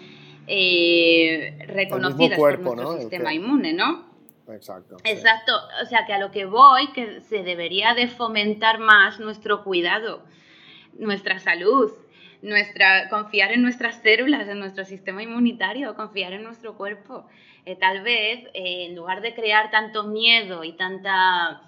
eh, 0.53 1.65
reconocidas 1.67 2.37
por 2.37 2.59
nuestro 2.59 2.97
sistema 2.99 3.33
inmune, 3.33 3.73
¿no? 3.73 4.11
Exacto. 4.49 4.97
Exacto. 5.03 5.53
O 5.81 5.85
sea, 5.85 6.05
que 6.05 6.13
a 6.13 6.19
lo 6.19 6.31
que 6.31 6.45
voy, 6.45 6.91
que 6.91 7.21
se 7.21 7.43
debería 7.43 7.93
de 7.93 8.07
fomentar 8.07 8.79
más 8.79 9.19
nuestro 9.19 9.63
cuidado, 9.63 10.23
nuestra 10.97 11.39
salud, 11.39 11.91
nuestra, 12.41 13.07
confiar 13.09 13.51
en 13.51 13.61
nuestras 13.61 14.01
células, 14.01 14.47
en 14.47 14.59
nuestro 14.59 14.83
sistema 14.83 15.23
inmunitario, 15.23 15.95
confiar 15.95 16.33
en 16.33 16.43
nuestro 16.43 16.75
cuerpo. 16.75 17.25
Eh, 17.65 17.75
tal 17.75 18.01
vez, 18.01 18.45
eh, 18.53 18.87
en 18.87 18.95
lugar 18.95 19.21
de 19.21 19.33
crear 19.33 19.71
tanto 19.71 20.03
miedo 20.03 20.63
y 20.63 20.73
tanta 20.73 21.61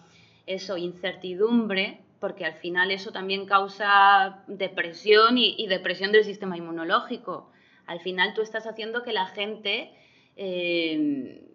eso, 0.45 0.77
incertidumbre, 0.77 1.99
porque 2.19 2.45
al 2.45 2.53
final 2.53 2.91
eso 2.91 3.11
también 3.11 3.45
causa 3.45 4.43
depresión 4.47 5.37
y, 5.37 5.67
depresión 5.67 6.11
del 6.11 6.23
sistema 6.23 6.57
inmunológico. 6.57 7.51
Al 7.85 7.99
final 7.99 8.33
tú 8.33 8.41
estás 8.41 8.67
haciendo 8.67 9.03
que 9.03 9.13
la 9.13 9.27
gente 9.27 9.91
eh, 10.35 11.49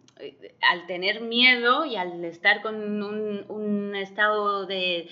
al 0.62 0.86
tener 0.86 1.20
miedo 1.20 1.84
y 1.84 1.96
al 1.96 2.24
estar 2.24 2.62
con 2.62 3.02
un, 3.02 3.94
estado 3.94 4.66
de, 4.66 5.08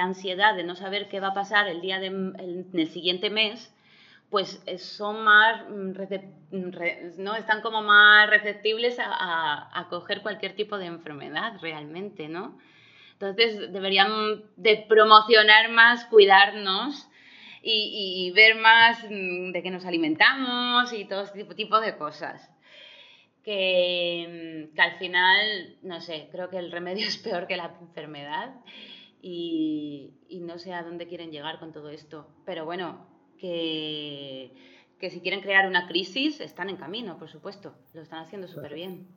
ansiedad, 0.00 0.54
de 0.54 0.64
no 0.64 0.76
saber 0.76 1.08
qué 1.08 1.20
va 1.20 1.28
a 1.28 1.34
pasar 1.34 1.68
el 1.68 1.80
día 1.80 1.98
de, 1.98 2.06
el, 2.06 2.88
siguiente 2.88 3.30
mes, 3.30 3.74
pues 4.30 4.62
son 4.78 5.24
más, 5.24 5.64
¿no? 5.70 7.34
Están 7.36 7.60
como 7.62 7.82
más 7.82 8.30
receptibles 8.30 8.98
a, 9.00 9.86
coger 9.90 10.22
cualquier 10.22 10.54
tipo 10.54 10.78
de 10.78 10.86
enfermedad 10.86 11.54
realmente, 11.60 12.28
¿no? 12.28 12.58
Entonces 13.12 13.72
deberían 13.72 14.42
de 14.56 14.86
promocionar 14.88 15.70
más 15.70 16.06
cuidarnos 16.06 17.09
y, 17.62 18.26
y 18.26 18.30
ver 18.32 18.56
más 18.56 19.04
mm, 19.04 19.52
de 19.52 19.62
qué 19.62 19.70
nos 19.70 19.84
alimentamos 19.84 20.92
y 20.92 21.04
todo 21.04 21.22
este 21.22 21.44
tipo 21.54 21.80
de 21.80 21.96
cosas. 21.96 22.50
Mm, 23.40 24.74
que, 24.74 24.80
al 24.82 24.98
final, 24.98 25.76
no 25.82 26.00
sé, 26.00 26.28
creo 26.30 26.50
que 26.50 26.58
el 26.58 26.70
remedio 26.70 27.06
es 27.08 27.18
peor 27.18 27.46
que 27.46 27.56
la 27.56 27.74
enfermedad 27.80 28.54
y, 29.22 30.14
no 30.42 30.58
sé 30.58 30.72
a 30.72 30.82
dónde 30.82 31.06
quieren 31.06 31.30
llegar 31.30 31.58
con 31.58 31.72
todo 31.72 31.90
esto. 31.90 32.26
Pero 32.46 32.64
bueno, 32.64 33.06
que, 33.38 34.52
que 34.98 35.10
si 35.10 35.20
quieren 35.20 35.40
crear 35.40 35.66
una 35.66 35.86
crisis, 35.88 36.40
están 36.40 36.70
en 36.70 36.76
camino, 36.76 37.18
por 37.18 37.28
supuesto, 37.28 37.74
lo 37.92 38.02
están 38.02 38.20
haciendo 38.20 38.48
súper 38.48 38.74
bien. 38.74 39.08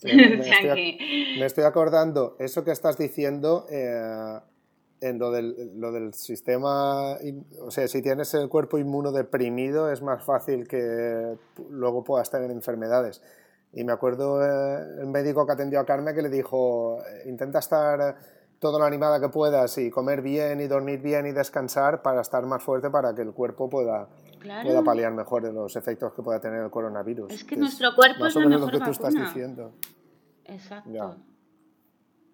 me, 0.02 1.44
estoy, 1.44 1.64
acordando, 1.64 2.34
eso 2.38 2.64
que 2.64 2.70
estás 2.70 2.96
diciendo, 2.96 3.66
eh, 3.70 4.40
en 5.00 5.18
lo 5.18 5.30
del, 5.30 5.72
lo 5.78 5.92
del, 5.92 6.14
sistema, 6.14 7.16
o 7.60 7.70
sea, 7.70 7.88
si 7.88 8.02
tienes 8.02 8.34
el 8.34 8.48
cuerpo 8.48 8.78
inmunodeprimido 8.78 9.90
es 9.90 10.02
más 10.02 10.24
fácil 10.24 10.68
que 10.68 11.36
luego 11.70 12.04
puedas 12.04 12.30
tener 12.30 12.50
enfermedades. 12.50 13.22
Y 13.72 13.84
me 13.84 13.92
acuerdo 13.92 14.44
eh, 14.44 15.00
el 15.00 15.06
médico 15.06 15.46
que 15.46 15.52
atendió 15.52 15.80
a 15.80 15.86
Carmen 15.86 16.14
que 16.14 16.22
le 16.22 16.28
dijo, 16.28 16.98
intenta 17.24 17.60
estar 17.60 18.16
todo 18.58 18.78
lo 18.78 18.84
animada 18.84 19.20
que 19.20 19.28
puedas 19.30 19.78
y 19.78 19.90
comer 19.90 20.20
bien 20.20 20.60
y 20.60 20.66
dormir 20.66 21.00
bien 21.00 21.26
y 21.26 21.32
descansar 21.32 22.02
para 22.02 22.20
estar 22.20 22.44
más 22.46 22.62
fuerte 22.62 22.90
para 22.90 23.14
que 23.14 23.22
el 23.22 23.32
cuerpo 23.32 23.70
pueda, 23.70 24.08
pueda 24.62 24.82
paliar 24.82 25.12
mejor 25.12 25.42
de 25.42 25.52
los 25.52 25.76
efectos 25.76 26.12
que 26.12 26.22
pueda 26.22 26.40
tener 26.40 26.62
el 26.62 26.70
coronavirus. 26.70 27.32
Es 27.32 27.44
que, 27.44 27.56
nuestro 27.56 27.94
cuerpo 27.94 28.26
es, 28.26 28.34
la 28.34 28.46
mejor 28.46 28.72
lo 28.72 28.78
que 28.78 28.84
tú 28.84 28.90
estás 28.90 29.14
diciendo. 29.14 29.72
Exacto. 30.44 31.16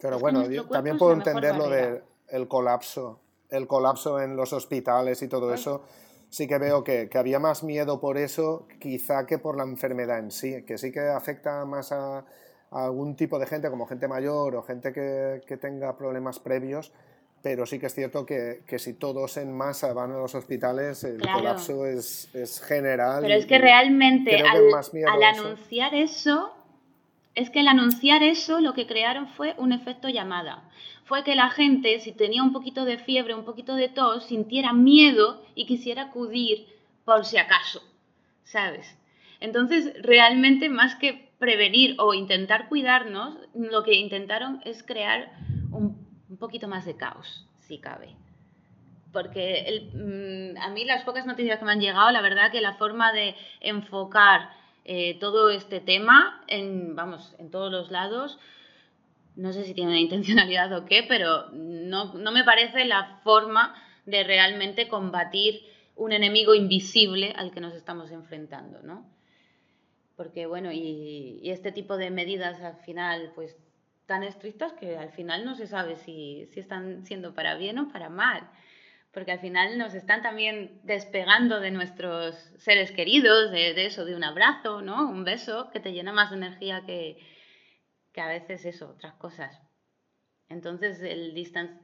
Pero 0.00 0.18
bueno, 0.18 0.42
también 0.70 0.98
puedo 0.98 1.12
entender 1.12 1.56
lo 1.56 1.70
del 2.30 2.48
colapso, 2.48 3.20
el 3.50 3.66
colapso 3.66 4.20
en 4.20 4.36
los 4.36 4.52
hospitales 4.52 5.22
y 5.22 5.28
todo 5.28 5.52
eso 5.54 5.84
sí 6.28 6.46
que 6.46 6.58
veo 6.58 6.84
que, 6.84 7.08
que, 7.08 7.18
había 7.18 7.38
más 7.38 7.62
miedo 7.62 8.00
por 8.00 8.18
eso 8.18 8.66
quizá 8.80 9.26
que 9.26 9.38
por 9.38 9.56
la 9.56 9.64
enfermedad 9.64 10.18
en 10.18 10.30
sí, 10.30 10.64
que 10.64 10.78
sí 10.78 10.92
que 10.92 11.00
afecta 11.00 11.64
más 11.64 11.92
a, 11.92 12.24
algún 12.70 13.16
tipo 13.16 13.38
de 13.38 13.46
gente, 13.46 13.70
como 13.70 13.86
gente 13.86 14.08
mayor 14.08 14.56
o 14.56 14.62
gente 14.62 14.92
que, 14.92 15.40
que, 15.46 15.56
tenga 15.56 15.96
problemas 15.96 16.38
previos, 16.38 16.92
pero 17.42 17.64
sí 17.64 17.78
que 17.78 17.86
es 17.86 17.94
cierto 17.94 18.26
que, 18.26 18.62
que 18.66 18.78
si 18.78 18.94
todos 18.94 19.36
en 19.36 19.56
masa 19.56 19.92
van 19.92 20.10
a 20.12 20.18
los 20.18 20.34
hospitales, 20.34 21.04
el 21.04 21.20
colapso 21.20 21.86
es, 21.86 22.34
es, 22.34 22.60
general. 22.60 23.22
Pero 23.22 23.34
es 23.34 23.46
que 23.46 23.58
realmente 23.58 24.40
al, 24.40 24.74
al 24.74 25.22
anunciar 25.22 25.94
eso, 25.94 26.52
es 27.34 27.50
que 27.50 27.60
al 27.60 27.68
anunciar 27.68 28.22
eso 28.22 28.60
lo 28.60 28.74
que 28.74 28.86
crearon 28.86 29.28
fue 29.28 29.54
un 29.58 29.72
efecto 29.72 30.08
llamada 30.08 30.68
fue 31.07 31.22
que 31.22 31.36
la 31.36 31.50
gente, 31.50 32.00
si 32.00 32.12
tenía 32.12 32.42
un 32.42 32.52
poquito 32.52 32.84
de 32.84 32.98
fiebre, 32.98 33.34
un 33.34 33.44
poquito 33.44 33.76
de 33.76 33.88
tos, 33.88 34.26
sintiera 34.26 34.72
miedo 34.72 35.42
y 35.54 35.64
quisiera 35.64 36.02
acudir 36.02 36.66
por 37.04 37.24
si 37.24 37.38
acaso, 37.38 37.80
¿sabes? 38.42 38.98
Entonces, 39.38 39.92
realmente, 40.02 40.68
más 40.68 40.96
que 40.96 41.30
prevenir 41.38 41.94
o 41.98 42.12
intentar 42.12 42.68
cuidarnos, 42.68 43.38
lo 43.54 43.84
que 43.84 43.94
intentaron 43.94 44.61
es 44.64 44.82
crear 44.82 45.30
un, 45.70 46.04
poquito 46.40 46.66
más 46.66 46.84
de 46.84 46.96
caos, 46.96 47.46
si 47.61 47.78
cabe. 47.78 48.16
Porque 49.12 49.88
mm, 49.94 50.61
a 50.61 50.70
mí 50.70 50.84
las 50.84 51.04
pocas 51.04 51.24
noticias 51.24 51.61
que 51.61 51.64
me 51.64 51.72
han 51.72 51.80
llegado, 51.80 52.11
la 52.11 52.20
verdad 52.20 52.50
que 52.50 52.61
la 52.61 52.74
forma 52.74 53.12
de 53.12 53.36
enfocar 53.61 54.50
eh, 54.84 55.16
todo 55.20 55.50
este 55.50 55.78
tema, 55.78 56.42
en, 56.48 56.96
vamos, 56.96 57.36
en 57.38 57.52
todos 57.52 57.70
los 57.70 57.92
lados, 57.92 58.40
no 59.37 59.53
sé 59.53 59.64
si 59.64 59.74
tiene 59.74 59.91
una 59.91 60.01
intencionalidad 60.01 60.72
o 60.72 60.87
qué, 60.87 61.05
pero 61.07 61.51
no, 61.53 62.14
me 62.14 62.45
parece 62.45 62.84
la 62.84 63.20
forma 63.22 63.74
de 64.07 64.24
realmente 64.24 64.89
combatir 64.89 65.62
un 65.95 66.12
enemigo 66.12 66.55
invisible 66.55 67.32
al 67.37 67.53
que 67.53 67.61
nos 67.61 67.74
estamos 67.74 68.11
enfrentando, 68.11 68.82
¿no? 68.82 69.09
Porque, 70.16 70.47
bueno, 70.47 70.72
y, 70.72 71.41
este 71.45 71.72
tipo 71.72 71.97
de 71.99 72.11
medidas 72.11 72.61
al 72.62 72.76
final, 72.76 73.32
pues 73.34 73.57
tan 74.07 74.22
estrictas 74.22 74.72
que 74.72 74.97
al 74.97 75.11
final 75.11 75.45
no 75.45 75.55
se 75.55 75.66
sabe 75.66 75.97
si, 75.97 76.49
están 76.57 77.05
siendo 77.05 77.34
para 77.34 77.57
bien 77.57 77.78
o 77.78 77.93
para 77.93 78.09
mal. 78.09 78.49
Porque 79.12 79.32
al 79.32 79.41
final 79.41 79.78
nos 79.78 79.95
están 79.95 80.22
también 80.22 80.80
despegando 80.84 81.61
de 81.61 81.70
nuestros 81.70 82.34
seres 82.59 82.93
queridos, 82.93 83.51
de, 83.51 83.74
de 83.74 83.87
eso, 83.87 84.05
de 84.05 84.14
un 84.14 84.24
abrazo, 84.24 84.82
¿no? 84.82 85.09
Un 85.09 85.24
beso 85.24 85.70
que 85.70 85.80
te 85.80 85.93
llena 85.93 86.12
más 86.12 86.30
de 86.30 86.37
energía 86.37 86.82
que, 86.87 87.18
que 88.16 88.22
a 88.22 88.28
veces 88.28 88.64
eso, 88.64 88.88
otras 88.88 89.12
cosas. 89.16 89.60
Entonces, 90.48 91.00
el 91.02 91.34
distancia... 91.34 91.78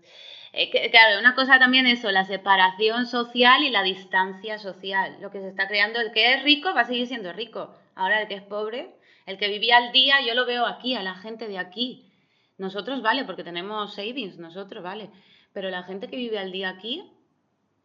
Eh, 0.55 0.91
claro, 0.91 1.20
una 1.20 1.35
cosa 1.35 1.59
también 1.59 1.87
eso, 1.87 2.11
la 2.11 2.24
separación 2.24 3.05
social 3.07 3.62
y 3.62 3.70
la 3.70 3.83
distancia 3.83 4.59
social. 4.59 5.18
Lo 5.20 5.30
que 5.30 5.41
se 5.41 5.49
está 5.49 5.68
creando, 5.68 6.01
el 6.01 6.11
que 6.11 6.33
es 6.33 6.43
rico 6.43 6.72
va 6.74 6.80
a 6.80 6.87
seguir 6.87 7.07
siendo 7.07 7.35
rico. 7.35 7.76
Ahora 7.95 8.22
el 8.22 8.28
que 8.28 8.37
es 8.37 8.43
pobre, 8.43 8.97
el 9.26 9.37
que 9.37 9.49
vivía 9.49 9.76
al 9.76 9.93
día, 9.93 10.26
yo 10.26 10.35
lo 10.35 10.47
veo 10.47 10.64
aquí, 10.64 10.95
a 10.95 11.03
la 11.03 11.16
gente 11.16 11.49
de 11.49 11.59
aquí. 11.59 12.11
Nosotros 12.57 13.03
vale, 13.03 13.26
porque 13.26 13.45
tenemos 13.45 13.95
savings, 13.95 14.39
nosotros 14.39 14.83
vale. 14.83 15.11
Pero 15.53 15.68
la 15.68 15.83
gente 15.83 16.09
que 16.09 16.16
vive 16.16 16.39
al 16.39 16.51
día 16.51 16.70
aquí, 16.70 17.12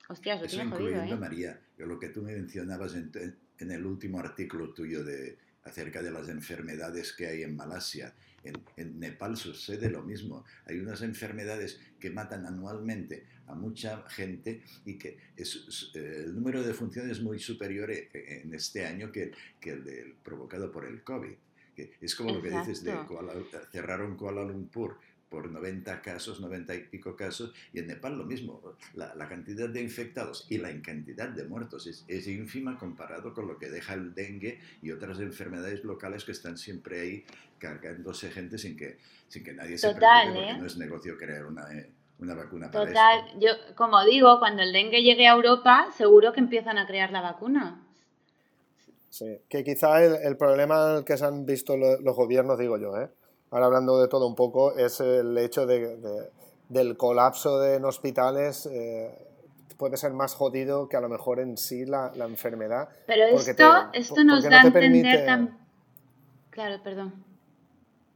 hostias, 0.08 0.40
lo 0.42 0.48
tiene 0.48 0.72
jodido, 0.72 1.04
¿eh? 1.04 1.16
María, 1.18 1.60
lo 1.76 2.00
que 2.00 2.08
tú 2.08 2.22
me 2.22 2.32
mencionabas 2.32 2.96
en, 2.96 3.12
en 3.60 3.72
el 3.72 3.86
último 3.86 4.20
artículo 4.20 4.74
tuyo 4.74 5.04
de, 5.04 5.38
acerca 5.66 6.02
de 6.02 6.12
las 6.12 6.30
enfermedades 6.30 7.12
que 7.12 7.28
hay 7.28 7.44
en 7.44 7.58
Malasia 7.58 8.14
en, 8.48 9.00
Nepal 9.00 9.38
sucede 9.38 9.90
lo 9.90 10.04
mismo. 10.04 10.46
Hay 10.66 10.80
unas 10.80 11.02
enfermedades 11.02 11.80
que 12.00 12.10
matan 12.10 12.46
anualmente 12.46 13.26
a 13.48 13.56
mucha 13.56 14.04
gente 14.10 14.62
y 14.86 14.98
que 14.98 15.18
es, 15.36 15.92
eh, 15.96 16.24
el 16.26 16.36
número 16.36 16.64
de 16.64 16.74
funciones 16.74 17.18
es 17.18 17.24
muy 17.24 17.40
superior 17.40 17.92
eh, 17.92 18.10
en 18.14 18.54
este 18.54 18.86
año 18.86 19.12
que, 19.12 19.32
que 19.60 19.72
el 19.72 20.16
provocado 20.24 20.72
por 20.72 20.86
el 20.86 21.04
COVID. 21.04 21.36
Que 21.76 21.94
es 22.02 22.16
como 22.16 22.34
lo 22.34 22.42
que 22.42 22.50
dices 22.50 22.84
de 22.84 22.92
cerraron 23.72 24.18
Kuala 24.18 24.44
Lumpur 24.44 24.98
por 25.30 25.52
90 25.52 26.02
casos, 26.02 26.40
90 26.40 26.76
y 26.76 26.80
pico 26.84 27.16
casos, 27.16 27.54
y 27.74 27.80
en 27.80 27.88
Nepal 27.88 28.18
lo 28.18 28.26
mismo. 28.26 28.62
La, 28.94 29.28
cantidad 29.28 29.68
de 29.68 29.82
infectados 29.82 30.46
y 30.50 30.58
la 30.58 30.70
cantidad 30.82 31.28
de 31.28 31.44
muertos 31.44 31.88
es, 31.88 32.28
ínfima 32.28 32.78
comparado 32.78 33.34
con 33.34 33.48
lo 33.48 33.58
que 33.58 33.70
deja 33.70 33.94
el 33.94 34.14
dengue 34.14 34.60
y 34.82 34.92
otras 34.92 35.20
enfermedades 35.20 35.84
locales 35.84 36.24
que 36.24 36.32
están 36.32 36.58
siempre 36.58 37.02
ahí 37.02 37.26
cargándose 37.60 38.32
gente 38.32 38.58
sin 38.58 38.78
que, 38.78 38.98
sin 39.28 39.44
que 39.44 39.54
nadie 39.54 39.78
se 39.78 39.94
preocupe, 39.94 40.34
porque 40.34 40.50
¿eh? 40.50 40.58
no 40.58 40.66
es 40.66 40.78
negocio 40.78 41.18
crear 41.18 41.46
una, 41.46 41.64
eh, 41.74 41.90
una 42.20 42.34
vacuna 42.34 42.72
para 42.72 42.86
Total, 42.86 43.40
yo 43.40 43.50
como 43.76 44.04
digo, 44.06 44.40
cuando 44.40 44.62
el 44.64 44.72
dengue 44.72 45.02
llegue 45.02 45.28
a 45.28 45.34
Europa, 45.34 45.88
seguro 45.96 46.32
que 46.32 46.40
empiezan 46.40 46.78
a 46.78 46.88
crear 46.88 47.12
la 47.12 47.22
vacuna. 47.22 47.84
Sí, 49.10 49.40
que 49.50 49.64
quizá 49.64 50.04
el, 50.04 50.38
problema 50.38 51.04
que 51.06 51.18
se 51.18 51.26
han 51.26 51.46
visto 51.46 51.76
los 51.76 52.16
gobiernos, 52.16 52.60
digo 52.60 52.78
yo, 52.78 52.96
¿eh? 52.98 53.10
Ahora 53.52 53.68
hablando 53.68 54.00
de 54.00 54.08
todo 54.08 54.28
un 54.28 54.36
poco, 54.36 54.76
es 54.78 55.00
el 55.00 55.38
hecho 55.38 55.66
de, 55.66 56.30
del 56.70 56.98
colapso 56.98 57.60
de 57.60 57.76
en 57.76 57.86
hospitales. 57.86 58.68
Eh, 58.72 59.12
puede 59.78 59.98
ser 59.98 60.14
más 60.14 60.34
jodido 60.34 60.90
que 60.90 60.98
a 60.98 61.02
lo 61.02 61.10
mejor 61.10 61.40
en 61.40 61.58
sí 61.58 61.86
la, 61.86 62.12
la 62.16 62.26
enfermedad. 62.26 62.90
Pero 63.06 63.26
esto, 63.26 63.90
esto 63.94 64.24
nos 64.24 64.44
da 64.44 64.62
a 64.62 64.68
entender 64.68 65.50
Claro, 66.50 66.82
perdón. 66.84 67.24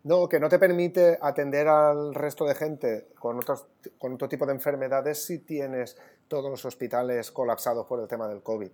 No, 0.03 0.27
que 0.27 0.39
no 0.39 0.49
te 0.49 0.57
permite 0.57 1.19
atender 1.21 1.67
al 1.67 2.15
resto 2.15 2.45
de 2.45 2.55
gente 2.55 3.09
con, 3.19 3.37
otros, 3.37 3.67
con 3.99 4.13
otro 4.13 4.27
tipo 4.27 4.47
de 4.47 4.53
enfermedades 4.53 5.23
si 5.23 5.39
tienes 5.39 5.95
todos 6.27 6.49
los 6.49 6.65
hospitales 6.65 7.31
colapsados 7.31 7.85
por 7.85 7.99
el 7.99 8.07
tema 8.07 8.27
del 8.27 8.41
COVID 8.41 8.71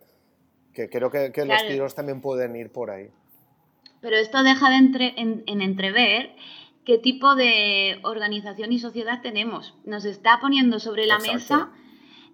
que 0.77 0.89
creo 0.89 1.09
que, 1.09 1.45
los 1.45 1.67
tiros 1.67 1.95
también 1.95 2.21
pueden 2.21 2.55
ir 2.55 2.71
por 2.71 2.91
ahí. 2.91 3.09
Pero 4.01 4.17
esto 4.17 4.43
deja 4.43 4.69
de 4.69 4.75
entre, 4.75 5.13
en, 5.17 5.43
entrever 5.61 6.35
qué 6.85 6.97
tipo 6.97 7.35
de 7.35 7.99
organización 8.03 8.71
y 8.71 8.79
sociedad 8.79 9.21
tenemos. 9.21 9.75
Nos 9.85 10.05
está 10.05 10.39
poniendo 10.39 10.79
sobre 10.79 11.05
la 11.05 11.19
mesa 11.19 11.71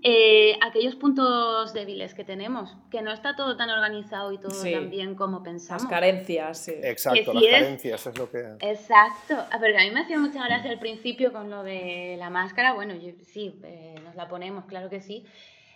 eh, 0.05 0.57
aquellos 0.61 0.95
puntos 0.95 1.73
débiles 1.73 2.13
que 2.13 2.25
tenemos, 2.25 2.75
que 2.91 3.01
no 3.01 3.13
está 3.13 3.37
todo 3.37 3.55
tan 3.55 3.69
organizado 3.69 4.33
y 4.33 4.37
todo 4.37 4.61
tan 4.61 4.89
bien 4.89 5.15
como 5.15 5.41
pensamos. 5.41 5.83
Las 5.83 5.89
carencias, 5.89 6.57
sí. 6.65 6.73
Exacto, 6.83 7.33
las 7.33 7.43
carencias 7.43 8.07
es 8.07 8.17
lo 8.17 8.29
que... 8.29 8.39
Exacto, 8.59 9.35
ah, 9.37 9.57
porque 9.59 9.77
a 9.77 9.83
mí 9.83 9.91
me 9.91 10.01
hacía 10.01 10.19
mucha 10.19 10.45
gracia 10.45 10.69
al 10.71 10.79
principio 10.79 11.31
con 11.31 11.49
lo 11.49 11.63
de 11.63 12.17
la 12.19 12.29
máscara, 12.29 12.73
bueno, 12.73 12.95
sí, 13.21 13.55
eh, 13.63 13.95
nos 14.03 14.15
la 14.15 14.27
ponemos, 14.27 14.65
claro 14.65 14.89
que 14.89 14.99
sí. 14.99 15.25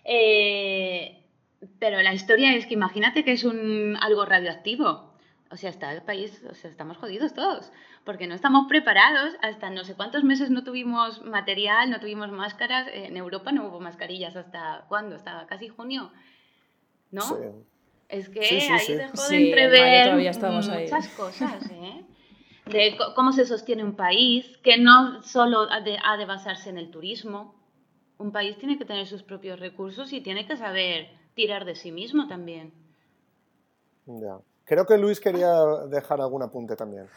Eh, 0.04 1.24
pero 1.80 2.02
la 2.02 2.14
historia 2.14 2.54
es 2.54 2.66
que 2.66 2.74
imagínate 2.74 3.24
que 3.24 3.32
es 3.32 3.44
un 3.44 3.98
algo 4.02 4.26
radioactivo. 4.26 5.17
O 5.50 5.56
sea, 5.56 5.70
está 5.70 5.94
el 5.94 6.02
país, 6.02 6.44
o 6.50 6.54
sea, 6.54 6.70
estamos 6.70 6.98
jodidos 6.98 7.34
todos 7.34 7.72
porque 8.08 8.26
no 8.26 8.36
estamos 8.36 8.68
preparados, 8.70 9.34
hasta 9.42 9.70
no 9.70 9.84
sé 9.84 9.94
cuántos 9.94 10.24
meses 10.24 10.50
no 10.50 10.64
tuvimos 10.64 11.26
material, 11.26 11.90
no 11.90 12.00
tuvimos 12.00 12.32
máscaras, 12.32 12.88
en 12.94 13.18
Europa 13.18 13.52
no 13.52 13.68
hubo 13.68 13.82
mascarillas 13.82 14.38
hasta 14.38 14.86
cuándo, 14.88 15.18
hasta 15.18 15.46
casi 15.46 15.68
junio, 15.68 16.14
¿no? 17.12 17.22
Es 18.08 18.30
que 18.30 18.40
ahí 18.40 18.96
dejó 18.96 19.28
de 19.28 19.50
entrever 19.50 20.16
muchas 20.16 21.08
cosas, 21.18 21.70
¿eh? 21.70 22.06
De 22.66 22.98
cómo 23.14 23.34
se 23.34 23.46
sostiene 23.46 23.84
un 23.84 23.98
país, 23.98 24.58
que 24.64 24.78
no 24.78 25.22
solo 25.24 25.70
ha 25.70 25.82
de, 25.82 25.98
ha 26.02 26.16
de 26.16 26.26
basarse 26.26 26.70
en 26.70 26.78
el 26.78 26.92
turismo. 26.92 27.56
Un 28.18 28.32
país 28.32 28.58
tiene 28.58 28.78
que 28.78 28.86
tener 28.86 29.06
sus 29.06 29.24
propios 29.24 29.60
recursos 29.60 30.14
y 30.14 30.22
tiene 30.22 30.48
que 30.48 30.56
saber 30.56 31.10
tirar 31.34 31.66
de 31.66 31.76
sí 31.76 31.92
mismo 31.92 32.28
también. 32.28 32.74
Ya. 34.06 34.40
Creo 34.68 34.86
que 34.86 34.98
Luis 34.98 35.20
quería 35.20 35.64
dejar 35.90 36.22
algún 36.22 36.44
apunte 36.44 36.76
también 36.76 37.08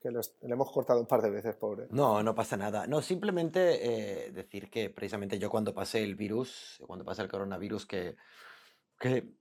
que 0.00 0.10
le 0.10 0.20
hemos 0.54 0.70
cortado 0.72 1.00
un 1.00 1.06
par 1.06 1.20
de 1.20 1.30
veces, 1.30 1.54
pobre. 1.56 1.86
No, 1.90 2.22
no 2.22 2.34
pasa 2.34 2.56
nada. 2.56 2.86
No, 2.86 3.02
simplemente 3.02 4.26
eh, 4.26 4.30
decir 4.32 4.70
que 4.70 4.88
precisamente 4.88 5.38
yo 5.38 5.50
cuando 5.50 5.74
pasé 5.74 6.02
el 6.02 6.14
virus, 6.14 6.82
cuando 6.86 7.04
pasé 7.04 7.22
el 7.22 7.28
coronavirus, 7.28 7.86
que, 7.86 8.16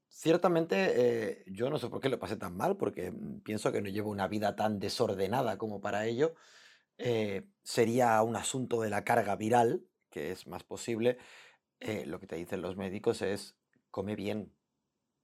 ciertamente 0.10 0.94
eh, 0.96 1.44
yo 1.48 1.70
no 1.70 1.78
sé 1.78 1.88
por 1.88 2.02
qué 2.02 2.10
lo 2.10 2.20
pasé 2.20 2.36
tan 2.36 2.58
mal, 2.58 2.76
porque 2.76 3.14
pienso 3.44 3.72
que 3.72 3.82
no 3.82 3.90
llevo 3.90 4.12
una 4.12 4.28
vida 4.28 4.56
tan 4.56 4.80
desordenada 4.80 5.58
como 5.58 5.80
para 5.80 6.06
ello. 6.06 6.36
Eh, 6.98 7.48
sería 7.64 8.22
un 8.22 8.36
asunto 8.36 8.82
de 8.82 8.90
la 8.90 9.06
carga 9.06 9.38
viral, 9.38 9.86
que 10.10 10.32
es 10.32 10.46
más 10.46 10.64
posible. 10.66 11.18
lo 12.06 12.20
que 12.20 12.28
te 12.28 12.36
dicen 12.36 12.62
los 12.62 12.76
médicos 12.76 13.22
es, 13.22 13.56
come 13.92 14.18
bien, 14.18 14.54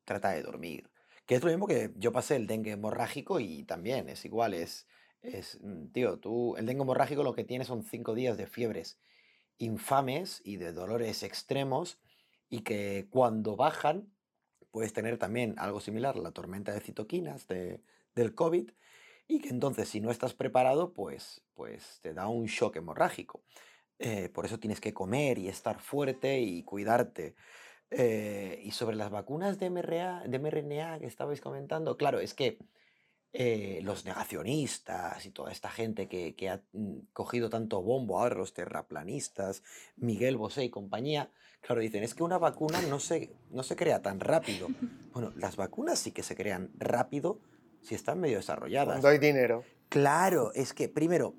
trata 0.05 0.29
de 0.29 0.43
dormir. 0.43 0.89
Que 1.25 1.35
es 1.35 1.43
lo 1.43 1.49
mismo 1.49 1.67
que 1.67 1.91
yo 1.95 2.11
pasé 2.11 2.35
el 2.35 2.47
dengue 2.47 2.71
hemorrágico 2.71 3.39
y 3.39 3.63
también 3.63 4.09
es 4.09 4.25
igual, 4.25 4.53
es 4.53 4.87
es, 5.25 5.59
mm, 5.61 5.87
tío, 5.87 6.19
tú, 6.19 6.55
el 6.57 6.65
dengue 6.65 6.83
hemorrágico 6.83 7.23
lo 7.23 7.33
que 7.33 7.43
tiene 7.43 7.65
son 7.65 7.83
cinco 7.83 8.13
días 8.15 8.37
de 8.37 8.47
fiebres 8.47 8.99
infames 9.57 10.41
y 10.43 10.57
de 10.57 10.73
dolores 10.73 11.23
extremos 11.23 11.99
y 12.49 12.61
que 12.61 13.07
cuando 13.09 13.55
bajan 13.55 14.11
puedes 14.71 14.93
tener 14.93 15.17
también 15.17 15.55
algo 15.57 15.79
similar, 15.79 16.17
la 16.17 16.31
tormenta 16.31 16.73
de 16.73 16.81
citoquinas 16.81 17.47
de, 17.47 17.81
del 18.15 18.35
COVID 18.35 18.71
y 19.27 19.39
que 19.39 19.49
entonces 19.49 19.89
si 19.89 20.01
no 20.01 20.11
estás 20.11 20.33
preparado 20.33 20.93
pues, 20.93 21.41
pues 21.53 21.99
te 22.01 22.13
da 22.13 22.27
un 22.27 22.45
shock 22.45 22.75
hemorrágico. 22.75 23.41
Eh, 23.97 24.29
por 24.29 24.45
eso 24.45 24.59
tienes 24.59 24.81
que 24.81 24.93
comer 24.93 25.37
y 25.37 25.47
estar 25.47 25.79
fuerte 25.79 26.39
y 26.41 26.63
cuidarte. 26.63 27.35
Eh, 27.91 28.61
y 28.63 28.71
sobre 28.71 28.95
las 28.95 29.11
vacunas 29.11 29.59
de 29.59 29.69
mRNA, 29.69 30.23
de 30.27 30.39
mRNA 30.39 30.99
que 30.99 31.05
estabais 31.05 31.39
comentando, 31.39 31.97
claro, 31.97 32.19
es 32.19 32.33
que 32.33 32.57
eh, 33.31 33.81
los 33.83 34.05
negacionistas 34.05 35.25
y 35.25 35.29
toda 35.29 35.51
esta 35.51 35.69
gente 35.69 36.07
que, 36.07 36.35
que, 36.35 36.49
ha 36.49 36.63
mm, 36.71 36.99
cogido 37.13 37.49
tanto 37.49 37.81
bombo 37.81 38.19
ahora, 38.19 38.35
los 38.35 38.53
terraplanistas, 38.53 39.61
Miguel 39.97 40.37
Bosé 40.37 40.63
y 40.63 40.69
compañía, 40.69 41.29
claro, 41.61 41.81
dicen, 41.81 42.03
es 42.03 42.15
que 42.15 42.23
una 42.23 42.37
vacuna 42.37 42.81
no 42.83 42.99
se, 42.99 43.35
no 43.49 43.63
se 43.63 43.75
crea 43.75 44.01
tan 44.01 44.19
rápido. 44.19 44.67
Bueno, 45.15 45.31
las 45.37 45.55
vacunas 45.55 45.97
sí 45.97 46.11
que 46.11 46.23
se 46.23 46.35
crean 46.35 46.71
rápido 46.75 47.39
si 47.81 47.95
están 47.95 48.19
medio 48.19 48.35
desarrolladas. 48.35 48.95
Cuando 48.95 49.07
hay 49.07 49.17
dinero. 49.17 49.63
Claro, 49.87 50.51
es 50.53 50.73
que 50.73 50.89
primero 50.89 51.35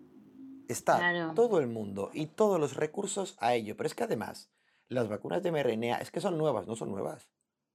está 0.66 1.34
todo 1.34 1.60
el 1.60 1.66
mundo 1.66 2.10
y 2.14 2.26
todos 2.26 2.58
los 2.58 2.74
recursos 2.74 3.36
a 3.38 3.54
ello, 3.54 3.76
pero 3.76 3.86
es 3.86 3.94
que 3.94 4.04
además 4.04 4.50
las 4.88 5.08
vacunas 5.08 5.42
de 5.42 5.50
mRNA 5.52 5.98
es 5.98 6.10
que 6.10 6.20
son 6.20 6.38
nuevas, 6.38 6.66
no 6.66 6.76
son 6.76 6.90
nuevas. 6.90 7.28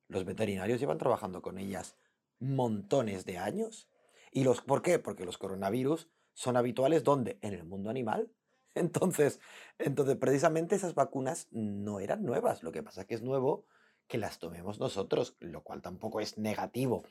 Los 0.07 0.25
veterinarios 0.25 0.79
llevan 0.79 0.97
trabajando 0.97 1.41
con 1.41 1.57
ellas 1.57 1.95
montones 2.39 3.25
de 3.25 3.37
años 3.37 3.87
¿Y 4.31 4.43
los, 4.45 4.61
por 4.61 4.81
qué? 4.81 4.97
Porque 4.97 5.25
los 5.25 5.37
coronavirus 5.37 6.09
son 6.33 6.55
habituales 6.55 7.03
¿dónde? 7.03 7.37
En 7.41 7.53
el 7.53 7.65
mundo 7.65 7.89
animal. 7.89 8.31
Entonces, 8.73 9.41
entonces, 9.77 10.15
precisamente 10.15 10.75
esas 10.75 10.95
vacunas 10.95 11.49
no 11.51 11.99
eran 11.99 12.23
nuevas. 12.23 12.63
Lo 12.63 12.71
que 12.71 12.81
pasa 12.81 13.01
es 13.01 13.07
que 13.07 13.15
es 13.15 13.21
nuevo 13.21 13.65
que 14.07 14.17
las 14.17 14.39
tomemos 14.39 14.79
nosotros, 14.79 15.35
lo 15.41 15.61
cual 15.61 15.81
tampoco 15.81 16.21
es 16.21 16.37
negativo. 16.37 17.03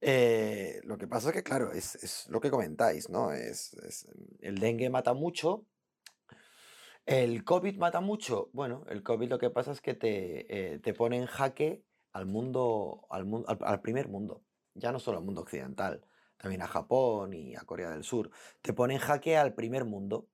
Eh, 0.00 0.80
lo 0.82 0.98
que 0.98 1.06
pasa 1.06 1.28
es 1.28 1.34
que, 1.36 1.42
claro, 1.44 1.70
es, 1.70 1.94
es 2.02 2.26
lo 2.28 2.40
que 2.40 2.50
comentáis, 2.50 3.10
¿no? 3.10 3.30
Es, 3.30 3.74
es, 3.74 4.08
el 4.40 4.58
dengue 4.58 4.90
mata 4.90 5.14
mucho. 5.14 5.66
El 7.08 7.42
COVID 7.42 7.78
mata 7.78 8.02
mucho. 8.02 8.50
Bueno, 8.52 8.84
el 8.90 9.02
COVID 9.02 9.30
lo 9.30 9.38
que 9.38 9.48
pasa 9.48 9.72
es 9.72 9.80
que 9.80 9.94
te, 9.94 10.74
eh, 10.74 10.78
te 10.78 10.92
pone 10.92 11.16
en 11.16 11.24
jaque 11.24 11.82
al 12.12 12.26
mundo, 12.26 13.06
al, 13.08 13.80
primer 13.80 14.08
mundo, 14.08 14.42
ya 14.74 14.92
no 14.92 14.98
solo 14.98 15.16
al 15.16 15.24
mundo 15.24 15.40
occidental 15.40 16.04
también 16.36 16.60
a 16.60 16.66
Japón 16.66 17.32
y 17.32 17.56
a 17.56 17.60
Corea 17.60 17.88
del 17.88 18.04
Sur, 18.04 18.30
te 18.60 18.74
ponen 18.74 18.98
jaque 18.98 19.38
al 19.38 19.54
primer 19.54 19.86
mundo. 19.86 20.28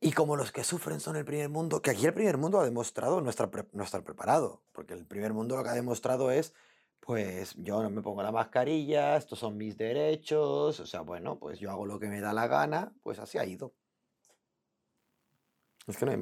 Y 0.00 0.12
como 0.12 0.34
los 0.34 0.50
que 0.50 0.64
sufren 0.64 0.98
son 0.98 1.16
el 1.16 1.26
primer 1.26 1.50
mundo, 1.50 1.82
que 1.82 1.90
aquí 1.90 2.06
el 2.06 2.14
primer 2.14 2.38
mundo 2.38 2.58
ha 2.58 2.64
demostrado 2.64 3.20
no 3.20 3.28
estar, 3.28 3.50
no 3.72 3.84
estar 3.84 4.02
preparado, 4.02 4.62
porque 4.72 4.94
el 4.94 5.04
primer 5.04 5.34
mundo 5.34 5.58
lo 5.58 5.62
que 5.62 5.68
ha 5.68 5.74
demostrado 5.74 6.30
es, 6.30 6.54
pues 7.00 7.54
yo 7.56 7.82
no 7.82 7.90
me 7.90 8.00
pongo 8.00 8.22
la 8.22 8.32
mascarilla, 8.32 9.14
estos 9.16 9.38
son 9.38 9.58
mis 9.58 9.76
derechos, 9.76 10.80
o 10.80 10.86
sea, 10.86 11.02
bueno, 11.02 11.38
pues 11.38 11.58
yo 11.58 11.70
hago 11.70 11.84
lo 11.84 12.00
que 12.00 12.08
me 12.08 12.22
da 12.22 12.32
la 12.32 12.46
gana, 12.46 12.94
pues 13.02 13.18
así 13.18 13.36
ha 13.36 13.44
ido. 13.44 13.74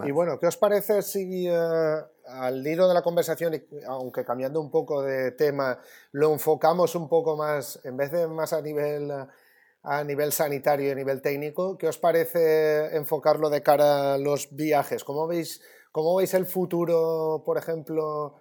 Y 0.06 0.12
bueno, 0.12 0.38
¿qué 0.38 0.46
os 0.46 0.56
parece 0.56 1.02
si 1.02 1.46
eh, 1.46 1.56
al 2.26 2.66
hilo 2.66 2.88
de 2.88 2.94
la 2.94 3.02
conversación, 3.02 3.62
aunque 3.86 4.24
cambiando 4.24 4.60
un 4.60 4.70
poco 4.70 5.02
de 5.02 5.32
tema, 5.32 5.78
lo 6.12 6.32
enfocamos 6.32 6.94
un 6.94 7.08
poco 7.08 7.36
más, 7.36 7.80
en 7.84 7.96
vez 7.96 8.10
de 8.12 8.26
más 8.28 8.52
a 8.52 8.62
nivel, 8.62 9.10
a 9.82 10.04
nivel 10.04 10.32
sanitario 10.32 10.88
y 10.88 10.90
a 10.90 10.94
nivel 10.94 11.20
técnico, 11.20 11.76
¿qué 11.76 11.88
os 11.88 11.98
parece 11.98 12.96
enfocarlo 12.96 13.50
de 13.50 13.62
cara 13.62 14.14
a 14.14 14.18
los 14.18 14.54
viajes? 14.54 15.04
¿Cómo 15.04 15.26
veis, 15.26 15.60
cómo 15.92 16.16
veis 16.16 16.34
el 16.34 16.46
futuro, 16.46 17.42
por 17.44 17.58
ejemplo, 17.58 18.36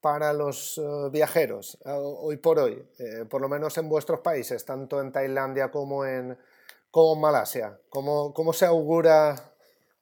para 0.00 0.32
los 0.32 0.78
eh, 0.78 0.82
viajeros 1.10 1.78
hoy 1.84 2.36
por 2.36 2.58
hoy, 2.58 2.86
eh, 2.98 3.24
por 3.28 3.40
lo 3.40 3.48
menos 3.48 3.78
en 3.78 3.88
vuestros 3.88 4.20
países, 4.20 4.64
tanto 4.64 5.00
en 5.00 5.10
Tailandia 5.10 5.70
como 5.70 6.04
en, 6.04 6.36
como 6.90 7.14
en 7.14 7.20
Malasia? 7.20 7.80
¿Cómo, 7.88 8.34
¿Cómo 8.34 8.52
se 8.52 8.66
augura 8.66 9.55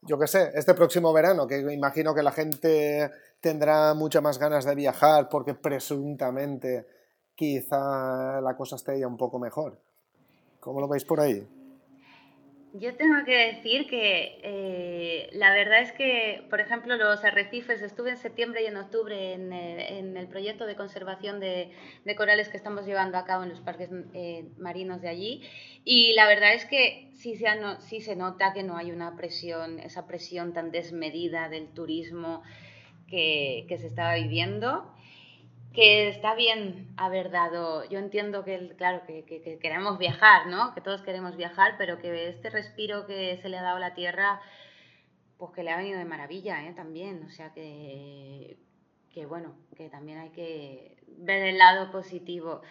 yo 0.07 0.19
qué 0.19 0.27
sé, 0.27 0.53
este 0.55 0.75
próximo 0.75 1.13
verano, 1.13 1.47
que 1.47 1.59
imagino 1.59 2.15
que 2.15 2.23
la 2.23 2.33
gente 2.33 3.11
tendrá 3.41 3.95
muchas 3.95 4.23
más 4.23 4.39
ganas 4.39 4.65
de 4.65 4.75
viajar 4.75 5.29
porque 5.29 5.55
presuntamente 5.55 6.87
quizá 7.35 8.41
la 8.41 8.57
cosa 8.57 8.77
esté 8.77 8.99
ya 8.99 9.07
un 9.07 9.17
poco 9.17 9.39
mejor. 9.39 9.79
¿Cómo 10.61 10.81
lo 10.81 10.89
veis 10.89 11.05
por 11.05 11.21
ahí? 11.21 11.47
Yo 12.77 12.97
tengo 12.97 13.25
que 13.25 13.55
decir 13.55 13.87
que 13.87 14.41
eh, 14.43 15.31
la 15.33 15.55
verdad 15.55 15.81
es 15.81 15.93
que, 15.93 16.45
por 16.51 16.59
ejemplo, 16.59 16.97
los 16.97 17.23
arrecifes, 17.23 17.81
estuve 17.83 18.11
en 18.11 18.17
septiembre 18.17 18.65
y 18.65 18.67
en 18.67 18.77
octubre 18.77 19.35
en, 19.35 19.53
eh, 19.53 20.01
el 20.01 20.27
proyecto 20.27 20.67
de 20.67 20.75
conservación 20.75 21.39
de, 21.39 21.71
corales 22.17 22.49
que 22.49 22.57
estamos 22.57 22.85
llevando 22.85 23.17
a 23.17 23.25
cabo 23.27 23.45
en 23.45 23.51
los 23.51 23.61
parques 23.61 23.91
eh, 24.13 24.49
marinos 24.59 25.01
de 25.03 25.09
allí. 25.09 25.43
Y 25.85 26.15
la 26.15 26.27
verdad 26.27 26.53
es 26.53 26.65
que 26.65 27.13
sí 27.15 27.37
se, 27.37 28.17
nota 28.17 28.53
que 28.53 28.65
no 28.65 28.77
hay 28.77 28.91
una 28.91 29.15
presión, 29.15 29.79
esa 29.79 30.09
presión 30.09 30.53
tan 30.53 30.73
desmedida 30.73 31.49
del 31.49 31.69
turismo 31.69 32.43
que 33.07 33.77
se 33.79 33.87
estaba 33.87 34.17
viviendo 34.17 34.94
que 35.75 36.09
está 36.09 36.37
bien 36.37 36.95
haber 36.97 37.33
dado, 37.33 37.85
yo 37.89 37.99
entiendo 37.99 38.45
que, 38.45 38.75
claro, 38.77 39.03
que, 39.07 39.25
queremos 39.61 39.99
viajar, 39.99 40.47
¿no? 40.47 40.73
Que 40.73 40.81
todos 40.81 41.03
queremos 41.03 41.37
viajar, 41.37 41.75
pero 41.77 41.99
que 41.99 42.29
este 42.29 42.49
respiro 42.49 43.07
que 43.07 43.37
se 43.39 43.49
le 43.49 43.59
ha 43.59 43.63
dado 43.63 43.79
a 43.79 43.81
la 43.81 43.95
Tierra, 43.95 44.41
pues 45.37 45.51
que 45.53 45.65
le 45.65 45.73
ha 45.73 45.77
venido 45.77 45.99
de 45.99 46.05
maravilla, 46.05 46.65
¿eh? 46.65 46.73
También, 46.75 47.25
o 47.25 47.29
sea 47.29 47.53
que, 47.53 48.57
que 49.13 49.27
bueno, 49.27 49.57
que 49.77 49.89
también 49.89 50.19
hay 50.19 50.31
que 50.31 50.97
ver 51.19 51.43
el 51.43 51.59
lado 51.59 51.91
positivo. 51.91 52.63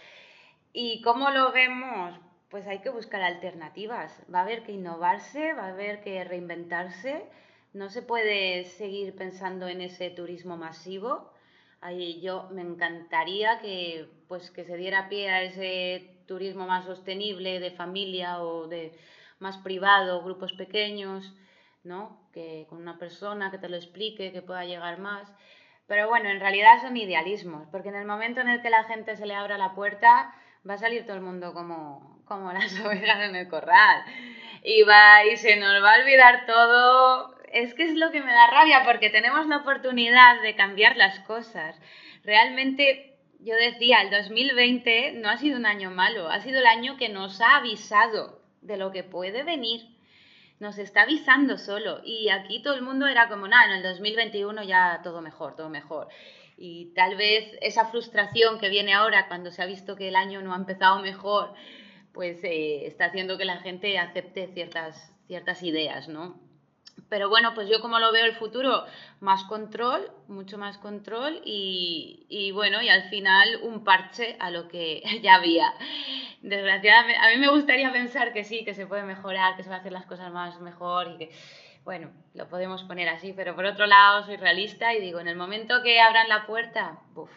¿Y 0.71 1.01
cómo 1.01 1.29
lo 1.29 1.51
vemos? 1.51 2.17
Pues 2.49 2.65
hay 2.67 2.79
que 2.79 2.89
buscar 2.89 3.21
alternativas, 3.21 4.23
va 4.33 4.39
a 4.39 4.43
haber 4.43 4.63
que 4.63 4.71
innovarse, 4.71 5.51
va 5.53 5.65
a 5.65 5.73
haber 5.73 6.01
que 6.03 6.23
reinventarse, 6.23 7.25
no 7.73 7.89
se 7.89 8.01
puede 8.01 8.63
seguir 8.63 9.13
pensando 9.15 9.67
en 9.67 9.81
ese 9.81 10.09
turismo 10.09 10.55
masivo, 10.55 11.32
Ahí 11.83 12.21
yo 12.21 12.47
me 12.51 12.61
encantaría 12.61 13.59
que, 13.59 14.07
pues, 14.29 14.51
que 14.51 14.63
se 14.63 14.77
diera 14.77 15.09
pie 15.09 15.29
a 15.29 15.43
ese 15.43 16.23
turismo 16.27 16.65
más 16.65 16.85
sostenible 16.85 17.59
de 17.59 17.71
familia 17.71 18.41
o 18.41 18.67
de 18.67 18.97
más 19.39 19.57
privado, 19.57 20.23
grupos 20.23 20.53
pequeños, 20.53 21.33
¿no? 21.83 22.29
Que 22.33 22.65
con 22.69 22.79
una 22.79 22.97
persona 22.97 23.51
que 23.51 23.57
te 23.57 23.67
lo 23.67 23.75
explique, 23.75 24.31
que 24.31 24.41
pueda 24.41 24.63
llegar 24.63 24.99
más. 24.99 25.29
Pero 25.85 26.07
bueno, 26.07 26.29
en 26.29 26.39
realidad 26.39 26.81
son 26.81 26.95
idealismos, 26.95 27.67
porque 27.69 27.89
en 27.89 27.95
el 27.95 28.05
momento 28.05 28.39
en 28.39 28.47
el 28.47 28.61
que 28.61 28.69
la 28.69 28.85
gente 28.85 29.17
se 29.17 29.25
le 29.25 29.35
abra 29.35 29.57
la 29.57 29.75
puerta, 29.75 30.33
va 30.67 30.75
a 30.75 30.77
salir 30.77 31.05
todo 31.05 31.17
el 31.17 31.21
mundo 31.21 31.53
como, 31.53 32.23
como 32.25 32.53
las 32.53 32.79
ovejas 32.85 33.27
en 33.27 33.35
el 33.35 33.49
corral. 33.49 34.05
Y, 34.63 34.83
va, 34.83 35.25
y 35.25 35.35
se 35.35 35.57
nos 35.57 35.83
va 35.83 35.95
a 35.95 35.99
olvidar 35.99 36.45
todo. 36.45 37.32
Es 37.53 37.75
que 37.75 37.83
es 37.83 37.93
lo 37.93 38.09
que 38.09 38.19
me 38.19 38.33
da 38.33 38.47
rabia, 38.47 38.81
porque 38.83 39.11
tenemos 39.11 39.45
la 39.45 39.57
oportunidad 39.57 40.41
de 40.41 40.55
cambiar 40.55 40.97
las 40.97 41.19
cosas. 41.19 41.79
Realmente, 42.23 43.15
yo 43.41 43.55
decía, 43.55 44.01
el 44.01 44.09
2020 44.09 45.11
no 45.17 45.29
ha 45.29 45.37
sido 45.37 45.57
un 45.57 45.67
año 45.67 45.91
malo, 45.91 46.29
ha 46.29 46.41
sido 46.41 46.57
el 46.61 46.65
año 46.65 46.97
que 46.97 47.09
nos 47.09 47.41
ha 47.41 47.57
avisado 47.57 48.41
de 48.61 48.77
lo 48.77 48.91
que 48.91 49.03
puede 49.03 49.43
venir. 49.43 49.81
Nos 50.59 50.79
está 50.79 51.03
avisando 51.03 51.59
solo. 51.59 52.01
Y 52.03 52.29
aquí 52.29 52.59
todo 52.63 52.73
el 52.73 52.81
mundo 52.81 53.05
era 53.05 53.29
como, 53.29 53.47
nada, 53.47 53.65
en 53.65 53.71
el 53.73 53.83
2021 53.83 54.63
ya 54.63 55.01
todo 55.03 55.21
mejor, 55.21 55.55
todo 55.55 55.69
mejor. 55.69 56.07
Y 56.57 56.91
tal 56.95 57.15
vez 57.17 57.55
esa 57.61 57.85
frustración 57.85 58.59
que 58.59 58.69
viene 58.69 58.93
ahora 58.93 59.27
cuando 59.27 59.51
se 59.51 59.61
ha 59.61 59.67
visto 59.67 59.95
que 59.95 60.07
el 60.07 60.15
año 60.15 60.41
no 60.41 60.53
ha 60.53 60.57
empezado 60.57 61.03
mejor, 61.03 61.53
pues 62.13 62.43
eh, 62.43 62.87
está 62.87 63.05
haciendo 63.05 63.37
que 63.37 63.45
la 63.45 63.59
gente 63.59 63.99
acepte 63.99 64.47
ciertas, 64.55 65.13
ciertas 65.27 65.61
ideas, 65.61 66.07
¿no? 66.07 66.41
Pero 67.13 67.29
bueno, 67.29 67.53
pues 67.53 67.69
yo 67.69 67.79
como 67.79 67.99
lo 67.99 68.11
veo 68.11 68.25
el 68.25 68.33
futuro, 68.33 68.85
más 69.19 69.43
control, 69.43 70.11
mucho 70.27 70.57
más 70.57 70.79
control 70.79 71.43
y, 71.45 72.25
y, 72.27 72.49
bueno, 72.49 72.81
y 72.81 72.89
al 72.89 73.03
final 73.11 73.59
un 73.61 73.83
parche 73.83 74.35
a 74.39 74.49
lo 74.49 74.67
que 74.67 75.03
ya 75.21 75.35
había. 75.35 75.71
Desgraciadamente, 76.41 77.21
a 77.21 77.29
mí 77.29 77.37
me 77.37 77.49
gustaría 77.49 77.91
pensar 77.91 78.33
que 78.33 78.43
sí, 78.43 78.65
que 78.65 78.73
se 78.73 78.87
puede 78.87 79.03
mejorar, 79.03 79.55
que 79.55 79.61
se 79.61 79.69
va 79.69 79.75
a 79.75 79.79
hacer 79.81 79.91
las 79.91 80.07
cosas 80.07 80.33
más 80.33 80.59
mejor 80.59 81.11
y 81.11 81.17
que, 81.17 81.31
bueno, 81.83 82.09
lo 82.33 82.47
podemos 82.47 82.81
poner 82.81 83.07
así, 83.09 83.31
pero 83.31 83.53
por 83.53 83.65
otro 83.65 83.85
lado 83.85 84.25
soy 84.25 84.37
realista 84.37 84.95
y 84.95 84.99
digo, 84.99 85.19
en 85.19 85.27
el 85.27 85.35
momento 85.35 85.83
que 85.83 86.01
abran 86.01 86.27
la 86.27 86.47
puerta, 86.47 86.97
uf, 87.13 87.29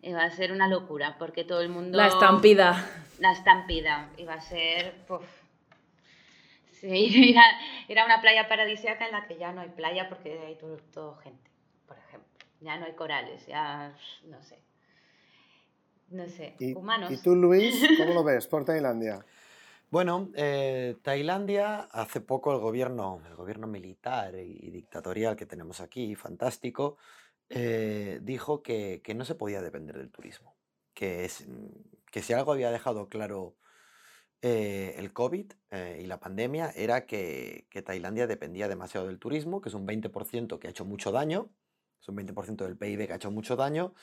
eh, 0.00 0.14
va 0.14 0.22
a 0.22 0.30
ser 0.30 0.50
una 0.50 0.66
locura, 0.66 1.16
porque 1.18 1.44
todo 1.44 1.60
el 1.60 1.68
mundo... 1.68 1.98
La 1.98 2.06
estampida. 2.06 2.88
La 3.18 3.32
estampida, 3.32 4.08
y 4.16 4.24
va 4.24 4.32
a 4.32 4.40
ser... 4.40 4.94
Uf, 5.10 5.37
Sí, 6.80 6.86
ir 6.88 7.38
a, 7.38 7.42
ir 7.88 7.98
a, 7.98 8.04
una 8.04 8.20
playa 8.20 8.48
paradisíaca 8.48 9.06
en 9.06 9.12
la 9.12 9.26
que 9.26 9.36
ya 9.36 9.52
no 9.52 9.60
hay 9.60 9.70
playa 9.70 10.08
porque 10.08 10.38
hay 10.38 10.56
todo, 10.56 10.76
todo, 10.92 11.16
gente, 11.16 11.50
por 11.86 11.98
ejemplo. 11.98 12.28
Ya 12.60 12.76
no 12.76 12.86
hay 12.86 12.92
corales, 12.92 13.46
ya 13.46 13.94
no 14.24 14.42
sé. 14.42 14.58
No 16.10 16.26
sé, 16.26 16.56
¿Y, 16.58 16.74
humanos. 16.74 17.10
¿Y 17.10 17.22
tú, 17.22 17.34
Luis, 17.34 17.86
cómo 17.98 18.14
lo 18.14 18.24
ves 18.24 18.46
por 18.46 18.64
Tailandia? 18.64 19.24
Bueno, 19.90 20.28
eh, 20.34 20.96
Tailandia, 21.00 21.88
hace 21.90 22.20
poco 22.20 22.52
el 22.52 22.58
gobierno, 22.58 23.22
el 23.26 23.34
gobierno 23.34 23.66
militar 23.66 24.34
y 24.34 24.68
dictatorial 24.68 25.34
que 25.34 25.46
tenemos 25.46 25.80
aquí, 25.80 26.14
fantástico, 26.14 26.98
eh, 27.50 28.20
dijo 28.22 28.62
que, 28.62 29.00
que, 29.02 29.14
no 29.14 29.24
se 29.24 29.34
podía 29.34 29.62
depender 29.62 29.96
del 29.96 30.10
turismo. 30.10 30.54
Que, 30.92 31.24
es, 31.24 31.46
que 32.10 32.22
si 32.22 32.32
algo 32.32 32.52
había 32.52 32.70
dejado 32.70 33.08
claro 33.08 33.54
eh, 34.42 34.94
el 34.96 35.12
COVID 35.12 35.52
eh, 35.70 36.00
y 36.02 36.06
la 36.06 36.20
pandemia 36.20 36.70
era 36.76 37.06
que, 37.06 37.66
que, 37.70 37.82
Tailandia 37.82 38.26
dependía 38.26 38.68
demasiado 38.68 39.06
del 39.06 39.18
turismo, 39.18 39.60
que 39.60 39.68
es 39.68 39.74
un 39.74 39.86
20% 39.86 40.58
que 40.58 40.66
ha 40.68 40.70
hecho 40.70 40.84
mucho 40.84 41.10
daño, 41.12 41.50
es 42.00 42.08
un 42.08 42.16
20% 42.16 42.64
del 42.64 42.76
PIB 42.76 43.06
que 43.06 43.12
ha 43.12 43.16
hecho 43.16 43.30
mucho 43.30 43.56
daño, 43.56 43.94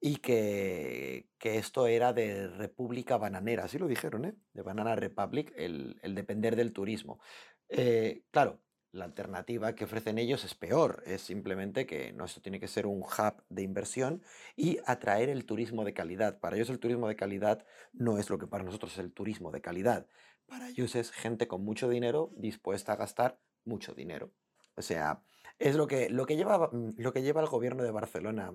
y 0.00 0.16
que, 0.16 1.28
esto 1.42 1.86
era 1.86 2.12
de 2.12 2.48
República 2.48 3.18
Bananera, 3.18 3.64
así 3.64 3.78
lo 3.78 3.86
dijeron, 3.86 4.24
¿eh? 4.24 4.34
de 4.54 4.62
Banana 4.62 4.96
Republic, 4.96 5.52
el, 5.56 5.98
el 6.02 6.14
depender 6.14 6.56
del 6.56 6.72
turismo. 6.72 7.20
Eh, 7.68 8.24
claro, 8.30 8.60
la 8.92 9.04
alternativa 9.04 9.74
que 9.74 9.84
ofrecen 9.84 10.18
ellos 10.18 10.44
es 10.44 10.54
peor, 10.54 11.02
es 11.06 11.22
simplemente 11.22 11.86
que 11.86 12.12
no, 12.12 12.24
esto 12.24 12.40
tiene 12.40 12.58
que 12.58 12.68
ser 12.68 12.86
un 12.86 13.02
hub 13.02 13.42
de 13.48 13.62
inversión 13.62 14.22
y 14.56 14.78
atraer 14.84 15.28
el 15.28 15.44
turismo 15.44 15.84
de 15.84 15.94
calidad. 15.94 16.40
Para 16.40 16.56
ellos 16.56 16.70
el 16.70 16.80
turismo 16.80 17.06
de 17.08 17.16
calidad 17.16 17.64
no 17.92 18.18
es 18.18 18.30
lo 18.30 18.38
que 18.38 18.46
para 18.46 18.64
nosotros 18.64 18.92
es 18.92 18.98
el 18.98 19.12
turismo 19.12 19.52
de 19.52 19.60
calidad. 19.60 20.06
Para 20.46 20.68
ellos 20.68 20.96
es 20.96 21.12
gente 21.12 21.46
con 21.46 21.64
mucho 21.64 21.88
dinero 21.88 22.32
dispuesta 22.36 22.94
a 22.94 22.96
gastar 22.96 23.38
mucho 23.64 23.94
dinero. 23.94 24.32
O 24.74 24.82
sea, 24.82 25.22
es 25.58 25.76
lo 25.76 25.86
que, 25.86 26.10
lo 26.10 26.26
que, 26.26 26.36
lleva, 26.36 26.70
lo 26.72 27.12
que 27.12 27.22
lleva 27.22 27.40
el 27.42 27.48
gobierno 27.48 27.84
de 27.84 27.90
Barcelona. 27.92 28.52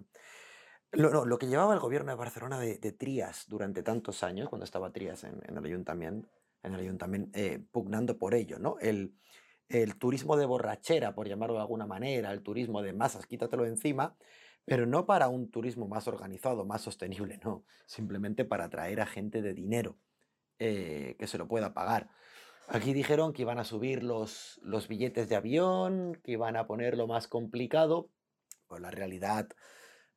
Lo, 0.91 1.09
no, 1.09 1.25
lo 1.25 1.37
que 1.37 1.47
llevaba 1.47 1.73
el 1.73 1.79
gobierno 1.79 2.11
de 2.11 2.17
Barcelona 2.17 2.59
de, 2.59 2.77
de 2.77 2.91
Trías 2.91 3.45
durante 3.47 3.83
tantos 3.83 4.23
años, 4.23 4.49
cuando 4.49 4.65
estaba 4.65 4.91
Trías 4.91 5.23
en, 5.23 5.41
en 5.47 5.57
el 5.57 5.65
ayuntamiento, 5.65 6.29
en 6.63 6.73
el 6.73 6.79
ayuntamiento 6.81 7.37
eh, 7.37 7.63
pugnando 7.71 8.17
por 8.17 8.33
ello, 8.33 8.59
¿no? 8.59 8.77
El, 8.79 9.13
el 9.69 9.97
turismo 9.97 10.37
de 10.37 10.45
borrachera, 10.45 11.15
por 11.15 11.27
llamarlo 11.27 11.55
de 11.55 11.61
alguna 11.61 11.85
manera, 11.85 12.31
el 12.31 12.43
turismo 12.43 12.81
de 12.81 12.93
masas, 12.93 13.25
quítatelo 13.25 13.65
encima, 13.65 14.15
pero 14.65 14.85
no 14.85 15.05
para 15.05 15.27
un 15.27 15.49
turismo 15.49 15.87
más 15.87 16.07
organizado, 16.07 16.65
más 16.65 16.81
sostenible, 16.81 17.39
no, 17.43 17.65
simplemente 17.85 18.45
para 18.45 18.65
atraer 18.65 19.01
a 19.01 19.05
gente 19.05 19.41
de 19.41 19.53
dinero 19.53 19.97
eh, 20.59 21.15
que 21.19 21.27
se 21.27 21.37
lo 21.37 21.47
pueda 21.47 21.73
pagar. 21.73 22.09
Aquí 22.67 22.93
dijeron 22.93 23.31
que 23.33 23.43
iban 23.43 23.59
a 23.59 23.63
subir 23.63 24.03
los, 24.03 24.59
los 24.63 24.87
billetes 24.87 25.29
de 25.29 25.35
avión, 25.35 26.19
que 26.23 26.31
iban 26.31 26.55
a 26.55 26.65
ponerlo 26.65 27.05
más 27.05 27.27
complicado, 27.27 28.09
pues 28.67 28.81
la 28.81 28.89
realidad 28.89 29.49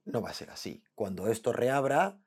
no 0.04 0.22
va 0.22 0.30
a 0.30 0.34
ser 0.34 0.50
así. 0.50 0.82
Cuando 0.94 1.28
esto 1.28 1.52
reabra, 1.52 2.18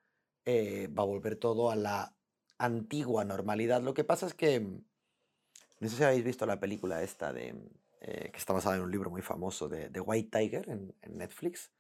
eh, 0.46 0.88
va 0.88 1.04
a 1.04 1.08
volver 1.08 1.38
todo 1.38 1.72
a 1.72 1.76
la 1.76 2.16
antigua 2.60 3.26
normalidad. 3.26 3.82
Lo 3.82 3.96
que 3.96 4.04
pasa 4.04 4.28
es 4.28 4.36
que 4.36 4.84
no 5.82 5.90
sé 5.90 5.98
si 5.98 6.04
habéis 6.04 6.24
visto 6.24 6.46
la 6.46 6.60
película 6.60 7.02
esta 7.02 7.34
de, 7.34 7.56
eh, 8.02 8.30
que 8.32 8.38
está 8.38 8.54
basada 8.54 8.76
en 8.76 8.84
un 8.84 8.92
libro 8.92 9.10
muy 9.10 9.22
famoso 9.22 9.68
de, 9.68 9.90
de 9.90 10.00
White 10.00 10.30
Tiger 10.40 10.70
en, 10.70 10.96
en, 11.02 11.18
Netflix, 11.18 11.72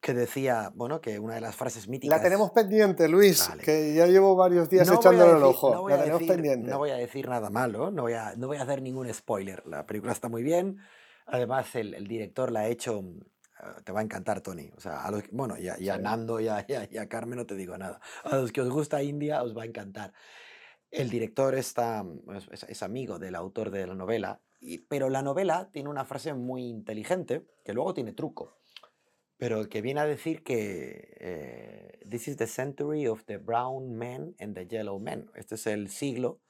que 0.00 0.14
decía, 0.14 0.70
bueno, 0.74 1.00
que 1.00 1.18
una 1.18 1.34
de 1.34 1.40
las 1.40 1.56
frases 1.56 1.88
míticas... 1.88 2.18
La 2.18 2.22
tenemos 2.22 2.50
pendiente, 2.50 3.08
Luis, 3.08 3.48
vale. 3.48 3.62
que 3.62 3.94
ya 3.94 4.06
llevo 4.06 4.36
varios 4.36 4.68
días 4.68 4.86
no 4.86 4.94
echándole 4.94 5.38
el 5.38 5.42
ojo. 5.42 5.74
No 5.74 5.88
la 5.88 5.98
tenemos 5.98 6.20
decir, 6.20 6.34
pendiente. 6.34 6.70
No 6.70 6.78
voy 6.78 6.90
a 6.90 6.96
decir 6.96 7.28
nada 7.28 7.48
malo, 7.48 7.90
no 7.90 8.02
voy 8.02 8.12
a, 8.12 8.34
no 8.36 8.46
voy 8.46 8.58
a 8.58 8.62
hacer 8.62 8.82
ningún 8.82 9.12
spoiler. 9.12 9.66
La 9.66 9.86
película 9.86 10.12
está 10.12 10.28
muy 10.28 10.42
bien. 10.42 10.78
Además, 11.26 11.74
el, 11.74 11.94
el 11.94 12.06
director 12.06 12.52
la 12.52 12.60
ha 12.60 12.68
hecho 12.68 13.02
eh, 13.62 13.80
te 13.84 13.92
va 13.92 14.00
a 14.00 14.02
encantar, 14.02 14.40
Tony. 14.40 14.70
O 14.76 14.80
sea, 14.80 15.04
a 15.04 15.10
los, 15.10 15.24
bueno, 15.30 15.56
y 15.58 15.68
a, 15.68 15.78
y 15.78 15.88
a. 15.88 15.98
Nando 15.98 16.40
y, 16.40 16.48
a, 16.48 16.64
y 16.68 16.98
a, 16.98 17.08
Carmen 17.08 17.38
no 17.38 17.46
te 17.46 17.54
digo 17.54 17.76
nada. 17.76 18.00
A 18.24 18.36
los 18.36 18.52
que 18.52 18.60
os 18.60 18.70
gusta 18.70 19.02
India 19.02 19.42
os 19.42 19.56
va 19.56 19.62
a 19.62 19.66
encantar. 19.66 20.12
El 20.90 21.08
director 21.08 21.54
está, 21.54 22.04
es, 22.68 22.82
amigo 22.82 23.18
del 23.18 23.34
autor 23.34 23.70
de 23.70 23.86
la 23.86 23.94
novela, 23.94 24.40
y, 24.60 24.78
pero 24.78 25.08
la 25.08 25.22
novela 25.22 25.70
tiene 25.72 25.88
una 25.88 26.04
frase 26.04 26.34
muy 26.34 26.66
inteligente, 26.66 27.46
que 27.64 27.72
luego 27.72 27.94
tiene 27.94 28.12
truco, 28.12 28.58
pero 29.36 29.68
que 29.68 29.82
viene 29.82 30.00
a 30.00 30.06
decir 30.06 30.42
que 30.42 31.16
eh, 31.20 32.00
This 32.08 32.28
is 32.28 32.36
the 32.36 32.46
century 32.46 33.06
of 33.06 33.24
the 33.26 33.36
brown 33.36 33.96
man 33.96 34.34
and 34.40 34.54
the 34.54 34.66
yellow 34.66 34.98
man. 34.98 35.30
Este 35.34 35.54
es 35.54 35.66
el 35.66 35.88
siglo 35.90 36.40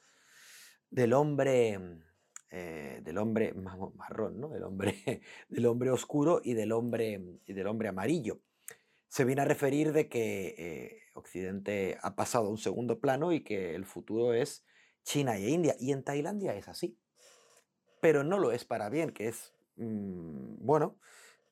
del 0.89 1.13
hombre, 1.13 1.79
eh, 2.51 3.01
del 3.05 3.19
hombre 3.19 3.53
marrón, 3.53 4.41
¿no? 4.41 4.49
del, 4.49 4.65
hombre, 4.65 4.95
del 5.49 5.67
hombre 5.67 5.91
oscuro 5.91 6.41
y 6.43 6.55
del 6.55 6.73
hombre, 6.73 7.21
del 7.47 7.67
hombre 7.67 7.89
amarillo 7.89 8.41
se 9.11 9.25
viene 9.25 9.43
a 9.43 9.45
referir 9.45 9.93
de 9.93 10.09
que 10.09 10.55
eh, 10.57 11.00
Occidente 11.21 11.99
ha 12.03 12.17
pasado 12.17 12.47
a 12.47 12.51
un 12.51 12.59
segundo 12.59 13.01
plano 13.01 13.33
y 13.33 13.43
que 13.43 13.75
el 13.75 13.85
futuro 13.87 14.35
es 14.35 14.65
China 15.05 15.37
e 15.37 15.49
India. 15.49 15.77
Y 15.79 15.93
en 15.93 16.03
Tailandia 16.03 16.55
es 16.55 16.69
así. 16.69 16.99
Pero 18.01 18.25
no 18.25 18.39
lo 18.39 18.53
es 18.53 18.65
para 18.65 18.89
bien, 18.89 19.11
que 19.11 19.29
es, 19.29 19.55
mmm, 19.77 20.57
bueno, 20.59 20.99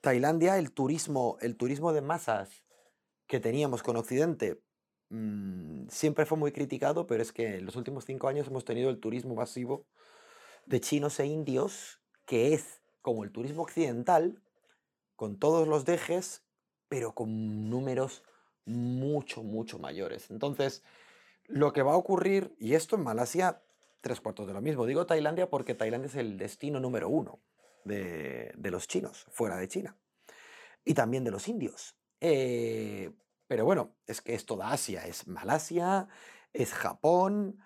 Tailandia, 0.00 0.58
el 0.58 0.72
turismo, 0.72 1.38
el 1.40 1.56
turismo 1.56 1.92
de 1.92 2.02
masas 2.02 2.64
que 3.26 3.40
teníamos 3.40 3.82
con 3.82 3.96
Occidente 3.96 4.60
mmm, 5.10 5.88
siempre 5.88 6.26
fue 6.26 6.38
muy 6.38 6.52
criticado, 6.52 7.06
pero 7.06 7.22
es 7.22 7.32
que 7.32 7.56
en 7.56 7.66
los 7.66 7.76
últimos 7.76 8.04
cinco 8.04 8.28
años 8.28 8.48
hemos 8.48 8.64
tenido 8.64 8.90
el 8.90 9.00
turismo 9.00 9.34
masivo 9.34 9.86
de 10.66 10.80
chinos 10.80 11.18
e 11.20 11.26
indios, 11.26 12.00
que 12.26 12.54
es 12.54 12.82
como 13.02 13.24
el 13.24 13.32
turismo 13.32 13.62
occidental, 13.62 14.42
con 15.16 15.38
todos 15.38 15.66
los 15.66 15.84
dejes 15.84 16.44
pero 16.88 17.14
con 17.14 17.70
números 17.70 18.22
mucho, 18.68 19.42
mucho 19.42 19.78
mayores. 19.78 20.30
Entonces, 20.30 20.82
lo 21.46 21.72
que 21.72 21.82
va 21.82 21.92
a 21.92 21.96
ocurrir, 21.96 22.54
y 22.58 22.74
esto 22.74 22.96
en 22.96 23.02
Malasia, 23.02 23.62
tres 24.00 24.20
cuartos 24.20 24.46
de 24.46 24.52
lo 24.52 24.60
mismo, 24.60 24.86
digo 24.86 25.06
Tailandia 25.06 25.50
porque 25.50 25.74
Tailandia 25.74 26.08
es 26.08 26.16
el 26.16 26.38
destino 26.38 26.78
número 26.78 27.08
uno 27.08 27.40
de, 27.84 28.52
de 28.56 28.70
los 28.70 28.86
chinos, 28.86 29.26
fuera 29.30 29.56
de 29.56 29.68
China, 29.68 29.96
y 30.84 30.94
también 30.94 31.24
de 31.24 31.30
los 31.30 31.48
indios. 31.48 31.96
Eh, 32.20 33.10
pero 33.46 33.64
bueno, 33.64 33.96
es 34.06 34.20
que 34.20 34.34
es 34.34 34.44
toda 34.44 34.72
Asia, 34.72 35.06
es 35.06 35.26
Malasia, 35.26 36.08
es 36.52 36.72
Japón, 36.72 37.58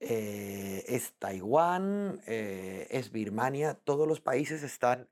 eh, 0.00 0.84
es 0.88 1.14
Taiwán, 1.18 2.20
eh, 2.26 2.86
es 2.90 3.10
Birmania, 3.10 3.74
todos 3.74 4.06
los 4.06 4.20
países 4.20 4.62
están 4.62 5.08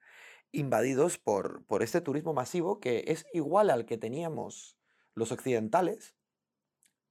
invadidos 0.53 1.19
por, 1.19 1.65
por 1.67 1.83
este 1.83 2.01
turismo 2.01 2.33
masivo 2.33 2.81
que 2.81 3.05
es 3.09 3.27
igual 3.33 3.71
al 3.71 3.85
que 3.85 3.99
teníamos 3.99 4.76
los 5.17 5.33
occidentales, 5.33 6.15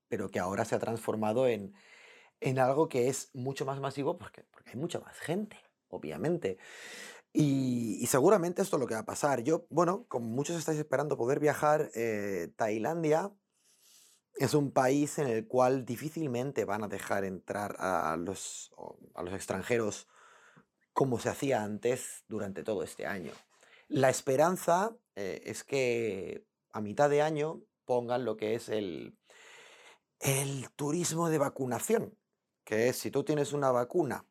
pero 0.08 0.32
que 0.32 0.40
ahora 0.40 0.64
se 0.64 0.76
ha 0.76 0.80
transformado 0.80 1.48
en, 1.48 1.74
en 2.40 2.60
algo 2.60 2.88
que 2.88 3.10
es 3.10 3.32
mucho 3.34 3.66
más 3.66 3.82
masivo 3.82 4.18
porque, 4.18 4.44
porque 4.52 4.72
hay 4.72 4.78
mucha 4.78 5.00
más 5.00 5.18
gente, 5.18 5.58
obviamente. 5.90 6.58
Y, 7.34 8.06
seguramente 8.08 8.62
esto 8.62 8.78
es 8.78 8.80
lo 8.80 8.88
que 8.88 8.94
va 8.94 9.02
a 9.02 9.06
pasar. 9.06 9.44
Yo, 9.44 9.66
bueno, 9.70 10.06
como 10.08 10.28
muchos 10.28 10.56
estáis 10.56 10.80
esperando 10.80 11.18
poder 11.18 11.42
viajar, 11.42 11.92
eh, 11.94 12.54
Tailandia 12.56 13.34
es 14.36 14.54
un 14.54 14.72
país 14.72 15.18
en 15.20 15.28
el 15.28 15.48
cual 15.48 15.84
difícilmente 15.86 16.64
van 16.64 16.84
a 16.84 16.88
dejar 16.88 17.26
entrar 17.26 17.76
a 17.80 18.16
los, 18.18 18.72
a 19.16 19.24
los 19.24 19.34
extranjeros 19.34 20.08
como 20.94 21.20
se 21.20 21.30
hacía 21.30 21.64
antes 21.64 22.24
durante 22.28 22.64
todo 22.64 22.84
este 22.84 23.06
año. 23.06 23.32
La 23.90 24.10
esperanza 24.10 24.96
eh, 25.16 25.42
es 25.46 25.64
que 25.64 26.46
a 26.72 26.80
mitad 26.80 27.10
de 27.10 27.22
año 27.22 27.64
pongan 27.86 28.26
lo 28.26 28.36
que 28.38 28.56
es 28.56 28.70
el, 28.70 29.18
el 30.20 30.70
turismo 30.76 31.30
de 31.30 31.38
vacunación, 31.38 32.18
que 32.64 32.90
es 32.90 32.98
si 32.98 33.12
tú 33.12 33.24
tienes 33.24 33.54
una 33.54 33.72
vacuna 33.72 34.26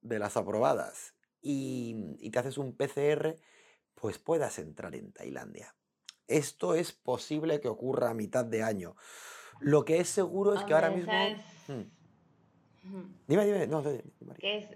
de 0.00 0.18
las 0.18 0.36
aprobadas 0.36 1.14
y, 1.40 2.14
y 2.18 2.30
te 2.30 2.38
haces 2.38 2.58
un 2.58 2.76
PCR, 2.76 3.36
pues 3.94 4.18
puedas 4.18 4.58
entrar 4.58 4.94
en 4.94 5.12
Tailandia. 5.12 5.74
Esto 6.26 6.74
es 6.74 6.92
posible 6.92 7.60
que 7.60 7.68
ocurra 7.68 8.10
a 8.10 8.14
mitad 8.14 8.44
de 8.44 8.62
año. 8.62 8.96
Lo 9.60 9.84
que 9.84 10.00
es 10.00 10.08
seguro 10.08 10.54
es 10.54 10.64
que 10.64 10.74
ahora 10.74 10.90
mismo... 10.90 11.12
es- 11.12 11.56
Hmm. 11.68 13.16
Dime, 13.26 13.44
dime, 13.44 13.66
no, 13.66 13.82
dime, 13.82 14.04
María. 14.20 14.38
Que 14.38 14.58
es, 14.58 14.68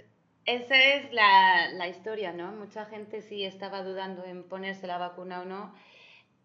esa 0.44 0.82
es 0.94 1.12
la, 1.12 1.70
la 1.74 1.86
historia, 1.86 2.32
¿no? 2.32 2.50
Mucha 2.50 2.86
gente 2.86 3.22
sí 3.22 3.44
estaba 3.44 3.84
dudando 3.84 4.24
en 4.24 4.42
ponerse 4.48 4.88
la 4.88 4.98
vacuna 4.98 5.42
o 5.42 5.44
no. 5.44 5.72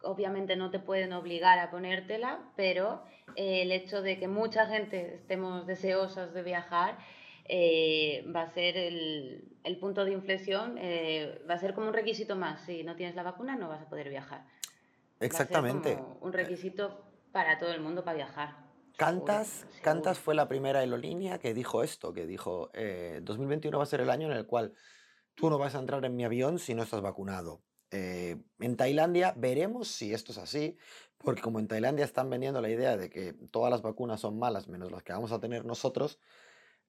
Obviamente 0.04 0.56
no 0.56 0.72
te 0.72 0.80
pueden 0.80 1.14
obligar 1.14 1.60
a 1.60 1.72
ponértela, 1.72 2.39
pero 2.56 3.04
eh, 3.36 3.62
el 3.64 3.72
hecho 3.72 4.02
de 4.02 4.20
que 4.20 4.28
mucha 4.28 4.68
gente 4.68 5.16
estemos 5.16 5.66
deseosos 5.66 6.34
de 6.34 6.43
viajar 6.43 6.98
eh, 7.48 8.26
va 8.36 8.41
a 8.41 8.54
ser 8.54 8.76
el, 8.78 9.58
el 9.64 9.78
punto 9.78 10.04
de 10.06 10.12
inflexión, 10.12 10.78
eh, 10.80 11.41
va 11.50 11.56
a 11.56 11.60
ser 11.60 11.74
como 11.74 11.88
un 11.88 11.93
requisito 11.93 12.36
más. 12.36 12.62
Si 12.66 12.84
no 12.84 12.96
tienes 12.96 13.16
la 13.16 13.24
vacuna 13.24 13.56
no 13.56 13.70
vas 13.70 13.82
a 13.82 13.89
poder 13.89 14.10
viajar. 14.10 14.39
Va 14.39 14.46
a 14.46 15.20
ser 15.20 15.26
Exactamente. 15.26 15.96
como 15.96 16.18
un 16.22 16.34
requisito 16.34 17.06
para 17.32 17.58
todo 17.60 17.72
el 17.72 17.82
mundo 17.82 18.04
para 18.04 18.16
viajar. 18.16 18.66
Cantas, 18.98 19.48
Seguro, 19.48 19.72
seguro. 19.72 19.84
Cantas 19.84 20.20
fue 20.20 20.36
la 20.36 20.48
primera 20.48 20.80
aerolínea 20.80 21.38
que 21.38 21.54
dijo 21.54 21.84
esto, 21.84 22.14
que 22.14 22.26
dijo, 22.26 22.72
eh, 22.74 23.20
2021 23.24 23.78
va 23.78 23.84
a 23.84 23.88
ser 23.88 24.02
el 24.02 24.10
año 24.10 24.32
en 24.32 24.38
el 24.38 24.46
cual 24.46 24.74
tú 25.36 25.50
no 25.50 25.58
vas 25.58 25.76
a 25.76 25.80
entrar 25.80 26.04
en 26.06 26.16
mi 26.16 26.24
avión 26.24 26.60
si 26.60 26.74
no 26.74 26.84
estás 26.84 27.02
vacunado. 27.02 27.62
Eh, 27.98 28.36
en 28.60 28.76
Tailandia 28.76 29.34
veremos 29.38 29.88
si 29.88 30.14
esto 30.14 30.34
es 30.34 30.38
así, 30.38 30.78
porque 31.18 31.41
como 31.41 31.60
en 31.60 31.68
Tailandia 31.70 32.04
están 32.04 32.30
vendiendo 32.30 32.60
la 32.60 32.70
idea 32.70 32.98
de 32.98 33.10
que 33.10 33.32
todas 33.52 33.72
las 33.72 33.82
vacunas 33.82 34.20
son 34.20 34.38
malas 34.38 34.68
menos 34.68 34.91
las 34.91 35.02
que 35.02 35.14
vamos 35.14 35.32
a 35.32 35.39
tener 35.39 35.64
nosotros, 35.64 36.20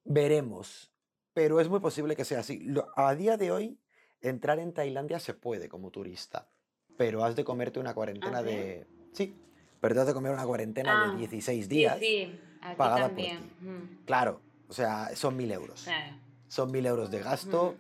veremos. 0.05 0.93
Pero 1.33 1.61
es 1.61 1.69
muy 1.69 1.79
posible 1.79 2.17
que 2.17 2.25
sea 2.25 2.41
así. 2.41 2.59
Lo- 2.61 2.89
a 2.97 3.15
día 3.15 3.37
de 3.37 3.53
hoy, 3.53 3.79
entrar 4.21 4.59
en 4.59 4.73
Tailandia 4.73 5.21
se 5.21 5.33
puede 5.35 5.69
como 5.69 5.91
turista, 5.93 6.51
pero 6.97 7.23
has 7.25 7.37
de 7.37 7.45
comerte 7.45 7.79
una 7.79 7.95
cuarentena 7.95 8.41
sí? 8.41 8.47
de... 8.47 8.87
Sí, 9.13 9.37
pero 9.81 9.95
te 9.95 10.01
has 10.01 10.07
de 10.09 10.15
comer 10.15 10.33
una 10.33 10.45
cuarentena 10.47 10.93
Ah, 10.93 10.97
de 11.13 11.19
16 11.19 11.65
Sí, 11.67 11.69
días. 11.69 11.99
sí, 12.01 12.41
aquí 12.61 12.77
pagada 12.79 13.09
por 13.15 13.27
también. 13.27 13.37
ti. 13.61 13.65
Mm, 13.65 14.05
Claro, 14.07 14.41
o 14.67 14.73
sea, 14.73 15.15
son 15.15 15.37
mil 15.37 15.53
euros. 15.53 15.85
claro. 15.85 16.17
Son 16.49 16.71
mil 16.73 16.85
euros 16.87 17.11
de 17.13 17.21
gasto. 17.21 17.69
Ujú. 17.69 17.79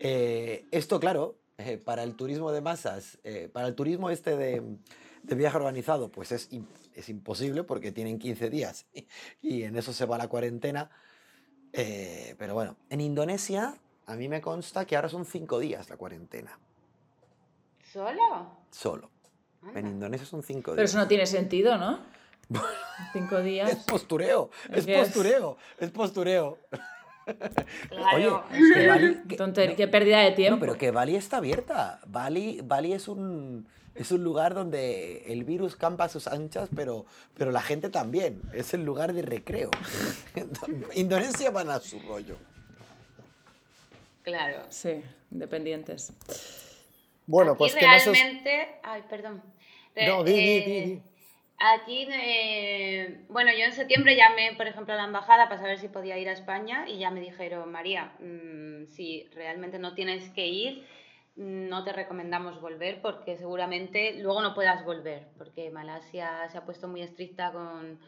Eh, 0.00 0.66
esto, 0.70 1.00
claro, 1.00 1.38
eh, 1.58 1.76
para 1.76 2.04
el 2.04 2.14
turismo 2.14 2.52
de 2.52 2.60
masas, 2.60 3.18
eh, 3.24 3.48
para 3.52 3.66
el 3.66 3.74
turismo 3.74 4.10
este 4.10 4.36
de, 4.36 4.62
de 5.24 5.34
viaje 5.34 5.56
organizado, 5.56 6.08
pues 6.10 6.30
es, 6.30 6.48
es 6.94 7.08
imposible 7.08 7.64
porque 7.64 7.90
tienen 7.90 8.18
15 8.20 8.48
días 8.48 8.86
y, 8.94 9.06
y 9.42 9.62
en 9.64 9.76
eso 9.76 9.92
se 9.92 10.06
va 10.06 10.16
la 10.18 10.28
cuarentena. 10.28 10.88
Eh, 11.72 12.34
pero 12.38 12.54
bueno, 12.54 12.76
en 12.88 13.00
Indonesia 13.00 13.76
a 14.06 14.14
mí 14.14 14.28
me 14.28 14.40
consta 14.40 14.86
que 14.86 14.96
ahora 14.96 15.08
son 15.08 15.26
5 15.26 15.58
días 15.58 15.90
la 15.90 15.96
cuarentena, 15.96 16.58
¿Solo? 17.92 18.52
solo. 18.70 19.10
En 19.72 19.78
Anda. 19.78 19.90
Indonesia 19.90 20.26
son 20.26 20.42
5 20.42 20.62
Pero 20.70 20.76
días. 20.76 20.90
eso 20.90 20.98
no 20.98 21.08
tiene 21.08 21.26
sentido, 21.26 21.76
¿no? 21.76 22.00
Cinco 23.12 23.38
Es 23.38 23.44
días. 23.44 23.84
postureo, 23.84 24.50
es 24.72 24.86
que 24.86 25.00
es- 25.00 25.08
postureo, 25.08 25.58
es 25.78 25.90
postureo. 25.90 26.58
Claro, 27.88 28.44
Oye, 28.50 28.58
es 28.58 28.72
que 28.74 28.74
que- 28.80 28.88
Bali- 28.88 29.22
que- 29.28 29.36
Tonter- 29.36 29.70
no, 29.70 29.76
qué 29.76 29.88
pérdida 29.88 30.20
de 30.20 30.32
tiempo. 30.32 30.56
No, 30.56 30.60
pero 30.60 30.78
que 30.78 30.90
Bali 30.90 31.16
está 31.16 31.38
abierta. 31.38 32.00
Bali, 32.06 32.60
Bali 32.64 32.92
es 32.92 33.08
un 33.08 33.66
es 33.94 34.12
un 34.12 34.22
lugar 34.22 34.54
donde 34.54 35.24
el 35.32 35.42
virus 35.42 35.74
campa 35.74 36.04
a 36.04 36.08
sus 36.08 36.28
anchas, 36.28 36.68
pero, 36.76 37.04
pero 37.36 37.50
la 37.50 37.60
gente 37.60 37.88
también. 37.90 38.40
Es 38.54 38.72
el 38.72 38.84
lugar 38.84 39.12
de 39.12 39.22
recreo. 39.22 39.70
Indonesia 40.94 41.50
van 41.50 41.68
a 41.70 41.80
su 41.80 41.98
rollo. 42.00 42.36
Claro. 44.22 44.62
Sí, 44.68 45.02
independientes. 45.32 46.12
Bueno, 47.26 47.52
Aquí 47.52 47.58
pues 47.58 47.74
que 47.74 47.86
no 47.86 47.98
se 47.98 48.10
os- 48.10 48.16
realmente... 48.18 48.68
Ay, 48.82 49.02
perdón. 49.08 49.42
No, 50.06 50.22
di, 50.22 50.32
di, 50.32 50.60
di, 50.60 50.80
di. 50.82 51.02
Aquí, 51.60 52.06
eh, 52.12 53.24
bueno, 53.28 53.50
yo 53.50 53.64
en 53.64 53.72
septiembre 53.72 54.16
llamé, 54.16 54.54
por 54.56 54.68
ejemplo, 54.68 54.94
a 54.94 54.96
la 54.96 55.04
embajada 55.04 55.48
para 55.48 55.60
saber 55.60 55.78
si 55.78 55.88
podía 55.88 56.16
ir 56.16 56.28
a 56.28 56.32
España 56.32 56.84
y 56.88 56.98
ya 56.98 57.10
me 57.10 57.20
dijeron, 57.20 57.72
María, 57.72 58.12
mm, 58.20 58.86
si 58.86 59.24
realmente 59.34 59.78
no 59.80 59.94
tienes 59.94 60.30
que 60.30 60.46
ir, 60.46 60.84
no 61.34 61.82
te 61.84 61.92
recomendamos 61.92 62.60
volver 62.60 63.00
porque 63.02 63.36
seguramente 63.36 64.14
luego 64.20 64.40
no 64.42 64.54
puedas 64.54 64.84
volver, 64.84 65.26
porque 65.36 65.70
Malasia 65.70 66.48
se 66.48 66.58
ha 66.58 66.64
puesto 66.64 66.86
muy 66.86 67.02
estricta 67.02 67.50
con, 67.52 67.98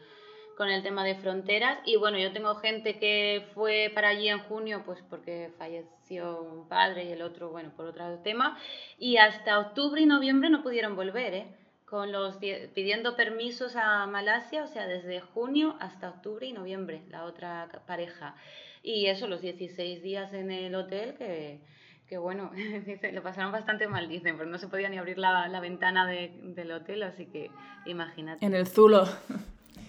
con 0.57 0.69
el 0.69 0.81
tema 0.83 1.03
de 1.03 1.15
fronteras 1.15 1.79
y 1.85 1.97
bueno, 1.97 2.17
yo 2.19 2.31
tengo 2.31 2.55
gente 2.55 2.99
que 2.99 3.43
fue 3.53 3.91
para 3.93 4.09
allí 4.09 4.29
en 4.29 4.39
junio 4.39 4.83
pues 4.85 5.01
porque 5.09 5.51
falleció 5.57 6.41
un 6.41 6.67
padre 6.69 7.05
y 7.05 7.11
el 7.11 7.21
otro, 7.21 7.49
bueno, 7.49 7.71
por 7.75 7.85
otro 7.85 8.19
tema 8.19 8.57
y 8.97 9.17
hasta 9.17 9.59
octubre 9.59 10.01
y 10.01 10.05
noviembre 10.05 10.49
no 10.49 10.63
pudieron 10.63 10.95
volver, 10.95 11.33
¿eh? 11.33 11.60
Con 11.91 12.11
los 12.13 12.39
die- 12.39 12.69
pidiendo 12.73 13.15
permisos 13.17 13.75
a 13.75 14.07
Malasia, 14.07 14.63
o 14.63 14.67
sea, 14.67 14.87
desde 14.87 15.19
junio 15.19 15.75
hasta 15.81 16.09
octubre 16.09 16.47
y 16.47 16.53
noviembre, 16.53 17.03
la 17.09 17.25
otra 17.25 17.67
pareja. 17.85 18.33
Y 18.81 19.07
eso, 19.07 19.27
los 19.27 19.41
16 19.41 20.01
días 20.01 20.31
en 20.33 20.51
el 20.51 20.73
hotel, 20.73 21.15
que, 21.15 21.59
que 22.07 22.17
bueno, 22.17 22.49
dice, 22.85 23.11
lo 23.11 23.21
pasaron 23.21 23.51
bastante 23.51 23.87
mal, 23.89 24.07
dicen, 24.07 24.37
porque 24.37 24.49
no 24.49 24.57
se 24.57 24.69
podía 24.69 24.87
ni 24.87 24.97
abrir 24.97 25.17
la, 25.17 25.49
la 25.49 25.59
ventana 25.59 26.07
de- 26.07 26.31
del 26.55 26.71
hotel, 26.71 27.03
así 27.03 27.25
que 27.25 27.51
imagínate. 27.85 28.45
En 28.45 28.55
el 28.55 28.65
Zulo. 28.67 29.05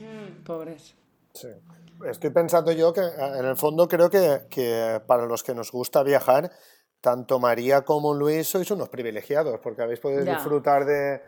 Mm. 0.00 0.42
Pobres. 0.42 0.96
Sí. 1.32 1.48
Estoy 2.08 2.30
pensando 2.30 2.72
yo 2.72 2.92
que 2.92 3.02
eh, 3.02 3.38
en 3.38 3.44
el 3.44 3.54
fondo 3.56 3.86
creo 3.86 4.10
que, 4.10 4.40
que 4.50 5.00
para 5.06 5.26
los 5.26 5.44
que 5.44 5.54
nos 5.54 5.70
gusta 5.70 6.02
viajar, 6.02 6.50
tanto 7.00 7.38
María 7.38 7.82
como 7.82 8.12
Luis 8.12 8.48
sois 8.48 8.68
unos 8.72 8.88
privilegiados 8.88 9.60
porque 9.62 9.82
habéis 9.82 10.00
podido 10.00 10.24
Ya. 10.24 10.34
disfrutar 10.34 10.84
de, 10.86 11.20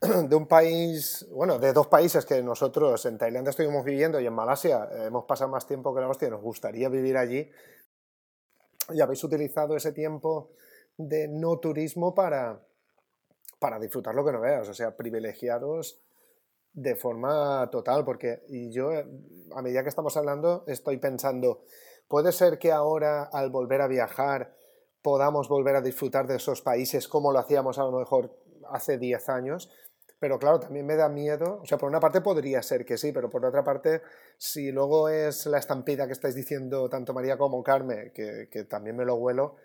de 0.00 0.36
un 0.36 0.46
país, 0.46 1.26
bueno, 1.30 1.58
de 1.58 1.72
dos 1.72 1.88
países 1.88 2.24
que 2.24 2.42
nosotros 2.42 3.04
en 3.06 3.18
Tailandia 3.18 3.50
estuvimos 3.50 3.84
viviendo 3.84 4.20
y 4.20 4.26
en 4.26 4.32
Malasia 4.32 4.88
eh, 4.92 5.04
hemos 5.06 5.24
pasado 5.24 5.50
más 5.50 5.66
tiempo 5.66 5.94
que 5.94 6.00
la 6.00 6.08
hostia 6.08 6.30
nos 6.30 6.40
gustaría 6.40 6.88
vivir 6.88 7.16
allí. 7.16 7.50
Y 8.90 9.00
habéis 9.00 9.22
utilizado 9.24 9.76
ese 9.76 9.92
tiempo 9.92 10.52
de 10.96 11.28
no 11.28 11.58
turismo 11.58 12.14
para, 12.14 12.60
para 13.58 13.78
disfrutar 13.78 14.14
lo 14.14 14.24
que 14.24 14.32
no 14.32 14.40
veas, 14.40 14.68
o 14.68 14.74
sea, 14.74 14.96
privilegiados 14.96 16.00
de 16.72 16.94
forma 16.94 17.68
total, 17.70 18.04
porque 18.04 18.44
y 18.48 18.70
yo 18.70 18.92
eh, 18.92 19.04
a 19.54 19.62
medida 19.62 19.82
que 19.82 19.88
estamos 19.88 20.16
hablando 20.16 20.64
estoy 20.68 20.98
pensando, 20.98 21.62
puede 22.06 22.30
ser 22.30 22.58
que 22.58 22.70
ahora 22.70 23.24
al 23.24 23.50
volver 23.50 23.80
a 23.80 23.88
viajar 23.88 24.54
podamos 25.02 25.48
volver 25.48 25.74
a 25.74 25.80
disfrutar 25.80 26.26
de 26.28 26.36
esos 26.36 26.62
países 26.62 27.08
como 27.08 27.32
lo 27.32 27.38
hacíamos 27.40 27.78
a 27.78 27.84
lo 27.84 27.92
mejor 27.92 28.36
hace 28.70 28.98
10 28.98 29.28
años, 29.28 29.70
pero 30.18 30.38
claro, 30.38 30.58
también 30.60 30.84
me 30.86 30.96
da 30.96 31.08
miedo, 31.08 31.60
o 31.62 31.66
sea, 31.66 31.78
por 31.78 31.88
una 31.88 32.00
parte 32.00 32.20
podría 32.20 32.62
ser 32.62 32.84
que 32.84 32.96
sí, 32.98 33.12
pero 33.12 33.28
por 33.30 33.44
otra 33.44 33.62
parte, 33.62 34.02
si 34.36 34.72
luego 34.72 35.08
es 35.08 35.46
la 35.46 35.58
estampida 35.58 36.06
que 36.06 36.12
estáis 36.12 36.34
diciendo 36.34 36.88
tanto 36.88 37.12
María 37.14 37.36
como 37.36 37.62
Carmen, 37.62 38.12
que, 38.14 38.48
que 38.50 38.64
también 38.64 38.96
me 38.96 39.04
lo 39.04 39.14
huelo, 39.16 39.56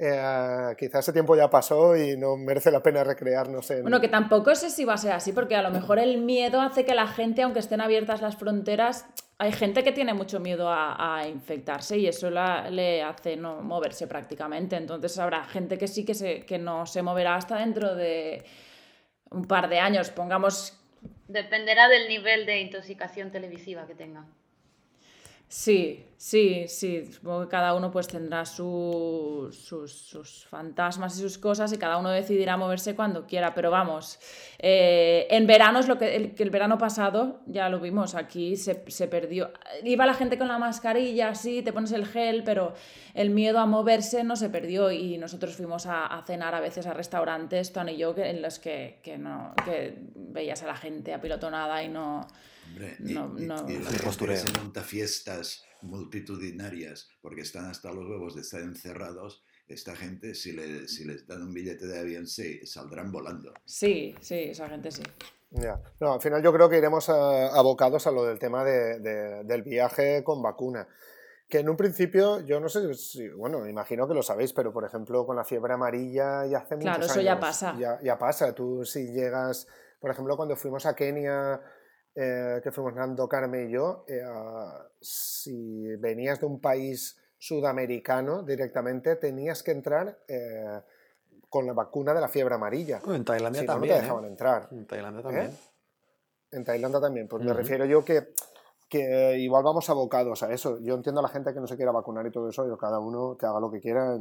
eh, 0.00 0.74
quizás 0.78 1.00
ese 1.04 1.12
tiempo 1.12 1.34
ya 1.34 1.50
pasó 1.50 1.96
y 1.96 2.16
no 2.16 2.36
merece 2.36 2.70
la 2.70 2.80
pena 2.82 3.02
recrearnos 3.02 3.68
en... 3.72 3.82
Bueno, 3.82 4.00
que 4.00 4.08
tampoco 4.08 4.54
sé 4.54 4.70
si 4.70 4.84
va 4.84 4.94
a 4.94 4.96
ser 4.98 5.12
así, 5.12 5.32
porque 5.32 5.56
a 5.56 5.62
lo 5.62 5.70
mejor 5.70 5.98
el 5.98 6.18
miedo 6.22 6.60
hace 6.60 6.84
que 6.84 6.94
la 6.94 7.08
gente, 7.08 7.42
aunque 7.42 7.58
estén 7.58 7.80
abiertas 7.80 8.22
las 8.22 8.36
fronteras, 8.36 9.06
hay 9.38 9.50
gente 9.52 9.82
que 9.82 9.90
tiene 9.92 10.14
mucho 10.14 10.38
miedo 10.40 10.68
a, 10.68 11.18
a 11.18 11.26
infectarse 11.28 11.98
y 11.98 12.06
eso 12.06 12.30
la- 12.30 12.70
le 12.70 13.02
hace 13.02 13.36
no 13.36 13.60
moverse 13.60 14.06
prácticamente. 14.06 14.76
Entonces 14.76 15.18
habrá 15.18 15.44
gente 15.44 15.78
que 15.78 15.88
sí 15.88 16.04
que, 16.04 16.14
se, 16.14 16.46
que 16.46 16.58
no 16.58 16.86
se 16.86 17.02
moverá 17.02 17.34
hasta 17.34 17.56
dentro 17.56 17.96
de 17.96 18.44
un 19.30 19.44
par 19.46 19.68
de 19.68 19.80
años, 19.80 20.10
pongamos. 20.10 20.74
Dependerá 21.28 21.88
del 21.88 22.08
nivel 22.08 22.46
de 22.46 22.60
intoxicación 22.60 23.30
televisiva 23.30 23.86
que 23.86 23.94
tenga. 23.94 24.24
Sí, 25.50 26.04
sí, 26.18 26.66
sí. 26.68 27.06
Supongo 27.10 27.40
que 27.42 27.48
cada 27.48 27.72
uno 27.74 27.90
pues 27.90 28.06
tendrá 28.06 28.44
sus, 28.44 29.56
sus, 29.56 30.46
fantasmas 30.46 31.16
y 31.16 31.22
sus 31.22 31.38
cosas 31.38 31.72
y 31.72 31.78
cada 31.78 31.96
uno 31.96 32.10
decidirá 32.10 32.58
moverse 32.58 32.94
cuando 32.94 33.26
quiera. 33.26 33.54
Pero 33.54 33.70
vamos, 33.70 34.18
eh, 34.58 35.26
en 35.30 35.46
verano 35.46 35.78
es 35.78 35.88
lo 35.88 35.96
que 35.96 36.16
el, 36.16 36.34
el, 36.36 36.50
verano 36.50 36.76
pasado, 36.76 37.40
ya 37.46 37.70
lo 37.70 37.80
vimos, 37.80 38.14
aquí 38.14 38.56
se, 38.56 38.74
perdió. 39.08 39.50
Iba 39.84 40.04
la 40.04 40.12
gente 40.12 40.36
con 40.36 40.48
la 40.48 40.58
mascarilla, 40.58 41.34
sí, 41.34 41.62
te 41.62 41.72
pones 41.72 41.92
el 41.92 42.06
gel, 42.06 42.44
pero 42.44 42.74
el 43.14 43.30
miedo 43.30 43.58
a 43.58 43.64
moverse 43.64 44.24
no 44.24 44.36
se 44.36 44.50
perdió 44.50 44.90
y 44.90 45.16
nosotros 45.16 45.56
fuimos 45.56 45.86
a, 45.86 46.22
cenar 46.26 46.54
a 46.54 46.60
veces 46.60 46.86
a 46.86 46.92
restaurantes, 46.92 47.72
Tony 47.72 47.92
y 47.92 47.96
yo, 47.96 48.14
en 48.18 48.42
los 48.42 48.58
que, 48.58 48.98
que, 49.02 49.16
no, 49.16 49.54
que 49.64 49.96
veías 50.14 50.62
a 50.62 50.66
la 50.66 50.76
gente 50.76 51.14
apilotonada 51.14 51.82
y 51.82 51.88
no 51.88 52.26
Hombre, 52.68 52.96
no, 53.00 53.34
y, 53.38 53.46
no. 53.46 53.68
Y, 53.68 54.36
se 54.36 54.58
monta 54.58 54.82
fiestas 54.82 55.64
multitudinarias 55.82 57.08
porque 57.20 57.42
están 57.42 57.66
hasta 57.66 57.92
los 57.92 58.08
huevos 58.08 58.34
de 58.34 58.42
estar 58.42 58.60
encerrados. 58.60 59.42
Esta 59.66 59.94
gente, 59.94 60.34
si, 60.34 60.52
le, 60.52 60.88
si 60.88 61.04
les 61.04 61.26
dan 61.26 61.42
un 61.42 61.52
billete 61.52 61.86
de 61.86 61.98
avión, 61.98 62.26
sí, 62.26 62.66
saldrán 62.66 63.12
volando. 63.12 63.52
Sí, 63.66 64.14
sí, 64.20 64.34
esa 64.50 64.68
gente 64.68 64.90
sí. 64.90 65.02
Ya. 65.50 65.80
No, 66.00 66.14
al 66.14 66.20
final 66.20 66.42
yo 66.42 66.52
creo 66.52 66.68
que 66.68 66.78
iremos 66.78 67.08
abocados 67.08 68.06
a 68.06 68.10
lo 68.10 68.24
del 68.24 68.38
tema 68.38 68.64
de, 68.64 68.98
del 69.44 69.62
viaje 69.62 70.22
con 70.24 70.42
vacuna. 70.42 70.86
Que 71.48 71.60
en 71.60 71.68
un 71.70 71.76
principio, 71.78 72.40
yo 72.40 72.60
no 72.60 72.68
sé 72.68 72.92
si, 72.92 73.28
bueno, 73.30 73.66
imagino 73.66 74.06
que 74.06 74.12
lo 74.12 74.22
sabéis, 74.22 74.52
pero 74.52 74.70
por 74.70 74.84
ejemplo 74.84 75.24
con 75.24 75.36
la 75.36 75.44
fiebre 75.44 75.72
amarilla 75.72 76.44
ya 76.44 76.58
hace 76.58 76.76
muchos 76.76 76.88
años. 76.88 77.06
Claro, 77.06 77.12
eso 77.12 77.20
ya 77.22 77.40
pasa. 77.40 77.74
Ya, 77.78 77.98
ya, 78.02 78.18
pasa. 78.18 78.54
Tú 78.54 78.84
si 78.84 79.06
llegas, 79.12 79.66
por 79.98 80.10
ejemplo, 80.10 80.36
cuando 80.36 80.56
fuimos 80.56 80.84
a 80.84 80.94
Kenia 80.94 81.60
eh, 82.14 82.60
que 82.62 82.70
fuimos 82.70 82.94
Nando, 82.94 83.28
Carmen 83.28 83.68
y 83.68 83.72
yo, 83.72 84.04
eh, 84.08 84.22
si 85.00 85.94
venías 85.96 86.40
de 86.40 86.46
un 86.46 86.60
país 86.60 87.16
sudamericano 87.38 88.42
directamente, 88.42 89.16
tenías 89.16 89.62
que 89.62 89.70
entrar 89.70 90.18
eh, 90.26 90.80
con 91.48 91.66
la 91.66 91.72
vacuna 91.72 92.12
de 92.12 92.20
la 92.20 92.28
fiebre 92.28 92.54
amarilla. 92.54 93.00
en 93.06 93.24
Tailandia 93.24 93.64
también. 93.64 93.94
No, 93.94 93.96
te 93.96 94.02
dejaban 94.02 94.24
entrar. 94.24 94.68
En 94.72 94.86
Tailandia 94.86 95.22
también. 95.22 95.58
En 96.50 96.64
Tailandia 96.64 97.00
también. 97.00 97.28
Pues 97.28 97.44
me 97.44 97.52
refiero 97.52 97.84
yo 97.84 98.04
que, 98.04 98.34
que 98.88 99.38
igual 99.38 99.62
vamos 99.62 99.90
abocados 99.90 100.42
a 100.42 100.52
eso. 100.52 100.78
Yo 100.82 100.94
entiendo 100.94 101.20
a 101.20 101.22
la 101.22 101.28
gente 101.28 101.52
que 101.52 101.60
no 101.60 101.66
se 101.66 101.76
quiera 101.76 101.92
vacunar 101.92 102.26
y 102.26 102.30
todo 102.30 102.48
eso, 102.48 102.66
yo 102.66 102.78
cada 102.78 102.98
uno 102.98 103.36
que 103.38 103.46
haga 103.46 103.60
lo 103.60 103.70
que 103.70 103.80
quiera 103.80 104.16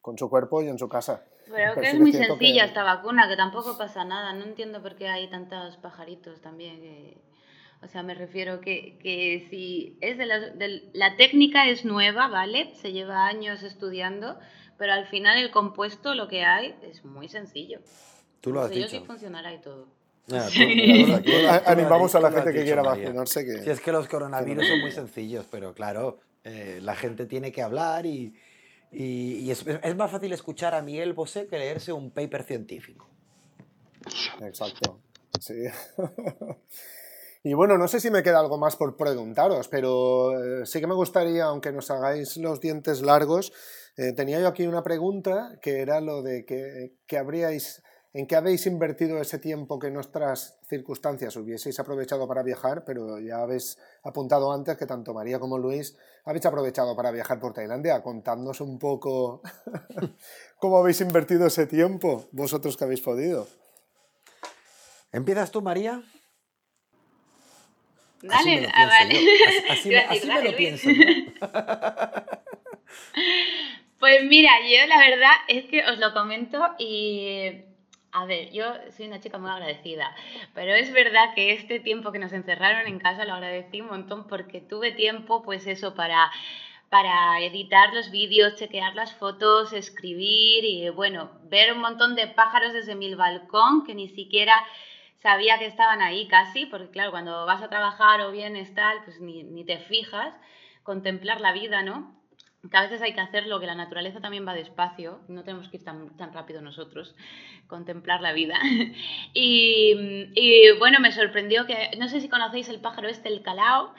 con 0.00 0.18
su 0.18 0.28
cuerpo 0.28 0.62
y 0.62 0.68
en 0.68 0.78
su 0.78 0.88
casa. 0.88 1.24
Pero, 1.50 1.74
que 1.74 1.88
es 1.88 1.98
muy 1.98 2.12
sencilla 2.12 2.64
esta 2.64 2.84
vacuna, 2.84 3.28
que 3.28 3.36
tampoco 3.36 3.78
pasa 3.78 4.04
nada. 4.04 4.32
No 4.34 4.44
entiendo 4.44 4.82
por 4.82 4.96
qué 4.96 5.08
hay 5.08 5.28
tantos 5.30 5.76
pajaritos 5.78 6.40
también. 6.40 7.22
O 7.82 7.88
sea, 7.88 8.02
me 8.02 8.14
refiero 8.14 8.60
que, 8.60 8.98
que 8.98 9.46
si 9.50 9.98
es 10.00 10.16
de 10.18 10.26
la, 10.26 10.38
la, 10.92 11.16
técnica 11.16 11.68
es 11.68 11.84
nueva, 11.84 12.28
¿vale? 12.28 12.74
Se 12.76 12.92
lleva 12.92 13.26
años 13.26 13.62
estudiando, 13.62 14.38
pero 14.78 14.92
al 14.92 15.06
final 15.06 15.38
el 15.38 15.50
compuesto 15.50 16.14
lo 16.14 16.28
que 16.28 16.44
hay 16.44 16.74
es 16.82 17.04
muy 17.04 17.28
sencillo. 17.28 17.80
Tú 18.40 18.52
lo 18.52 18.60
has 18.60 18.70
dicho. 18.70 18.88
sí 18.88 19.00
funcionará 19.00 19.52
y 19.52 19.60
todo. 19.60 19.86
Animamos 21.66 22.14
a 22.14 22.20
la 22.20 22.30
gente 22.32 22.52
que 22.52 22.64
quiera 22.64 22.82
vacunarse. 22.82 23.44
Que... 23.44 23.62
Si 23.62 23.70
es 23.70 23.80
que 23.80 23.92
los 23.92 24.08
coronavirus 24.08 24.66
son 24.66 24.80
muy 24.80 24.92
sencillos, 24.92 25.46
pero 25.50 25.74
claro, 25.74 26.18
eh, 26.44 26.78
la 26.82 26.94
gente 26.94 27.26
tiene 27.26 27.52
que 27.52 27.62
hablar 27.62 28.06
y, 28.06 28.34
y, 28.90 29.50
es, 29.50 29.66
es, 29.66 29.96
más 29.96 30.10
fácil 30.10 30.32
escuchar 30.32 30.74
a 30.74 30.82
Miguel 30.82 31.12
Bosé 31.12 31.46
que 31.46 31.58
leerse 31.58 31.92
un 31.92 32.10
paper 32.10 32.44
científico. 32.44 33.08
Exacto. 34.40 35.00
Sí. 35.40 35.64
Y 37.46 37.52
bueno, 37.52 37.76
no 37.76 37.88
sé 37.88 38.00
si 38.00 38.10
me 38.10 38.22
queda 38.22 38.40
algo 38.40 38.56
más 38.56 38.74
por 38.74 38.96
preguntaros, 38.96 39.68
pero 39.68 40.32
eh, 40.32 40.64
sí 40.64 40.80
que 40.80 40.86
me 40.86 40.94
gustaría, 40.94 41.44
aunque 41.44 41.72
nos 41.72 41.90
hagáis 41.90 42.38
los 42.38 42.58
dientes 42.58 43.02
largos, 43.02 43.52
eh, 43.98 44.14
tenía 44.14 44.40
yo 44.40 44.48
aquí 44.48 44.66
una 44.66 44.82
pregunta 44.82 45.58
que 45.60 45.82
era 45.82 46.00
lo 46.00 46.22
de 46.22 46.46
que, 46.46 47.18
habríais, 47.18 47.82
en 48.14 48.28
qué 48.28 48.36
habéis 48.36 48.64
invertido 48.66 49.20
ese 49.20 49.40
tiempo 49.40 49.80
que 49.80 49.88
en 49.88 49.94
nuestras 49.94 50.60
circunstancias 50.68 51.34
hubieseis 51.34 51.80
aprovechado 51.80 52.28
para 52.28 52.44
viajar, 52.44 52.84
pero 52.86 53.18
ya 53.18 53.38
habéis 53.38 53.76
apuntado 54.04 54.52
antes 54.52 54.76
que 54.78 54.86
tanto 54.86 55.12
María 55.12 55.40
como 55.40 55.58
Luis 55.58 55.96
habéis 56.24 56.46
aprovechado 56.46 56.94
para 56.94 57.10
viajar 57.10 57.40
por 57.40 57.52
Tailandia. 57.52 58.00
Contadnos 58.02 58.60
un 58.60 58.78
poco 58.78 59.42
cómo 60.60 60.78
habéis 60.78 61.00
invertido 61.00 61.48
ese 61.48 61.66
tiempo, 61.66 62.28
vosotros 62.30 62.76
que 62.76 62.84
habéis 62.84 63.00
podido. 63.00 63.48
¿Empiezas 65.10 65.50
tú, 65.50 65.60
María? 65.60 66.00
Dale, 68.22 68.68
ah, 68.72 68.86
vale. 68.86 69.20
Así, 69.70 69.88
me, 69.88 70.44
lo 70.44 70.56
pienso. 70.56 70.88
pues 73.98 74.24
mira, 74.24 74.52
yo 74.62 74.86
la 74.86 74.98
verdad 74.98 75.32
es 75.48 75.64
que 75.66 75.84
os 75.84 75.98
lo 75.98 76.14
comento 76.14 76.60
y 76.78 77.73
a 78.14 78.26
ver, 78.26 78.52
yo 78.52 78.64
soy 78.96 79.08
una 79.08 79.20
chica 79.20 79.38
muy 79.38 79.50
agradecida, 79.50 80.14
pero 80.54 80.72
es 80.72 80.92
verdad 80.92 81.34
que 81.34 81.52
este 81.52 81.80
tiempo 81.80 82.12
que 82.12 82.20
nos 82.20 82.32
encerraron 82.32 82.86
en 82.86 83.00
casa 83.00 83.24
lo 83.24 83.34
agradecí 83.34 83.80
un 83.80 83.88
montón 83.88 84.28
porque 84.28 84.60
tuve 84.60 84.92
tiempo, 84.92 85.42
pues 85.42 85.66
eso, 85.66 85.96
para, 85.96 86.30
para 86.90 87.40
editar 87.40 87.92
los 87.92 88.12
vídeos, 88.12 88.54
chequear 88.54 88.94
las 88.94 89.12
fotos, 89.14 89.72
escribir 89.72 90.64
y, 90.64 90.88
bueno, 90.90 91.32
ver 91.46 91.72
un 91.72 91.80
montón 91.80 92.14
de 92.14 92.28
pájaros 92.28 92.72
desde 92.72 92.94
mi 92.94 93.12
balcón 93.16 93.84
que 93.84 93.96
ni 93.96 94.08
siquiera 94.08 94.64
sabía 95.20 95.58
que 95.58 95.66
estaban 95.66 96.00
ahí 96.00 96.28
casi, 96.28 96.66
porque 96.66 96.90
claro, 96.90 97.10
cuando 97.10 97.44
vas 97.46 97.62
a 97.62 97.68
trabajar 97.68 98.20
o 98.20 98.30
vienes 98.30 98.72
tal, 98.74 99.02
pues 99.02 99.20
ni, 99.20 99.64
te 99.64 99.78
fijas, 99.78 100.32
contemplar 100.84 101.40
la 101.40 101.50
vida, 101.50 101.82
¿no? 101.82 102.14
Que 102.70 102.76
a 102.76 102.82
veces 102.82 103.02
hay 103.02 103.12
que 103.12 103.20
hacerlo, 103.20 103.60
que 103.60 103.66
la 103.66 103.74
naturaleza 103.74 104.20
también 104.20 104.46
va 104.46 104.54
despacio, 104.54 105.20
no 105.28 105.44
tenemos 105.44 105.68
que 105.68 105.76
ir 105.76 105.84
tan, 105.84 106.16
tan 106.16 106.32
rápido 106.32 106.62
nosotros, 106.62 107.14
contemplar 107.66 108.22
la 108.22 108.32
vida. 108.32 108.58
y, 109.34 110.30
y, 110.34 110.72
bueno, 110.78 110.98
me 111.00 111.12
sorprendió 111.12 111.66
que, 111.66 111.90
no 111.98 112.08
sé 112.08 112.20
si 112.20 112.28
conocéis 112.28 112.68
el 112.68 112.80
pájaro 112.80 113.08
este, 113.08 113.28
el 113.28 113.42
calao, 113.42 113.94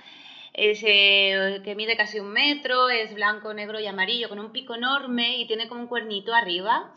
ese 0.54 1.62
que 1.64 1.76
mide 1.76 1.98
casi 1.98 2.20
un 2.20 2.32
metro, 2.32 2.90
es 2.90 3.14
blanco, 3.14 3.54
negro 3.54 3.80
y 3.80 3.88
amarillo, 3.88 4.30
con 4.30 4.40
un 4.40 4.52
pico 4.52 4.74
enorme 4.74 5.38
y 5.38 5.48
tiene 5.48 5.68
como 5.68 5.82
un 5.82 5.88
cuernito 5.88 6.34
arriba 6.34 6.94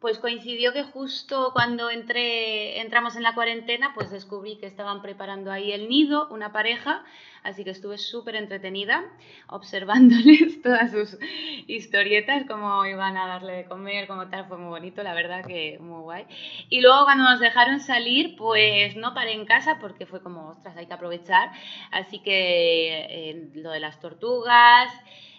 pues 0.00 0.18
coincidió 0.18 0.72
que 0.72 0.84
justo 0.84 1.50
cuando 1.52 1.90
entré, 1.90 2.80
entramos 2.80 3.16
en 3.16 3.24
la 3.24 3.34
cuarentena, 3.34 3.92
pues 3.94 4.10
descubrí 4.10 4.56
que 4.56 4.66
estaban 4.66 5.02
preparando 5.02 5.50
ahí 5.50 5.72
el 5.72 5.88
nido, 5.88 6.28
una 6.30 6.52
pareja, 6.52 7.04
así 7.42 7.64
que 7.64 7.70
estuve 7.70 7.98
súper 7.98 8.36
entretenida 8.36 9.04
observándoles 9.48 10.62
todas 10.62 10.92
sus 10.92 11.18
historietas, 11.66 12.44
cómo 12.46 12.84
iban 12.86 13.16
a 13.16 13.26
darle 13.26 13.54
de 13.54 13.64
comer, 13.64 14.06
cómo 14.06 14.28
tal, 14.28 14.46
fue 14.46 14.56
muy 14.56 14.68
bonito, 14.68 15.02
la 15.02 15.14
verdad 15.14 15.44
que 15.44 15.78
muy 15.80 16.02
guay. 16.02 16.26
Y 16.68 16.80
luego 16.80 17.04
cuando 17.04 17.24
nos 17.24 17.40
dejaron 17.40 17.80
salir, 17.80 18.36
pues 18.36 18.94
no 18.94 19.14
paré 19.14 19.32
en 19.32 19.46
casa 19.46 19.78
porque 19.80 20.06
fue 20.06 20.22
como, 20.22 20.50
ostras, 20.50 20.76
hay 20.76 20.86
que 20.86 20.94
aprovechar, 20.94 21.50
así 21.90 22.20
que 22.20 23.30
eh, 23.30 23.50
lo 23.54 23.70
de 23.70 23.80
las 23.80 23.98
tortugas, 23.98 24.92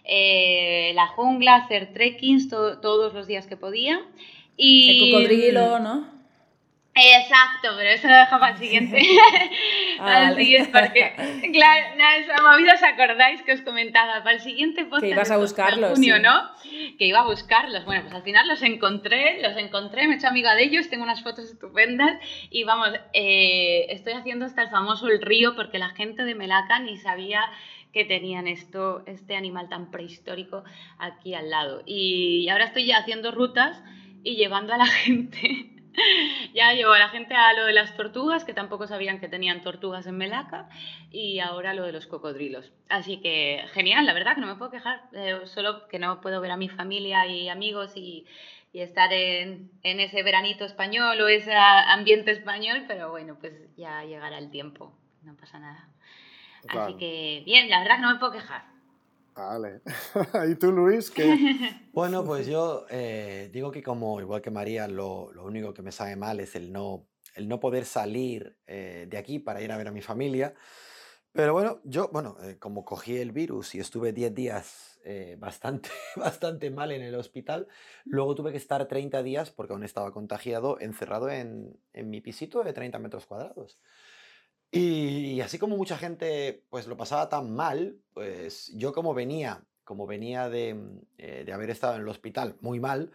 eh, 0.03 0.91
la 0.95 1.07
jungla, 1.07 1.55
hacer 1.55 1.93
trekkings 1.93 2.49
todos 2.49 3.13
los 3.13 3.27
días 3.27 3.47
que 3.47 3.55
podía. 3.55 4.01
Y... 4.59 4.89
El 4.89 5.11
cocodrilo, 5.11 5.79
¿no? 5.79 6.19
Exacto, 7.01 7.69
pero 7.77 7.89
eso 7.91 8.09
lo 8.09 8.15
dejo 8.15 8.39
para 8.39 8.51
el 8.51 8.57
siguiente. 8.57 9.01
para 9.97 10.29
el 10.31 10.35
siguiente, 10.35 10.69
porque, 10.69 11.13
claro, 11.53 11.95
nada, 11.95 12.17
esa 12.17 12.41
movida 12.41 12.73
os 12.73 12.83
acordáis 12.83 13.41
que 13.43 13.53
os 13.53 13.61
comentaba. 13.61 14.21
Para 14.21 14.33
el 14.35 14.41
siguiente 14.41 14.83
podcast. 14.83 15.03
Que 15.03 15.09
ibas 15.11 15.31
a 15.31 15.37
buscarlos. 15.37 15.93
junio, 15.93 16.19
¿no? 16.19 16.41
Que 16.97 17.05
iba 17.05 17.19
a 17.19 17.25
buscarlos. 17.25 17.85
Bueno, 17.85 18.01
pues 18.03 18.13
al 18.13 18.23
final 18.23 18.49
los 18.49 18.61
encontré, 18.63 19.41
los 19.41 19.55
encontré, 19.55 20.07
me 20.07 20.15
he 20.15 20.17
hecho 20.17 20.27
amiga 20.27 20.53
de 20.55 20.63
ellos, 20.63 20.89
tengo 20.89 21.03
unas 21.03 21.23
fotos 21.23 21.45
estupendas. 21.45 22.19
Y 22.49 22.65
vamos, 22.65 22.89
eh, 23.13 23.85
estoy 23.89 24.13
haciendo 24.13 24.45
hasta 24.45 24.63
el 24.63 24.69
famoso 24.69 25.07
El 25.07 25.21
Río, 25.21 25.55
porque 25.55 25.79
la 25.79 25.89
gente 25.91 26.25
de 26.25 26.35
Melaca 26.35 26.79
ni 26.79 26.97
sabía 26.97 27.41
que 27.93 28.03
tenían 28.03 28.47
esto, 28.47 29.03
este 29.07 29.35
animal 29.35 29.69
tan 29.69 29.89
prehistórico 29.89 30.63
aquí 30.97 31.33
al 31.33 31.49
lado. 31.49 31.81
Y 31.85 32.49
ahora 32.49 32.65
estoy 32.65 32.85
ya 32.85 32.97
haciendo 32.97 33.31
rutas 33.31 33.81
y 34.23 34.35
llevando 34.35 34.73
a 34.73 34.77
la 34.77 34.85
gente. 35.05 35.71
ya 36.53 36.73
llevo 36.73 36.93
a 36.93 36.99
la 36.99 37.09
gente 37.09 37.35
a 37.35 37.53
lo 37.53 37.65
de 37.65 37.73
las 37.73 37.95
tortugas, 37.95 38.45
que 38.45 38.53
tampoco 38.53 38.87
sabían 38.87 39.19
que 39.19 39.27
tenían 39.27 39.61
tortugas 39.61 40.07
en 40.07 40.17
Melaca, 40.17 40.69
y 41.11 41.39
ahora 41.39 41.73
lo 41.73 41.83
de 41.83 41.91
los 41.91 42.07
cocodrilos. 42.07 42.71
Así 42.89 43.17
que 43.21 43.63
genial, 43.73 44.05
la 44.05 44.13
verdad 44.13 44.35
que 44.35 44.41
no 44.41 44.47
me 44.47 44.55
puedo 44.55 44.71
quejar, 44.71 45.01
eh, 45.13 45.41
solo 45.45 45.87
que 45.87 45.99
no 45.99 46.21
puedo 46.21 46.41
ver 46.41 46.51
a 46.51 46.57
mi 46.57 46.69
familia 46.69 47.27
y 47.27 47.49
amigos 47.49 47.93
y, 47.95 48.25
y 48.71 48.81
estar 48.81 49.11
en, 49.11 49.71
en, 49.83 49.99
ese 49.99 50.23
veranito 50.23 50.65
español 50.65 51.19
o 51.21 51.27
ese 51.27 51.53
ambiente 51.53 52.31
español, 52.31 52.85
pero 52.87 53.09
bueno, 53.11 53.37
pues 53.39 53.53
ya 53.75 54.03
llegará 54.03 54.37
el 54.37 54.51
tiempo, 54.51 54.97
no 55.23 55.35
pasa 55.35 55.59
nada. 55.59 55.89
Así 56.67 56.95
que 56.97 57.41
bien, 57.45 57.69
la 57.69 57.79
verdad 57.79 57.95
que 57.95 58.01
no 58.01 58.13
me 58.13 58.19
puedo 58.19 58.33
quejar. 58.33 58.78
Vale. 59.39 59.81
¿Y 60.51 60.55
tú, 60.55 60.71
Luis? 60.71 61.09
¿qué? 61.09 61.23
Bueno, 61.93 62.25
pues 62.25 62.45
yo 62.45 62.85
eh, 62.89 63.49
digo 63.51 63.71
que 63.71 63.81
como 63.81 64.19
igual 64.19 64.41
que 64.41 64.51
María, 64.51 64.87
lo, 64.87 65.31
lo, 65.33 65.45
único 65.45 65.73
que 65.73 65.81
me 65.81 65.91
sabe 65.91 66.15
mal 66.15 66.39
es 66.39 66.55
el 66.55 66.71
no, 66.71 67.07
el 67.35 67.47
no 67.47 67.59
poder 67.59 67.85
salir 67.85 68.57
eh, 68.67 69.07
de 69.09 69.17
aquí 69.17 69.39
para 69.39 69.61
ir 69.61 69.71
a 69.71 69.77
ver 69.77 69.87
a 69.87 69.91
mi 69.91 70.01
familia. 70.01 70.53
Pero 71.31 71.53
bueno, 71.53 71.79
yo, 71.83 72.09
bueno, 72.11 72.37
eh, 72.41 72.57
como 72.57 72.83
cogí 72.83 73.17
el 73.17 73.31
virus 73.31 73.75
y 73.75 73.79
estuve 73.79 74.13
10 74.13 74.33
días 74.33 74.99
eh, 75.05 75.35
bastante, 75.39 75.89
bastante 76.15 76.69
mal 76.69 76.91
en 76.91 77.01
el 77.01 77.15
hospital, 77.15 77.67
luego 78.03 78.35
tuve 78.35 78.51
que 78.51 78.57
estar 78.57 78.87
30 78.87 79.23
días, 79.23 79.51
porque 79.51 79.73
aún 79.73 79.83
estaba 79.83 80.11
contagiado, 80.11 80.79
encerrado 80.79 81.29
en, 81.29 81.79
en 81.93 82.09
mi 82.09 82.19
pisito 82.19 82.63
de 82.63 82.73
30 82.73 82.99
metros 82.99 83.25
cuadrados. 83.25 83.79
Y 84.71 85.41
así 85.41 85.57
como 85.57 85.77
mucha 85.77 85.97
gente 85.97 86.65
pues 86.69 86.87
lo 86.87 86.95
pasaba 86.97 87.29
tan 87.29 87.53
mal, 87.55 87.99
pues 88.13 88.71
yo 88.75 88.93
como 88.93 89.13
venía, 89.13 89.65
como 89.83 90.05
venía 90.05 90.49
de, 90.49 90.75
mm, 90.75 90.99
eh, 91.17 91.43
de 91.45 91.53
haber 91.53 91.69
estado 91.71 91.95
en 91.95 92.01
el 92.01 92.09
hospital 92.09 92.55
muy 92.61 92.79
mal, 92.79 93.11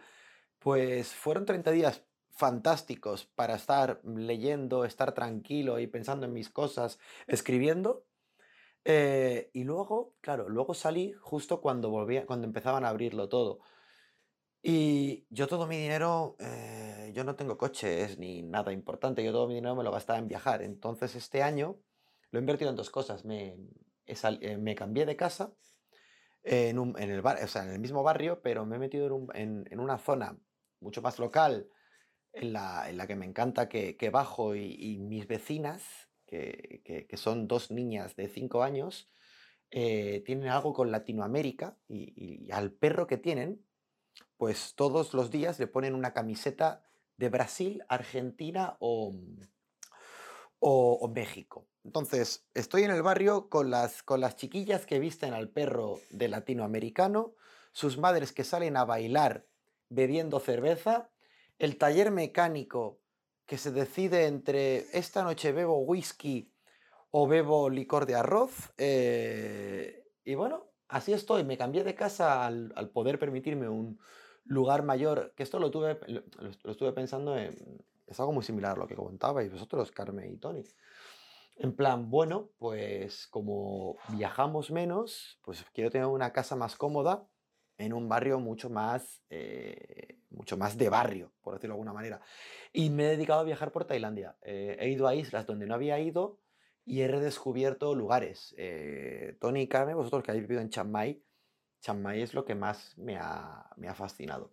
pues 0.59 1.13
fueron 1.13 1.45
30 1.45 1.71
días 1.71 2.03
fantásticos 2.31 3.25
para 3.25 3.55
estar 3.55 4.01
leyendo, 4.05 4.85
estar 4.85 5.13
tranquilo 5.13 5.79
y 5.79 5.87
pensando 5.87 6.25
en 6.25 6.33
mis 6.33 6.49
cosas, 6.49 6.99
escribiendo. 7.27 8.05
Eh, 8.85 9.49
y 9.53 9.63
luego, 9.63 10.15
claro, 10.21 10.49
luego 10.49 10.73
salí 10.73 11.13
justo 11.13 11.61
cuando 11.61 11.89
volvía, 11.89 12.25
cuando 12.25 12.47
empezaban 12.47 12.85
a 12.85 12.89
abrirlo 12.89 13.29
todo. 13.29 13.59
Y 14.67 15.27
yo 15.29 15.45
todo 15.45 15.67
mi 15.67 15.77
dinero, 15.77 16.37
eh, 16.39 17.11
yo 17.13 17.23
no 17.23 17.35
tengo 17.35 17.55
coches 17.55 18.17
ni 18.17 18.41
nada 18.41 18.73
importante, 18.73 19.23
yo 19.23 19.31
todo 19.31 19.47
mi 19.47 19.53
dinero 19.53 19.75
me 19.75 19.83
lo 19.83 19.91
gastaba 19.91 20.17
en 20.17 20.27
viajar. 20.27 20.63
Entonces 20.63 21.13
este 21.13 21.43
año 21.43 21.79
lo 22.31 22.39
he 22.39 22.41
invertido 22.41 22.71
en 22.71 22.75
dos 22.75 22.89
cosas. 22.89 23.25
Me, 23.25 23.59
eh, 24.07 24.75
cambié 24.75 25.05
de 25.05 25.15
casa 25.15 25.53
en, 26.41 26.79
un, 26.79 26.99
en, 26.99 27.11
el 27.11 27.21
bar, 27.21 27.43
o 27.43 27.47
sea, 27.47 27.63
en 27.63 27.73
el 27.73 27.79
mismo 27.79 28.01
barrio, 28.01 28.41
pero 28.41 28.65
me 28.65 28.77
he 28.77 28.79
metido 28.79 29.05
en, 29.05 29.11
un, 29.11 29.27
en, 29.35 29.65
en 29.69 29.79
una 29.79 29.99
zona 29.99 30.35
mucho 30.79 31.03
más 31.03 31.19
local, 31.19 31.69
en 32.33 32.51
la, 32.51 32.91
la 32.91 33.05
que 33.05 33.15
me 33.15 33.27
encanta 33.27 33.69
que, 33.69 33.95
que 33.97 34.09
bajo 34.09 34.55
y, 34.55 34.97
mis 34.97 35.27
vecinas, 35.27 36.09
que, 36.25 36.81
que, 37.07 37.17
son 37.17 37.47
dos 37.47 37.69
niñas 37.69 38.15
de 38.15 38.29
cinco 38.29 38.63
años, 38.63 39.11
eh, 39.69 40.23
tienen 40.25 40.47
algo 40.47 40.73
con 40.73 40.89
Latinoamérica 40.91 41.77
y 41.87 42.49
al 42.49 42.71
perro 42.71 43.05
que 43.05 43.17
tienen 43.17 43.63
pues 44.37 44.75
todos 44.75 45.13
los 45.13 45.31
días 45.31 45.59
le 45.59 45.67
ponen 45.67 45.95
una 45.95 46.13
camiseta 46.13 46.83
de 47.17 47.29
Brasil, 47.29 47.83
Argentina 47.87 48.75
o, 48.79 49.15
o, 50.59 50.93
o, 51.01 51.07
México. 51.07 51.67
Entonces, 51.83 52.45
estoy 52.53 52.83
en 52.83 52.91
el 52.91 53.01
barrio 53.01 53.49
con 53.49 53.69
las, 53.69 54.03
con 54.03 54.19
las 54.19 54.35
chiquillas 54.35 54.85
que 54.85 54.99
visten 54.99 55.33
al 55.33 55.49
perro 55.49 55.99
de 56.09 56.27
latinoamericano, 56.27 57.35
sus 57.71 57.97
madres 57.97 58.33
que 58.33 58.43
salen 58.43 58.75
a 58.77 58.85
bailar 58.85 59.45
bebiendo 59.89 60.39
cerveza, 60.39 61.09
el 61.59 61.77
taller 61.77 62.11
mecánico 62.11 62.99
que 63.45 63.57
se 63.57 63.71
decide 63.71 64.25
entre 64.25 64.85
esta 64.97 65.23
noche 65.23 65.51
bebo 65.51 65.79
whisky 65.79 66.51
o 67.11 67.27
bebo 67.27 67.69
licor 67.69 68.05
de 68.05 68.15
arroz. 68.15 68.73
Eh, 68.77 70.03
y 70.23 70.35
bueno, 70.35 70.64
así 70.87 71.13
estoy. 71.13 71.43
Me 71.43 71.57
cambié 71.57 71.83
de 71.83 71.95
casa 71.95 72.45
al, 72.45 72.89
poder 72.93 73.19
permitirme 73.19 73.69
un, 73.69 73.99
lugar 74.45 74.83
mayor, 74.83 75.33
que 75.35 75.43
esto 75.43 75.57
lo, 75.59 75.71
tuve, 75.71 75.99
lo, 76.07 76.21
lo, 76.63 76.71
estuve 76.71 76.91
pensando 76.93 77.35
en, 77.35 77.83
es 78.07 78.19
algo 78.19 78.31
muy 78.31 78.43
similar 78.43 78.75
a 78.75 78.79
lo 78.79 78.87
que 78.87 78.95
comentabais 78.95 79.51
vosotros, 79.51 79.91
Carmen 79.91 80.31
y 80.31 80.37
Tony. 80.37 80.63
En 81.57 81.75
plan, 81.75 82.09
bueno, 82.09 82.49
pues 82.57 83.27
como 83.27 83.97
viajamos 84.09 84.71
menos, 84.71 85.39
pues 85.43 85.65
quiero 85.73 85.89
tener 85.89 86.07
una 86.07 86.33
casa 86.33 86.55
más 86.55 86.75
cómoda 86.75 87.27
en 87.77 87.93
un 87.93 88.07
barrio 88.07 88.39
mucho 88.39 88.69
más, 88.69 89.21
eh, 89.29 90.19
mucho 90.29 90.57
más 90.57 90.77
de 90.77 90.89
barrio, 90.89 91.31
por 91.41 91.53
decirlo 91.53 91.73
de 91.73 91.77
alguna 91.77 91.93
manera. 91.93 92.21
Y 92.73 92.89
me 92.89 93.05
he 93.05 93.09
dedicado 93.11 93.39
a 93.39 93.43
viajar 93.43 93.71
por 93.71 93.85
Tailandia. 93.85 94.35
Eh, 94.41 94.77
he 94.79 94.89
ido 94.89 95.07
a 95.07 95.15
islas 95.15 95.45
donde 95.45 95.65
no 95.65 95.75
había 95.75 95.99
ido 95.99 96.39
y 96.85 97.01
he 97.01 97.07
redescubierto 97.07 97.95
lugares. 97.95 98.53
Eh, 98.57 99.35
Tony 99.39 99.61
y 99.61 99.67
Carmen, 99.67 99.95
vosotros 99.95 100.23
que 100.23 100.31
habéis 100.31 100.47
vivido 100.47 100.61
en 100.61 100.69
Chiang 100.69 100.89
Mai, 100.89 101.21
Chiang 101.81 102.01
Mai 102.01 102.21
es 102.21 102.33
lo 102.33 102.45
que 102.45 102.55
más 102.55 102.97
me 102.97 103.17
ha, 103.17 103.69
me 103.77 103.87
ha 103.87 103.95
fascinado. 103.95 104.51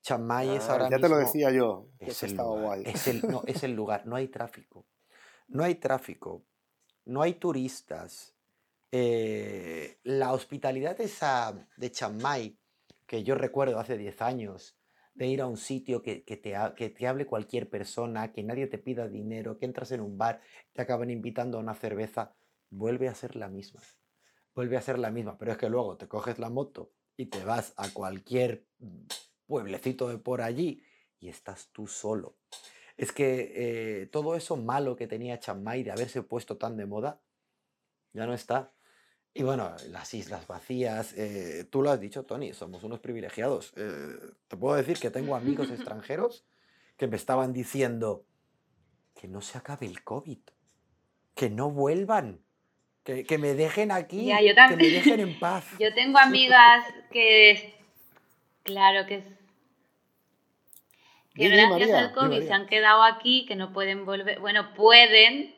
Chiang 0.00 0.24
Mai 0.24 0.48
ah, 0.50 0.54
es 0.54 0.68
ahora 0.68 0.84
ya 0.88 0.96
mismo, 0.96 1.08
te 1.08 1.14
lo 1.14 1.18
decía 1.18 1.50
yo. 1.50 1.88
Es 1.98 2.22
el, 2.22 2.36
lugar, 2.36 2.60
guay. 2.60 2.82
Es, 2.86 3.08
el, 3.08 3.22
no, 3.22 3.42
es 3.46 3.62
el 3.64 3.72
lugar, 3.72 4.06
no 4.06 4.16
hay 4.16 4.28
tráfico. 4.28 4.86
No 5.48 5.64
hay 5.64 5.76
tráfico, 5.76 6.44
no 7.04 7.22
hay 7.22 7.34
turistas. 7.34 8.34
Eh, 8.92 9.98
la 10.04 10.32
hospitalidad 10.32 11.00
esa 11.00 11.68
de 11.76 11.90
Chiang 11.90 12.20
Mai, 12.20 12.58
que 13.06 13.24
yo 13.24 13.34
recuerdo 13.34 13.78
hace 13.78 13.96
10 13.96 14.22
años, 14.22 14.76
de 15.16 15.26
ir 15.26 15.40
a 15.40 15.46
un 15.46 15.56
sitio 15.56 16.02
que, 16.02 16.24
que, 16.24 16.36
te, 16.36 16.54
que 16.76 16.90
te 16.90 17.06
hable 17.06 17.26
cualquier 17.26 17.68
persona, 17.68 18.32
que 18.32 18.42
nadie 18.42 18.66
te 18.66 18.78
pida 18.78 19.08
dinero, 19.08 19.58
que 19.58 19.66
entras 19.66 19.92
en 19.92 20.00
un 20.00 20.18
bar, 20.18 20.40
te 20.72 20.82
acaban 20.82 21.10
invitando 21.10 21.58
a 21.58 21.60
una 21.60 21.74
cerveza, 21.74 22.34
vuelve 22.70 23.08
a 23.08 23.14
ser 23.14 23.36
la 23.36 23.48
misma 23.48 23.80
vuelve 24.56 24.78
a 24.78 24.82
ser 24.82 24.98
la 24.98 25.10
misma, 25.10 25.36
pero 25.38 25.52
es 25.52 25.58
que 25.58 25.68
luego 25.68 25.98
te 25.98 26.08
coges 26.08 26.38
la 26.38 26.48
moto 26.48 26.90
y 27.16 27.26
te 27.26 27.44
vas 27.44 27.74
a 27.76 27.90
cualquier 27.90 28.66
pueblecito 29.46 30.08
de 30.08 30.18
por 30.18 30.40
allí 30.40 30.82
y 31.20 31.28
estás 31.28 31.68
tú 31.72 31.86
solo. 31.86 32.38
Es 32.96 33.12
que 33.12 33.52
eh, 34.02 34.06
todo 34.06 34.34
eso 34.34 34.56
malo 34.56 34.96
que 34.96 35.06
tenía 35.06 35.38
Chiang 35.38 35.62
de 35.62 35.90
haberse 35.90 36.22
puesto 36.22 36.56
tan 36.56 36.78
de 36.78 36.86
moda, 36.86 37.20
ya 38.14 38.26
no 38.26 38.32
está. 38.32 38.72
Y 39.38 39.42
bueno, 39.42 39.76
las 39.90 40.14
islas 40.14 40.46
vacías, 40.46 41.12
eh, 41.12 41.66
tú 41.70 41.82
lo 41.82 41.90
has 41.90 42.00
dicho, 42.00 42.24
Tony, 42.24 42.54
somos 42.54 42.82
unos 42.84 43.00
privilegiados. 43.00 43.74
Eh, 43.76 44.16
te 44.48 44.56
puedo 44.56 44.74
decir 44.76 44.98
que 44.98 45.10
tengo 45.10 45.36
amigos 45.36 45.70
extranjeros 45.70 46.46
que 46.96 47.06
me 47.06 47.16
estaban 47.16 47.52
diciendo 47.52 48.24
que 49.14 49.28
no 49.28 49.42
se 49.42 49.58
acabe 49.58 49.84
el 49.86 50.02
COVID, 50.02 50.38
que 51.34 51.50
no 51.50 51.70
vuelvan, 51.70 52.40
que, 53.04 53.24
que, 53.24 53.36
me 53.36 53.52
dejen 53.52 53.92
aquí, 53.92 54.24
ya, 54.24 54.40
yo 54.40 54.54
también, 54.54 54.78
que 54.78 54.86
me 54.86 54.90
dejen 54.90 55.20
en 55.20 55.38
paz. 55.38 55.66
Yo 55.78 55.92
tengo 55.92 56.18
amigas 56.18 56.86
que, 57.10 57.74
claro, 58.62 59.06
que, 59.06 59.22
que 61.34 61.48
gracias 61.50 61.68
María, 61.68 61.98
al 61.98 62.12
COVID 62.14 62.42
se 62.42 62.52
han 62.54 62.66
quedado 62.66 63.02
aquí, 63.02 63.44
que 63.44 63.54
no 63.54 63.74
pueden 63.74 64.06
volver, 64.06 64.40
bueno, 64.40 64.72
pueden, 64.72 65.54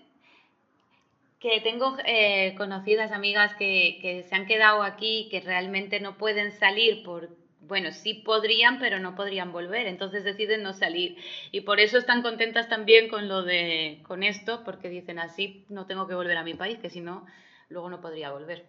que 1.40 1.60
tengo 1.60 1.96
eh, 2.04 2.54
conocidas 2.56 3.12
amigas 3.12 3.54
que, 3.54 3.98
que, 4.02 4.24
se 4.24 4.34
han 4.34 4.46
quedado 4.46 4.82
aquí, 4.82 5.28
que 5.30 5.40
realmente 5.40 6.00
no 6.00 6.18
pueden 6.18 6.50
salir 6.52 7.04
por, 7.04 7.30
bueno, 7.60 7.92
sí 7.92 8.14
podrían, 8.14 8.78
pero 8.80 8.98
no 8.98 9.14
podrían 9.14 9.52
volver, 9.52 9.86
entonces 9.86 10.24
deciden 10.24 10.62
no 10.62 10.72
salir. 10.72 11.16
Y 11.52 11.60
por 11.60 11.78
eso 11.78 11.98
están 11.98 12.22
contentas 12.22 12.68
también 12.68 13.08
con 13.08 13.28
lo 13.28 13.42
de, 13.42 14.02
con 14.06 14.22
esto, 14.22 14.64
porque 14.64 14.88
dicen 14.88 15.18
así 15.18 15.64
no 15.68 15.86
tengo 15.86 16.08
que 16.08 16.14
volver 16.14 16.36
a 16.36 16.44
mi 16.44 16.54
país, 16.54 16.78
que 16.78 16.90
si 16.90 17.00
no, 17.00 17.24
luego 17.68 17.88
no 17.88 18.00
podría 18.00 18.32
volver. 18.32 18.66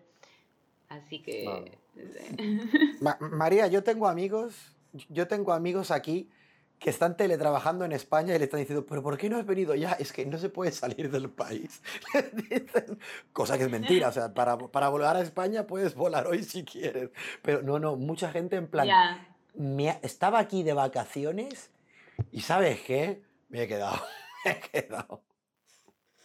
Así 0.90 1.20
que... 1.20 1.78
Ma 3.02 3.18
María, 3.20 3.68
yo 3.68 3.84
tengo 3.84 4.08
amigos, 4.08 4.76
yo 5.10 5.28
tengo 5.28 5.54
amigos 5.54 5.92
aquí 5.92 6.30
que 6.80 6.90
están 6.90 7.18
teletrabajando 7.18 7.84
en 7.84 7.92
España 7.92 8.34
y 8.34 8.40
le 8.40 8.46
están 8.46 8.62
diciendo, 8.62 8.86
pero 8.88 9.04
¿por 9.04 9.18
qué 9.18 9.30
no 9.30 9.38
has 9.38 9.46
venido 9.46 9.76
ya? 9.76 9.92
Es 9.94 10.14
que 10.14 10.26
no 10.26 10.38
se 10.38 10.50
puede 10.50 10.72
salir 10.72 11.12
del 11.12 11.30
país. 11.30 11.82
dicen, 12.34 13.00
cosa 13.34 13.58
que 13.58 13.66
es 13.66 13.70
mentira, 13.70 14.08
o 14.08 14.12
sea, 14.12 14.34
para, 14.34 14.58
para, 14.58 14.88
volar 14.88 15.18
a 15.18 15.22
España 15.22 15.68
puedes 15.68 15.94
volar 15.94 16.28
hoy 16.28 16.44
si 16.44 16.64
quieres. 16.64 17.10
Pero 17.42 17.62
no, 17.62 17.80
no, 17.80 17.98
mucha 17.98 18.32
gente 18.32 18.56
en 18.56 18.68
plan, 18.68 18.86
yeah. 18.86 19.36
me, 19.56 20.00
estaba 20.04 20.40
aquí 20.40 20.64
de 20.64 20.74
vacaciones 20.74 21.70
y 22.32 22.42
¿sabes 22.42 22.80
qué? 22.82 23.24
Me 23.50 23.64
he 23.64 23.68
quedado, 23.68 24.02
me 24.46 24.52
he 24.52 24.60
quedado. 24.60 25.22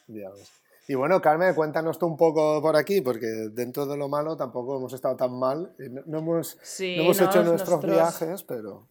Dios. 0.07 0.52
Y 0.86 0.94
bueno, 0.94 1.20
Carmen, 1.20 1.55
cuéntanos 1.55 1.98
tú 1.98 2.07
un 2.07 2.16
poco 2.16 2.61
por 2.61 2.76
aquí, 2.76 3.00
porque 3.00 3.26
dentro 3.26 3.86
de 3.86 3.96
lo 3.96 4.09
malo 4.09 4.36
tampoco 4.36 4.76
hemos 4.76 4.92
estado 4.92 5.16
tan 5.16 5.36
mal. 5.36 5.74
No, 5.78 6.02
no 6.07 6.18
hemos, 6.18 6.59
sí, 6.62 6.96
no 6.96 7.05
hemos 7.05 7.20
no, 7.20 7.26
hecho 7.26 7.42
nuestros 7.42 7.82
nosotros... 7.82 7.92
viajes, 7.92 8.42
pero 8.44 8.86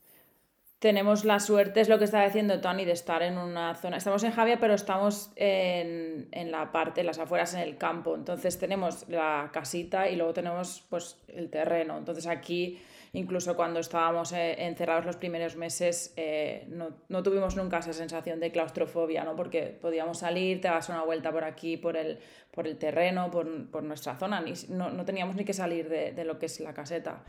tenemos 0.84 1.24
la 1.24 1.40
suerte, 1.40 1.80
es 1.80 1.88
lo 1.88 1.98
que 1.98 2.04
estaba 2.04 2.26
diciendo 2.26 2.60
Tony, 2.60 2.84
de 2.84 2.92
estar 2.92 3.24
en 3.24 3.38
una 3.38 3.74
zona. 3.74 3.96
Estamos 3.96 4.22
en 4.26 4.32
Javia, 4.34 4.60
pero 4.60 4.74
estamos 4.74 5.32
en, 5.38 6.28
en, 6.34 6.52
la 6.52 6.74
parte, 6.74 7.00
en 7.00 7.08
las 7.08 7.20
afueras, 7.20 7.54
en 7.54 7.62
el 7.62 7.78
campo. 7.78 8.16
Entonces 8.16 8.60
tenemos 8.60 9.08
la 9.08 9.50
casita 9.54 10.10
y 10.10 10.18
luego 10.18 10.34
tenemos 10.34 10.84
pues, 10.90 11.18
el 11.30 11.50
terreno. 11.50 11.98
Entonces 11.98 12.28
aquí, 12.28 12.82
incluso 13.14 13.56
cuando 13.56 13.80
estábamos 13.80 14.34
eh, 14.34 14.62
encerrados 14.66 15.06
los 15.06 15.16
primeros 15.16 15.56
meses, 15.56 16.14
eh, 16.18 16.66
no, 16.68 16.90
no, 17.08 17.24
tuvimos 17.24 17.56
nunca 17.56 17.78
esa 17.78 17.94
sensación 17.94 18.42
de 18.42 18.52
claustrofobia, 18.52 19.24
¿no? 19.24 19.38
porque 19.38 19.78
podíamos 19.82 20.18
salir, 20.18 20.60
te 20.60 20.68
das 20.68 20.90
una 20.90 21.06
vuelta 21.06 21.32
por 21.32 21.46
aquí, 21.46 21.78
por 21.78 21.96
el, 21.96 22.20
por 22.52 22.68
el 22.68 22.76
terreno, 22.78 23.32
por, 23.32 23.72
por 23.72 23.84
nuestra 23.84 24.18
zona. 24.18 24.42
Ni, 24.42 24.52
no, 24.68 24.90
no 24.90 25.06
teníamos 25.06 25.38
ni 25.38 25.46
que 25.46 25.54
salir 25.54 25.88
de, 25.88 26.12
de 26.12 26.26
lo 26.26 26.40
que 26.40 26.48
es 26.48 26.60
la 26.60 26.74
caseta. 26.74 27.24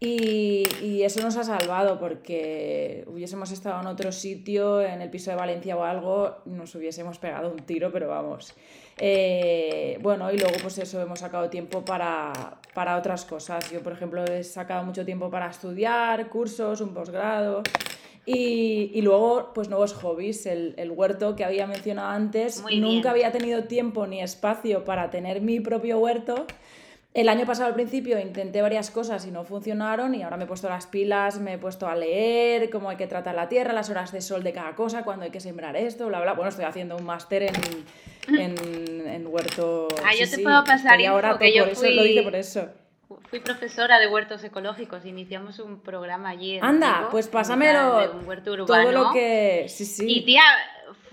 Y, 0.00 0.64
y, 0.82 1.02
eso 1.02 1.22
nos 1.22 1.36
ha 1.36 1.44
salvado 1.44 1.98
porque 1.98 3.04
hubiésemos 3.06 3.50
estado 3.52 3.80
en 3.80 3.86
otro 3.86 4.12
sitio, 4.12 4.82
en 4.82 5.00
el 5.00 5.08
piso 5.08 5.30
de 5.30 5.36
Valencia 5.36 5.76
o 5.76 5.84
algo, 5.84 6.38
nos 6.44 6.74
hubiésemos 6.74 7.18
pegado 7.18 7.50
un 7.50 7.60
tiro, 7.60 7.90
pero 7.90 8.08
vamos. 8.08 8.54
Eh, 8.98 9.98
bueno, 10.02 10.30
y 10.32 10.38
luego 10.38 10.54
pues 10.62 10.78
eso, 10.78 11.00
hemos 11.00 11.20
sacado 11.20 11.50
tiempo 11.50 11.84
para, 11.84 12.60
para 12.74 12.96
otras 12.96 13.24
cosas. 13.24 13.70
Yo, 13.70 13.82
por 13.82 13.92
ejemplo, 13.92 14.24
he 14.24 14.44
sacado 14.44 14.84
mucho 14.84 15.04
tiempo 15.04 15.30
para 15.30 15.50
estudiar, 15.50 16.28
cursos, 16.28 16.80
un 16.80 16.94
posgrado. 16.94 17.62
Y, 18.26 18.90
y, 18.94 19.02
luego, 19.02 19.52
pues 19.54 19.68
nuevos 19.68 19.92
hobbies, 19.92 20.46
el, 20.46 20.74
el, 20.78 20.90
huerto 20.90 21.36
que 21.36 21.44
había 21.44 21.66
mencionado 21.66 22.08
antes. 22.08 22.64
Nunca 22.74 23.10
había 23.10 23.32
tenido 23.32 23.64
tiempo 23.64 24.06
ni 24.06 24.22
espacio 24.22 24.84
para 24.84 25.10
tener 25.10 25.42
mi 25.42 25.60
propio 25.60 25.98
huerto. 25.98 26.46
El 27.14 27.28
año 27.28 27.46
pasado 27.46 27.68
al 27.68 27.74
principio 27.74 28.18
intenté 28.18 28.60
varias 28.60 28.90
cosas 28.90 29.24
y 29.24 29.30
no 29.30 29.44
funcionaron 29.44 30.16
y 30.16 30.24
ahora 30.24 30.36
me 30.36 30.44
he 30.44 30.46
puesto 30.48 30.68
las 30.68 30.88
pilas, 30.88 31.38
me 31.38 31.52
he 31.52 31.58
puesto 31.58 31.86
a 31.86 31.94
leer 31.94 32.70
cómo 32.70 32.90
hay 32.90 32.96
que 32.96 33.06
tratar 33.06 33.36
la 33.36 33.48
tierra, 33.48 33.72
las 33.72 33.88
horas 33.88 34.10
de 34.10 34.20
sol 34.20 34.42
de 34.42 34.52
cada 34.52 34.74
cosa, 34.74 35.04
cuándo 35.04 35.24
hay 35.24 35.30
que 35.30 35.38
sembrar 35.38 35.76
esto, 35.76 36.08
bla, 36.08 36.20
bla. 36.20 36.32
Bueno, 36.32 36.48
estoy 36.48 36.64
haciendo 36.64 36.96
un 36.96 37.04
máster 37.04 37.44
en, 37.44 37.54
en, 38.36 39.06
en, 39.06 39.26
huerto. 39.28 39.86
Ah, 40.04 40.10
yo 40.18 40.28
te 40.28 40.42
puedo 40.42 40.64
pasar 40.64 41.00
y 41.00 41.06
ahora 41.06 41.38
que 41.38 41.54
yo 41.54 41.66
fui... 41.66 41.94
lo 41.94 42.02
dije 42.02 42.22
por 42.24 42.34
eso. 42.34 42.68
Fui 43.30 43.38
profesora 43.38 44.00
de 44.00 44.08
huertos 44.08 44.42
ecológicos, 44.42 45.04
iniciamos 45.04 45.60
un 45.60 45.80
programa 45.82 46.30
allí. 46.30 46.56
En 46.56 46.64
Anda, 46.64 47.08
pues 47.12 47.28
pásamelo. 47.28 48.12
Un 48.12 48.26
huerto 48.26 48.52
urbano. 48.54 48.66
Todo 48.66 48.92
lo 48.92 49.12
que. 49.12 49.66
Sí, 49.68 49.84
sí. 49.84 50.04
Y 50.08 50.24
tía, 50.24 50.42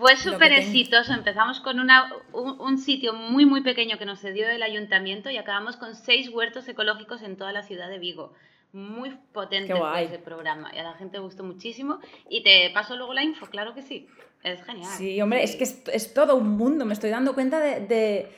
fue 0.01 0.15
súper 0.17 0.51
exitoso. 0.51 1.13
Empezamos 1.13 1.59
con 1.59 1.79
una, 1.79 2.11
un, 2.33 2.77
sitio 2.79 3.13
muy, 3.13 3.45
muy 3.45 3.61
pequeño 3.61 3.99
que 3.99 4.05
nos 4.05 4.19
cedió 4.19 4.49
el 4.49 4.63
ayuntamiento 4.63 5.29
y 5.29 5.37
acabamos 5.37 5.77
con 5.77 5.95
seis 5.95 6.27
huertos 6.29 6.67
ecológicos 6.67 7.21
en 7.21 7.37
toda 7.37 7.51
la 7.53 7.61
ciudad 7.61 7.87
de 7.87 7.99
Vigo. 7.99 8.33
Muy 8.73 9.11
potente 9.31 9.73
ese 9.99 10.17
programa 10.17 10.71
y 10.73 10.79
a 10.79 10.83
la 10.83 10.93
gente 10.93 11.17
le 11.17 11.23
gustó 11.23 11.43
muchísimo. 11.43 11.99
Y 12.29 12.41
te 12.41 12.71
paso 12.73 12.97
luego 12.97 13.13
la 13.13 13.23
info, 13.23 13.45
claro 13.45 13.75
que 13.75 13.83
sí. 13.83 14.07
Es 14.43 14.63
genial. 14.63 14.89
Sí, 14.97 15.21
hombre, 15.21 15.43
es 15.43 15.55
que 15.55 15.65
es, 15.65 16.13
todo 16.15 16.35
un 16.35 16.57
mundo. 16.57 16.83
Me 16.83 16.93
estoy 16.93 17.11
dando 17.11 17.35
cuenta 17.35 17.59
de 17.59 17.81
de 17.81 18.31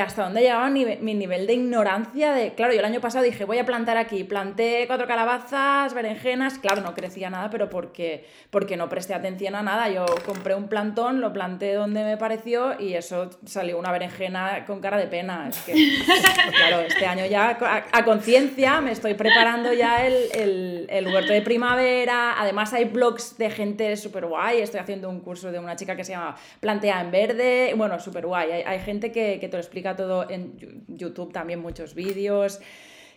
hasta 0.00 0.24
dónde 0.24 0.40
llegaba 0.40 0.68
mi 0.70 1.14
nivel 1.14 1.46
de 1.46 1.52
ignorancia 1.52 2.32
de, 2.32 2.52
claro, 2.54 2.72
yo 2.72 2.80
el 2.80 2.84
año 2.84 3.00
pasado 3.00 3.24
dije, 3.24 3.44
voy 3.44 3.58
a 3.58 3.64
plantar 3.64 3.96
aquí, 3.96 4.24
planté 4.24 4.84
cuatro 4.88 5.06
calabazas, 5.06 5.94
berenjenas, 5.94 6.58
claro, 6.58 6.82
no 6.82 6.94
crecía 6.94 7.30
nada, 7.30 7.48
pero 7.48 7.70
porque, 7.70 8.26
porque 8.50 8.76
no 8.76 8.88
presté 8.88 9.14
atención 9.14 9.54
a 9.54 9.62
nada, 9.62 9.88
yo 9.88 10.04
compré 10.26 10.56
un 10.56 10.66
plantón, 10.66 11.20
lo 11.20 11.32
planté 11.32 11.74
donde 11.74 12.02
me 12.02 12.16
pareció 12.16 12.78
y 12.80 12.94
eso 12.94 13.30
salió 13.46 13.78
una 13.78 13.92
berenjena 13.92 14.64
con 14.66 14.80
cara 14.80 14.98
de 14.98 15.06
pena, 15.06 15.48
es 15.48 15.58
que, 15.58 15.72
claro, 16.56 16.80
este 16.80 17.06
año 17.06 17.24
ya 17.26 17.56
a, 17.92 18.04
conciencia 18.04 18.80
me 18.80 18.90
estoy 18.90 19.14
preparando 19.14 19.72
ya 19.72 20.04
el, 20.04 20.86
el, 20.90 21.06
huerto 21.06 21.32
de 21.32 21.42
primavera, 21.42 22.34
además 22.36 22.72
hay 22.72 22.86
blogs 22.86 23.38
de 23.38 23.48
gente 23.50 23.96
súper 23.96 24.26
guay, 24.26 24.60
estoy 24.60 24.80
haciendo 24.80 25.08
un 25.08 25.20
curso 25.20 25.52
de 25.52 25.60
una 25.60 25.76
chica 25.76 25.94
que 25.94 26.02
se 26.02 26.12
llama 26.12 26.34
Plantea 26.58 27.00
en 27.00 27.10
Verde, 27.12 27.74
bueno, 27.76 28.00
súper 28.00 28.26
guay, 28.26 28.50
hay, 28.50 28.80
gente 28.80 29.12
que, 29.12 29.38
que 29.38 29.48
te 29.48 29.67
explica 29.68 29.94
todo 29.94 30.28
en 30.28 30.84
YouTube 30.88 31.32
también 31.32 31.60
muchos 31.60 31.94
vídeos 31.94 32.60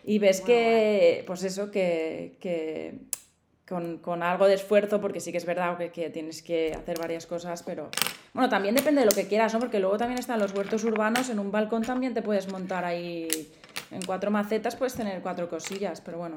y 0.04 0.18
ves 0.18 0.40
que, 0.40 1.24
pues 1.26 1.44
eso, 1.44 1.70
que, 1.70 2.36
que 2.40 2.98
con, 3.68 3.98
con, 3.98 4.22
algo 4.22 4.46
de 4.46 4.54
esfuerzo, 4.54 5.00
porque 5.00 5.20
sí 5.20 5.30
que 5.30 5.38
es 5.38 5.46
verdad 5.46 5.78
que, 5.78 5.90
que, 5.90 6.10
tienes 6.10 6.42
que 6.42 6.74
hacer 6.74 6.98
varias 6.98 7.26
cosas, 7.26 7.62
pero 7.62 7.88
bueno, 8.34 8.48
también 8.48 8.74
depende 8.74 9.00
de 9.00 9.06
lo 9.06 9.12
que 9.12 9.28
quieras, 9.28 9.54
¿no? 9.54 9.60
Porque 9.60 9.78
luego 9.78 9.96
también 9.96 10.18
están 10.18 10.40
los 10.40 10.52
huertos 10.52 10.84
urbanos, 10.84 11.30
en 11.30 11.38
un 11.38 11.50
balcón 11.50 11.82
también 11.82 12.14
te 12.14 12.22
puedes 12.22 12.50
montar 12.50 12.84
ahí 12.84 13.28
en 13.90 14.02
cuatro 14.02 14.30
macetas, 14.30 14.76
puedes 14.76 14.94
tener 14.94 15.22
cuatro 15.22 15.48
cosillas, 15.48 16.00
pero 16.00 16.18
bueno. 16.18 16.36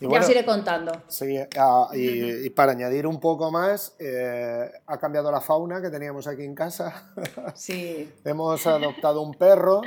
Ya 0.00 0.20
os 0.20 0.28
iré 0.28 0.44
contando. 0.44 0.92
Sí, 1.08 1.38
ah, 1.56 1.88
y, 1.92 2.46
y, 2.46 2.50
para 2.50 2.72
añadir 2.72 3.06
un 3.06 3.20
poco 3.20 3.50
más, 3.50 3.94
eh, 3.98 4.70
ha 4.86 4.98
cambiado 4.98 5.30
la 5.30 5.40
fauna 5.40 5.80
que 5.80 5.90
teníamos 5.90 6.26
aquí 6.26 6.44
en 6.44 6.54
casa. 6.54 7.12
Sí. 7.54 8.12
Hemos 8.24 8.66
adoptado 8.66 9.22
un 9.22 9.34
perro 9.34 9.82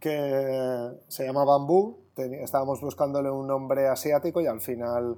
que 0.00 0.90
se 1.08 1.24
llama 1.24 1.44
Bambú. 1.44 1.98
Estábamos 2.16 2.80
buscándole 2.80 3.30
un 3.30 3.46
nombre 3.46 3.88
asiático 3.88 4.40
y 4.40 4.46
al 4.46 4.60
final 4.60 5.16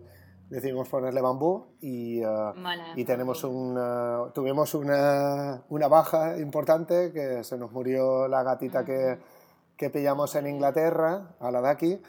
decidimos 0.50 0.88
ponerle 0.88 1.20
Bambú 1.20 1.66
y, 1.80 2.24
uh, 2.24 2.54
y 2.96 3.04
tenemos 3.04 3.44
un, 3.44 3.76
uh, 3.76 4.30
tuvimos 4.32 4.74
una, 4.74 5.62
una, 5.68 5.88
baja 5.88 6.38
importante 6.38 7.12
que 7.12 7.44
se 7.44 7.58
nos 7.58 7.70
murió 7.70 8.28
la 8.28 8.42
gatita 8.42 8.84
que, 8.84 9.18
que 9.76 9.90
pillamos 9.90 10.34
en 10.34 10.46
Inglaterra, 10.46 11.36
a 11.38 11.50
la 11.50 11.60
de 11.60 11.68
aquí. 11.68 12.02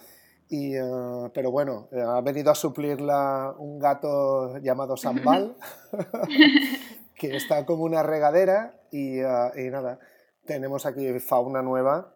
Y, 0.50 0.80
uh, 0.80 1.30
pero 1.34 1.52
bueno, 1.52 1.88
ha 1.92 2.22
venido 2.22 2.52
a 2.52 2.56
suplirla 2.56 3.54
un 3.58 3.78
gato 3.78 4.58
llamado 4.58 4.98
Sambal, 4.98 5.56
que 7.16 7.36
está 7.36 7.66
como 7.66 7.84
una 7.84 8.02
regadera 8.02 8.74
y, 8.92 9.20
y 9.20 9.70
nada, 9.70 10.00
tenemos 10.46 10.88
aquí 10.88 11.20
fauna 11.20 11.62
nueva 11.62 12.16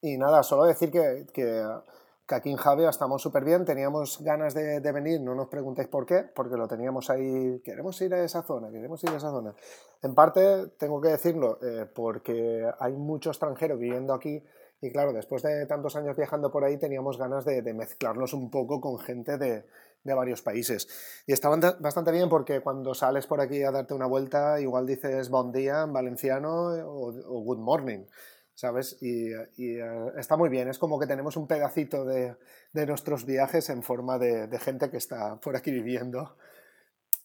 y 0.00 0.16
nada, 0.16 0.42
solo 0.42 0.64
decir 0.64 0.90
que, 0.90 1.26
que, 1.32 1.64
que 2.26 2.34
aquí 2.34 2.50
en 2.50 2.56
Javier 2.56 2.88
estamos 2.88 3.22
súper 3.22 3.44
bien, 3.44 3.64
teníamos 3.64 4.20
ganas 4.22 4.54
de, 4.54 4.80
de, 4.80 4.92
venir, 4.92 5.20
no 5.20 5.34
nos 5.34 5.48
preguntéis 5.48 5.88
por 5.88 6.06
qué, 6.06 6.22
porque 6.22 6.56
lo 6.56 6.66
teníamos 6.68 7.10
ahí, 7.10 7.60
queremos 7.64 8.00
ir 8.00 8.14
a 8.14 8.22
esa 8.22 8.42
zona, 8.42 8.70
queremos 8.70 9.02
ir 9.04 9.10
a 9.10 9.16
esa 9.16 9.30
zona. 9.30 9.54
En 10.02 10.14
parte, 10.14 10.68
tengo 10.78 11.00
que 11.00 11.08
decirlo, 11.08 11.58
eh, 11.62 11.86
porque 11.92 12.68
hay 12.78 12.92
mucho 12.94 13.30
extranjero 13.30 13.76
viviendo 13.76 14.12
aquí 14.12 14.42
y 14.80 14.90
claro, 14.90 15.12
después 15.12 15.42
de 15.42 15.66
tantos 15.66 15.96
años 15.96 16.16
viajando 16.16 16.50
por 16.50 16.64
ahí 16.64 16.78
teníamos 16.78 17.18
ganas 17.18 17.44
de, 17.44 17.62
de 17.62 17.74
mezclarnos 17.74 18.34
un 18.34 18.50
poco 18.50 18.80
con 18.80 18.98
gente 18.98 19.38
de, 19.38 19.64
de 20.04 20.14
varios 20.14 20.42
países. 20.42 20.88
Y 21.26 21.32
está 21.32 21.48
bastante 21.80 22.12
bien 22.12 22.28
porque 22.28 22.60
cuando 22.60 22.94
sales 22.94 23.26
por 23.26 23.40
aquí 23.40 23.62
a 23.62 23.70
darte 23.70 23.94
una 23.94 24.06
vuelta, 24.06 24.60
igual 24.60 24.86
dices 24.86 25.28
bon 25.30 25.52
día 25.52 25.82
en 25.82 25.92
valenciano 25.92 26.50
o, 26.50 27.08
o 27.08 27.40
good 27.42 27.58
morning. 27.58 28.04
¿sabes? 28.56 28.96
Y, 29.02 29.32
y 29.56 29.80
uh, 29.80 30.18
está 30.18 30.36
muy 30.36 30.48
bien, 30.48 30.68
es 30.68 30.78
como 30.78 30.98
que 30.98 31.06
tenemos 31.06 31.36
un 31.36 31.46
pedacito 31.46 32.04
de, 32.06 32.36
de 32.72 32.86
nuestros 32.86 33.26
viajes 33.26 33.68
en 33.68 33.82
forma 33.82 34.18
de, 34.18 34.46
de, 34.46 34.58
gente 34.58 34.90
que 34.90 34.96
está 34.96 35.38
por 35.40 35.56
aquí 35.56 35.70
viviendo 35.70 36.36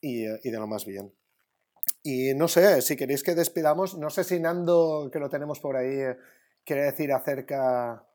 y, 0.01 0.25
y, 0.25 0.51
de 0.51 0.59
lo 0.59 0.67
más 0.67 0.85
bien. 0.85 1.13
Y 2.03 2.33
no 2.33 2.49
sé, 2.49 2.81
si 2.81 2.97
queréis 2.97 3.23
que 3.23 3.33
despidamos, 3.33 3.97
no 3.97 4.09
sé 4.09 4.25
si 4.25 4.41
Nando, 4.41 5.09
que 5.11 5.19
lo 5.19 5.29
tenemos 5.29 5.61
por 5.61 5.77
ahí, 5.77 6.01
quiere 6.66 6.84
decir 6.84 7.12
acerca 7.12 8.05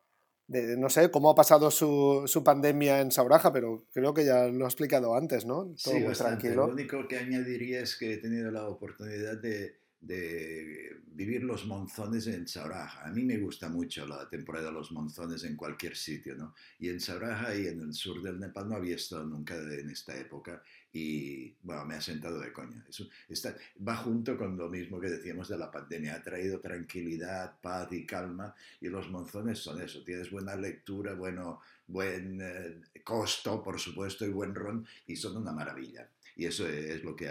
de, 0.46 0.76
no 0.76 0.88
sé, 0.88 1.10
cómo 1.10 1.30
ha 1.30 1.34
pasado 1.34 1.70
su, 1.70 2.22
su, 2.26 2.44
pandemia 2.44 3.00
en 3.00 3.10
Sauraja, 3.10 3.52
pero 3.52 3.86
creo 3.92 4.14
que 4.14 4.24
ya 4.24 4.46
lo 4.46 4.64
ha 4.64 4.68
explicado 4.68 5.16
antes, 5.16 5.44
¿no? 5.44 5.74
Todo 5.82 5.94
sí, 5.94 6.00
muy 6.00 6.14
tranquilo. 6.14 6.66
Lo 6.66 6.72
único 6.72 7.08
que 7.08 7.18
añadiría 7.18 7.80
es 7.80 7.96
que 7.96 8.14
he 8.14 8.16
tenido 8.18 8.50
la 8.50 8.68
oportunidad 8.68 9.38
de 9.38 9.86
de 10.00 11.00
vivir 11.08 11.42
los 11.42 11.66
monzones 11.66 12.26
en 12.26 12.46
Sauraja. 12.46 13.04
A 13.06 13.10
mí 13.10 13.24
me 13.24 13.38
gusta 13.38 13.68
mucho 13.68 14.06
la 14.06 14.28
temporada 14.28 14.66
de 14.66 14.72
los 14.72 14.92
monzones 14.92 15.42
en 15.44 15.56
cualquier 15.56 15.96
sitio, 15.96 16.36
¿no? 16.36 16.54
Y 16.78 16.88
en 16.88 17.00
Sauraja 17.00 17.56
y 17.56 17.66
en 17.66 17.80
el 17.80 17.92
sur 17.92 18.22
del 18.22 18.38
Nepal 18.38 18.68
no 18.68 18.76
había 18.76 18.96
estado 18.96 19.24
nunca 19.24 19.56
en 19.56 19.90
esta 19.90 20.16
época 20.16 20.62
y, 20.98 21.54
bueno, 21.62 21.84
me 21.84 21.94
ha 21.96 22.00
sentado 22.00 22.40
de 22.40 22.52
coña. 22.54 22.82
Eso 22.88 23.06
está, 23.28 23.54
va 23.86 23.96
junto 23.96 24.38
con 24.38 24.56
lo 24.56 24.70
mismo 24.70 24.98
que 24.98 25.10
decíamos 25.10 25.46
de 25.48 25.58
la 25.58 25.70
pandemia. 25.70 26.14
Ha 26.14 26.22
traído 26.22 26.58
tranquilidad, 26.58 27.60
paz 27.60 27.92
y 27.92 28.06
calma 28.06 28.54
y 28.80 28.88
los 28.88 29.10
monzones 29.10 29.58
son 29.58 29.82
eso. 29.82 30.02
Tienes 30.02 30.30
buena 30.30 30.56
lectura, 30.56 31.12
bueno, 31.12 31.60
buen 31.86 32.40
eh, 32.40 32.80
costo, 33.04 33.62
por 33.62 33.78
supuesto, 33.78 34.24
y 34.24 34.30
buen 34.30 34.54
ron 34.54 34.86
y 35.06 35.16
son 35.16 35.36
una 35.36 35.52
maravilla. 35.52 36.08
Y 36.34 36.46
eso 36.46 36.66
es 36.66 37.04
lo 37.04 37.14
que 37.14 37.30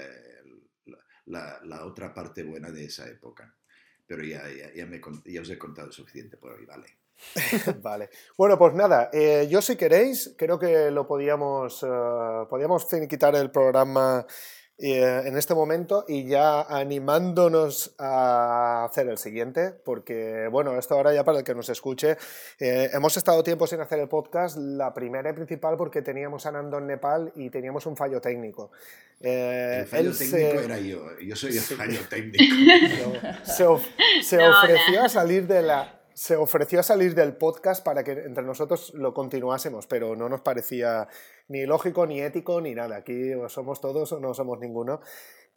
la, 1.26 1.60
la, 1.64 1.86
otra 1.86 2.14
parte 2.14 2.44
buena 2.44 2.70
de 2.70 2.86
esa 2.86 3.08
época. 3.10 3.52
Pero 4.06 4.24
ya, 4.24 4.48
ya, 4.48 4.72
ya, 4.76 4.86
me, 4.86 5.02
ya 5.26 5.42
os 5.42 5.50
he 5.50 5.58
contado 5.58 5.92
suficiente 5.92 6.38
por 6.38 6.52
hoy, 6.52 6.66
vale. 6.66 6.86
vale. 7.82 8.10
Bueno, 8.38 8.58
pues 8.58 8.74
nada, 8.74 9.10
eh, 9.14 9.48
yo 9.50 9.62
si 9.62 9.76
queréis, 9.76 10.36
creo 10.38 10.60
que 10.60 10.92
lo 10.92 11.08
podíamos, 11.08 11.84
uh, 11.84 12.48
podíamos 12.50 12.86
quitar 13.08 13.36
el 13.36 13.52
programa 13.52 14.26
eh, 14.78 15.22
en 15.24 15.38
este 15.38 15.54
momento 15.54 16.04
y 16.06 16.26
ya 16.28 16.64
animándonos 16.64 17.96
a 17.98 18.84
hacer 18.84 19.08
el 19.08 19.18
siguiente, 19.18 19.72
porque 19.72 20.50
bueno, 20.52 20.78
esto 20.78 20.96
ahora 20.96 21.14
ya 21.14 21.24
para 21.24 21.38
el 21.38 21.44
que 21.46 21.56
nos 21.56 21.70
escuche, 21.70 22.18
eh, 22.60 22.90
hemos 22.92 23.16
estado 23.16 23.42
tiempo 23.42 23.68
sin 23.68 23.80
hacer 23.80 24.00
el 24.00 24.10
podcast, 24.10 24.58
la 24.58 24.94
primera 24.94 25.30
y 25.30 25.34
principal 25.34 25.78
porque 25.78 26.02
teníamos 26.02 26.46
a 26.46 26.52
Nando 26.52 26.80
en 26.80 26.88
Nepal 26.88 27.32
y 27.38 27.50
teníamos 27.50 27.86
un 27.86 27.96
fallo 27.96 28.20
técnico. 28.20 28.72
Eh, 29.22 29.78
el 29.80 29.88
fallo 29.88 30.12
técnico 30.12 30.38
se... 30.38 30.66
era 30.66 30.78
yo, 30.80 31.20
yo 31.20 31.36
soy 31.38 31.52
el 31.52 31.64
fallo 31.64 32.00
técnico. 32.10 33.14
se, 33.46 33.64
of 33.64 33.82
se 34.22 34.36
no, 34.36 34.60
ofreció 34.60 35.00
no. 35.00 35.06
a 35.06 35.10
salir 35.10 35.48
de 35.48 35.62
la 35.62 35.95
se 36.16 36.38
ofreció 36.38 36.80
a 36.80 36.84
salir 36.84 37.14
del 37.14 37.36
podcast 37.36 37.84
para 37.84 38.02
que 38.02 38.14
entre 38.14 38.44
nosotros 38.44 38.94
lo 38.94 39.14
continuásemos, 39.14 39.86
pero 39.86 40.16
no 40.16 40.30
nos 40.30 40.40
parecía 40.40 41.10
ni 41.50 41.66
lógico, 41.66 42.08
ni 42.08 42.22
ético, 42.22 42.62
ni 42.62 42.74
nada. 42.74 42.96
Aquí 42.96 43.34
somos 43.50 43.82
todos 43.82 44.14
o 44.14 44.20
no 44.22 44.34
somos 44.34 44.60
ninguno. 44.60 45.02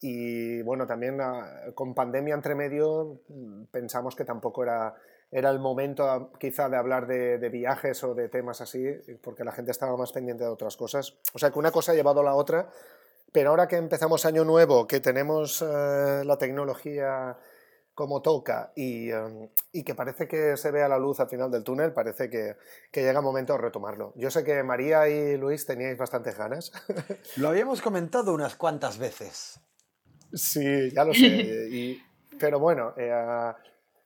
Y 0.01 0.61
bueno, 0.63 0.85
también 0.85 1.21
ah, 1.21 1.73
con 1.77 1.95
pandemia 1.95 2.35
entre 2.35 2.57
medio 2.57 3.21
mm, 3.29 3.67
pensamos 3.71 4.17
que 4.17 4.25
tampoco 4.25 4.65
era, 4.65 4.97
era 5.31 5.51
el 5.51 5.61
momento 5.61 6.11
ah, 6.11 6.29
quizá 6.41 6.69
de 6.69 6.77
hablar 6.77 7.07
de, 7.07 7.49
viajes 7.49 8.03
o 8.03 8.15
de 8.15 8.29
temas 8.29 8.61
así, 8.61 8.85
porque 9.23 9.45
la 9.45 9.53
gente 9.53 9.71
estaba 9.71 9.97
más 9.97 10.11
pendiente 10.11 10.43
de 10.43 10.51
otras 10.51 10.77
cosas. 10.77 11.19
O 11.35 11.39
sea 11.39 11.53
que 11.53 11.59
una 11.61 11.71
cosa 11.71 11.93
ha 11.93 11.95
llevado 11.95 12.21
a 12.21 12.25
la 12.25 12.35
otra, 12.35 12.69
pero 13.31 13.51
ahora 13.51 13.69
que 13.69 13.77
empezamos 13.77 14.27
año 14.27 14.45
nuevo, 14.45 14.89
que 14.89 14.99
tenemos 14.99 15.63
uh, 15.63 16.25
la 16.25 16.37
tecnología 16.37 17.37
como 17.99 18.23
toca 18.23 18.71
y, 18.77 19.11
em, 19.11 19.49
y, 19.73 19.83
que 19.83 19.97
parece 19.97 20.29
que 20.29 20.57
se 20.57 20.71
vea 20.71 20.87
la 20.87 21.01
luz 21.01 21.19
al 21.19 21.29
final 21.29 21.51
del 21.51 21.65
túnel, 21.65 21.93
parece 21.93 22.31
que, 22.31 22.55
que 22.93 23.01
llega 23.01 23.19
el 23.19 23.25
momento 23.25 23.55
de 23.55 23.59
retomarlo. 23.59 24.13
Yo 24.15 24.31
sé 24.31 24.45
que 24.45 24.63
María 24.63 25.09
y 25.09 25.37
Luis 25.37 25.67
teníais 25.67 25.99
bastantes 25.99 26.39
ganas. 26.39 26.71
Lo 27.39 27.49
habíamos 27.49 27.83
comentado 27.83 28.33
unas 28.33 28.55
cuantas 28.55 28.99
veces. 28.99 29.59
Sí, 30.33 30.93
ya 30.95 31.03
lo 31.03 31.13
sé. 31.13 31.27
y, 31.73 32.01
pero 32.39 32.61
bueno, 32.61 32.95
eh, 32.97 33.53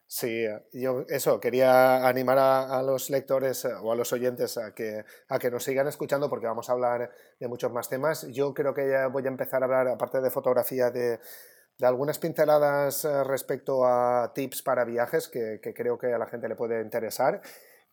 sí, 0.06 0.46
yo 0.72 1.04
eso, 1.10 1.38
quería 1.38 2.08
animar 2.08 2.38
a, 2.38 2.78
a, 2.78 2.82
los 2.82 3.10
lectores 3.10 3.66
eh, 3.66 3.74
o 3.74 3.92
a 3.92 3.94
los 3.94 4.10
oyentes 4.14 4.56
a 4.56 4.72
que, 4.72 5.04
a 5.28 5.38
que 5.38 5.50
nos 5.50 5.64
sigan 5.64 5.86
escuchando 5.86 6.30
porque 6.30 6.46
vamos 6.46 6.70
a 6.70 6.72
hablar 6.72 7.10
de 7.38 7.46
muchos 7.46 7.70
más 7.70 7.90
temas. 7.90 8.26
Yo 8.30 8.54
creo 8.54 8.72
que 8.72 8.88
ya 8.88 9.08
voy 9.08 9.26
a 9.26 9.28
empezar 9.28 9.60
a 9.62 9.66
hablar, 9.66 9.88
aparte 9.88 10.22
de 10.22 10.30
fotografía, 10.30 10.90
de 10.90 11.20
de 11.78 11.86
algunas 11.86 12.18
pinceladas 12.18 13.04
eh, 13.04 13.24
respecto 13.24 13.84
a 13.84 14.32
tips 14.34 14.62
para 14.62 14.84
viajes 14.84 15.28
que, 15.28 15.60
que, 15.62 15.74
creo 15.74 15.98
que 15.98 16.12
a 16.12 16.18
la 16.18 16.26
gente 16.26 16.48
le 16.48 16.56
puede 16.56 16.80
interesar. 16.80 17.40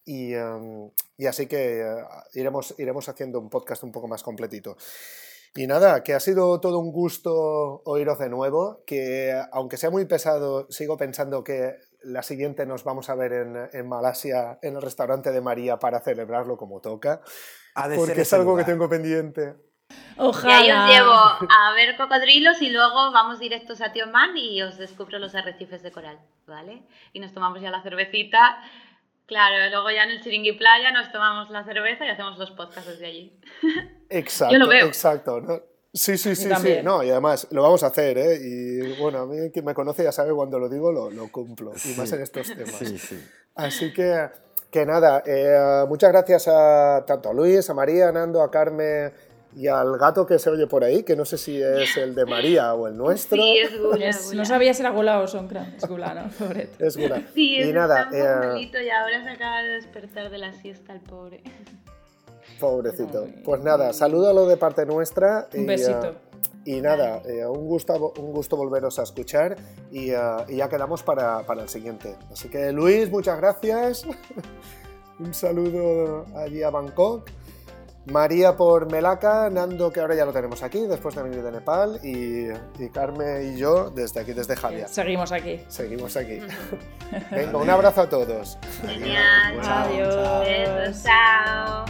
Y, 0.05 0.35
um, 0.35 0.91
y 1.17 1.27
así 1.27 1.47
que 1.47 1.83
uh, 1.83 2.37
iremos, 2.37 2.75
iremos 2.77 3.09
haciendo 3.09 3.39
un 3.39 3.49
podcast 3.49 3.83
un 3.83 3.91
poco 3.91 4.07
más 4.07 4.23
completito. 4.23 4.77
Y 5.55 5.67
nada, 5.67 6.03
que 6.03 6.13
ha 6.13 6.19
sido 6.19 6.59
todo 6.59 6.79
un 6.79 6.91
gusto 6.91 7.81
oíros 7.85 8.19
de 8.19 8.29
nuevo, 8.29 8.83
que 8.85 9.33
aunque 9.51 9.77
sea 9.77 9.89
muy 9.89 10.05
pesado, 10.05 10.67
sigo 10.69 10.97
pensando 10.97 11.43
que 11.43 11.75
la 12.01 12.23
siguiente 12.23 12.65
nos 12.65 12.83
vamos 12.83 13.09
a 13.09 13.15
ver 13.15 13.33
en, 13.33 13.69
en 13.73 13.87
Malasia, 13.87 14.59
en 14.61 14.75
el 14.75 14.81
restaurante 14.81 15.31
de 15.31 15.41
María, 15.41 15.77
para 15.79 15.99
celebrarlo 15.99 16.55
como 16.55 16.81
toca, 16.81 17.21
porque 17.95 18.21
es 18.21 18.33
algo 18.33 18.51
lugar. 18.51 18.65
que 18.65 18.71
tengo 18.71 18.89
pendiente. 18.89 19.55
Ojalá. 20.17 20.65
Y 20.65 20.69
ahí 20.69 20.77
os 20.77 20.89
llevo 20.89 21.13
a 21.13 21.73
ver 21.75 21.95
cocodrilos 21.95 22.61
y 22.61 22.69
luego 22.69 23.11
vamos 23.11 23.39
directos 23.39 23.81
a 23.81 23.93
Tioman 23.93 24.35
y 24.37 24.61
os 24.61 24.77
descubro 24.77 25.17
los 25.17 25.33
arrecifes 25.33 25.81
de 25.81 25.91
coral, 25.91 26.19
¿vale? 26.45 26.83
Y 27.13 27.19
nos 27.19 27.33
tomamos 27.33 27.61
ya 27.61 27.71
la 27.71 27.81
cervecita. 27.81 28.61
Claro, 29.25 29.69
luego 29.69 29.91
ya 29.91 30.03
en 30.03 30.09
el 30.09 30.21
Chiringui 30.21 30.53
Playa 30.57 30.91
nos 30.91 31.11
tomamos 31.11 31.49
la 31.51 31.63
cerveza 31.63 32.05
y 32.05 32.09
hacemos 32.09 32.37
los 32.37 32.51
podcasts 32.51 32.89
desde 32.89 33.05
allí. 33.05 33.39
Exacto, 34.09 34.53
Yo 34.53 34.59
lo 34.59 34.67
veo. 34.67 34.87
exacto. 34.87 35.39
¿no? 35.39 35.61
Sí, 35.93 36.17
sí, 36.17 36.35
sí, 36.35 36.49
sí. 36.61 36.77
No, 36.83 37.03
y 37.03 37.09
además 37.11 37.47
lo 37.51 37.61
vamos 37.63 37.83
a 37.83 37.87
hacer, 37.87 38.17
¿eh? 38.17 38.39
Y 38.41 38.99
bueno, 38.99 39.19
a 39.19 39.25
mí 39.25 39.51
quien 39.51 39.65
me 39.65 39.73
conoce 39.73 40.03
ya 40.03 40.11
sabe 40.11 40.33
cuando 40.33 40.59
lo 40.59 40.67
digo 40.67 40.91
lo, 40.91 41.09
lo 41.09 41.31
cumplo, 41.31 41.71
y 41.85 41.93
más 41.97 42.11
en 42.11 42.21
estos 42.21 42.47
temas. 42.47 42.75
Sí, 42.75 42.97
sí. 42.97 43.23
Así 43.55 43.93
que, 43.93 44.29
que 44.71 44.85
nada, 44.85 45.23
eh, 45.25 45.85
muchas 45.87 46.11
gracias 46.11 46.47
a 46.47 47.03
tanto 47.07 47.29
a 47.29 47.33
Luis, 47.33 47.69
a 47.69 47.73
María, 47.73 48.09
a 48.09 48.11
Nando, 48.11 48.41
a 48.41 48.51
Carmen 48.51 49.11
y 49.55 49.67
al 49.67 49.97
gato 49.97 50.25
que 50.25 50.37
se 50.39 50.49
oye 50.49 50.67
por 50.67 50.83
ahí, 50.83 51.03
que 51.03 51.15
no 51.15 51.25
sé 51.25 51.37
si 51.37 51.61
es 51.61 51.97
el 51.97 52.13
de 52.15 52.25
María 52.25 52.73
o 52.75 52.87
el 52.87 52.95
nuestro. 52.95 53.35
Sí, 53.41 53.57
es 53.57 53.79
Gula. 53.79 54.07
Es- 54.09 54.25
Gula. 54.25 54.37
no 54.37 54.45
sabía 54.45 54.73
si 54.73 54.81
era 54.81 54.91
Gula 54.91 55.19
o 55.19 55.27
Soncra. 55.27 55.73
Es 55.75 55.85
Gula, 55.87 56.13
¿no? 56.13 56.29
Pobreto. 56.39 56.85
Es 56.85 56.95
Gula. 56.97 57.23
Sí, 57.33 57.55
y 57.55 57.61
es 57.61 57.73
nada, 57.73 58.09
eh, 58.13 58.69
y 58.71 58.89
ahora 58.89 59.23
se 59.23 59.29
acaba 59.29 59.61
de 59.63 59.69
despertar 59.69 60.29
de 60.29 60.37
la 60.37 60.53
siesta 60.53 60.93
el 60.93 61.01
pobre. 61.01 61.41
pobrecito. 62.59 63.27
Pues 63.43 63.61
nada, 63.63 63.93
salúdalo 63.93 64.45
de 64.47 64.57
parte 64.57 64.85
nuestra. 64.85 65.47
Un 65.55 65.65
besito. 65.65 66.07
eh, 66.07 66.13
y 66.65 66.81
nada, 66.81 67.21
eh, 67.25 67.45
un, 67.47 67.65
gusto, 67.67 68.13
un 68.19 68.31
gusto 68.31 68.55
volveros 68.55 68.99
a 68.99 69.03
escuchar 69.03 69.55
y, 69.91 70.11
y 70.11 70.55
ya 70.57 70.69
quedamos 70.69 71.01
para, 71.01 71.41
para 71.43 71.63
el 71.63 71.69
siguiente. 71.69 72.15
Así 72.31 72.49
que 72.49 72.71
Luis, 72.71 73.09
muchas 73.09 73.37
gracias. 73.39 74.05
un 75.19 75.33
saludo 75.33 76.25
allí 76.35 76.61
a 76.61 76.69
Bangkok. 76.69 77.27
María 78.05 78.55
por 78.55 78.91
Melaka, 78.91 79.49
Nando 79.49 79.91
que 79.91 79.99
ahora 79.99 80.15
ya 80.15 80.25
lo 80.25 80.33
tenemos 80.33 80.63
aquí 80.63 80.85
después 80.87 81.15
de 81.15 81.23
venir 81.23 81.43
de 81.43 81.51
Nepal 81.51 81.99
y, 82.03 82.47
y 82.81 82.89
Carmen 82.89 83.53
y 83.53 83.59
yo 83.59 83.89
desde 83.89 84.21
aquí, 84.21 84.33
desde 84.33 84.55
Javier. 84.55 84.87
Seguimos 84.87 85.31
aquí. 85.31 85.63
Seguimos 85.67 86.17
aquí. 86.17 86.39
Venga, 87.31 87.57
un 87.57 87.69
abrazo 87.69 88.01
a 88.01 88.09
todos. 88.09 88.57
Genial. 88.85 89.61
Chao, 89.61 89.87
Adiós. 89.87 90.47
Besos, 90.47 91.03
chao. 91.03 91.85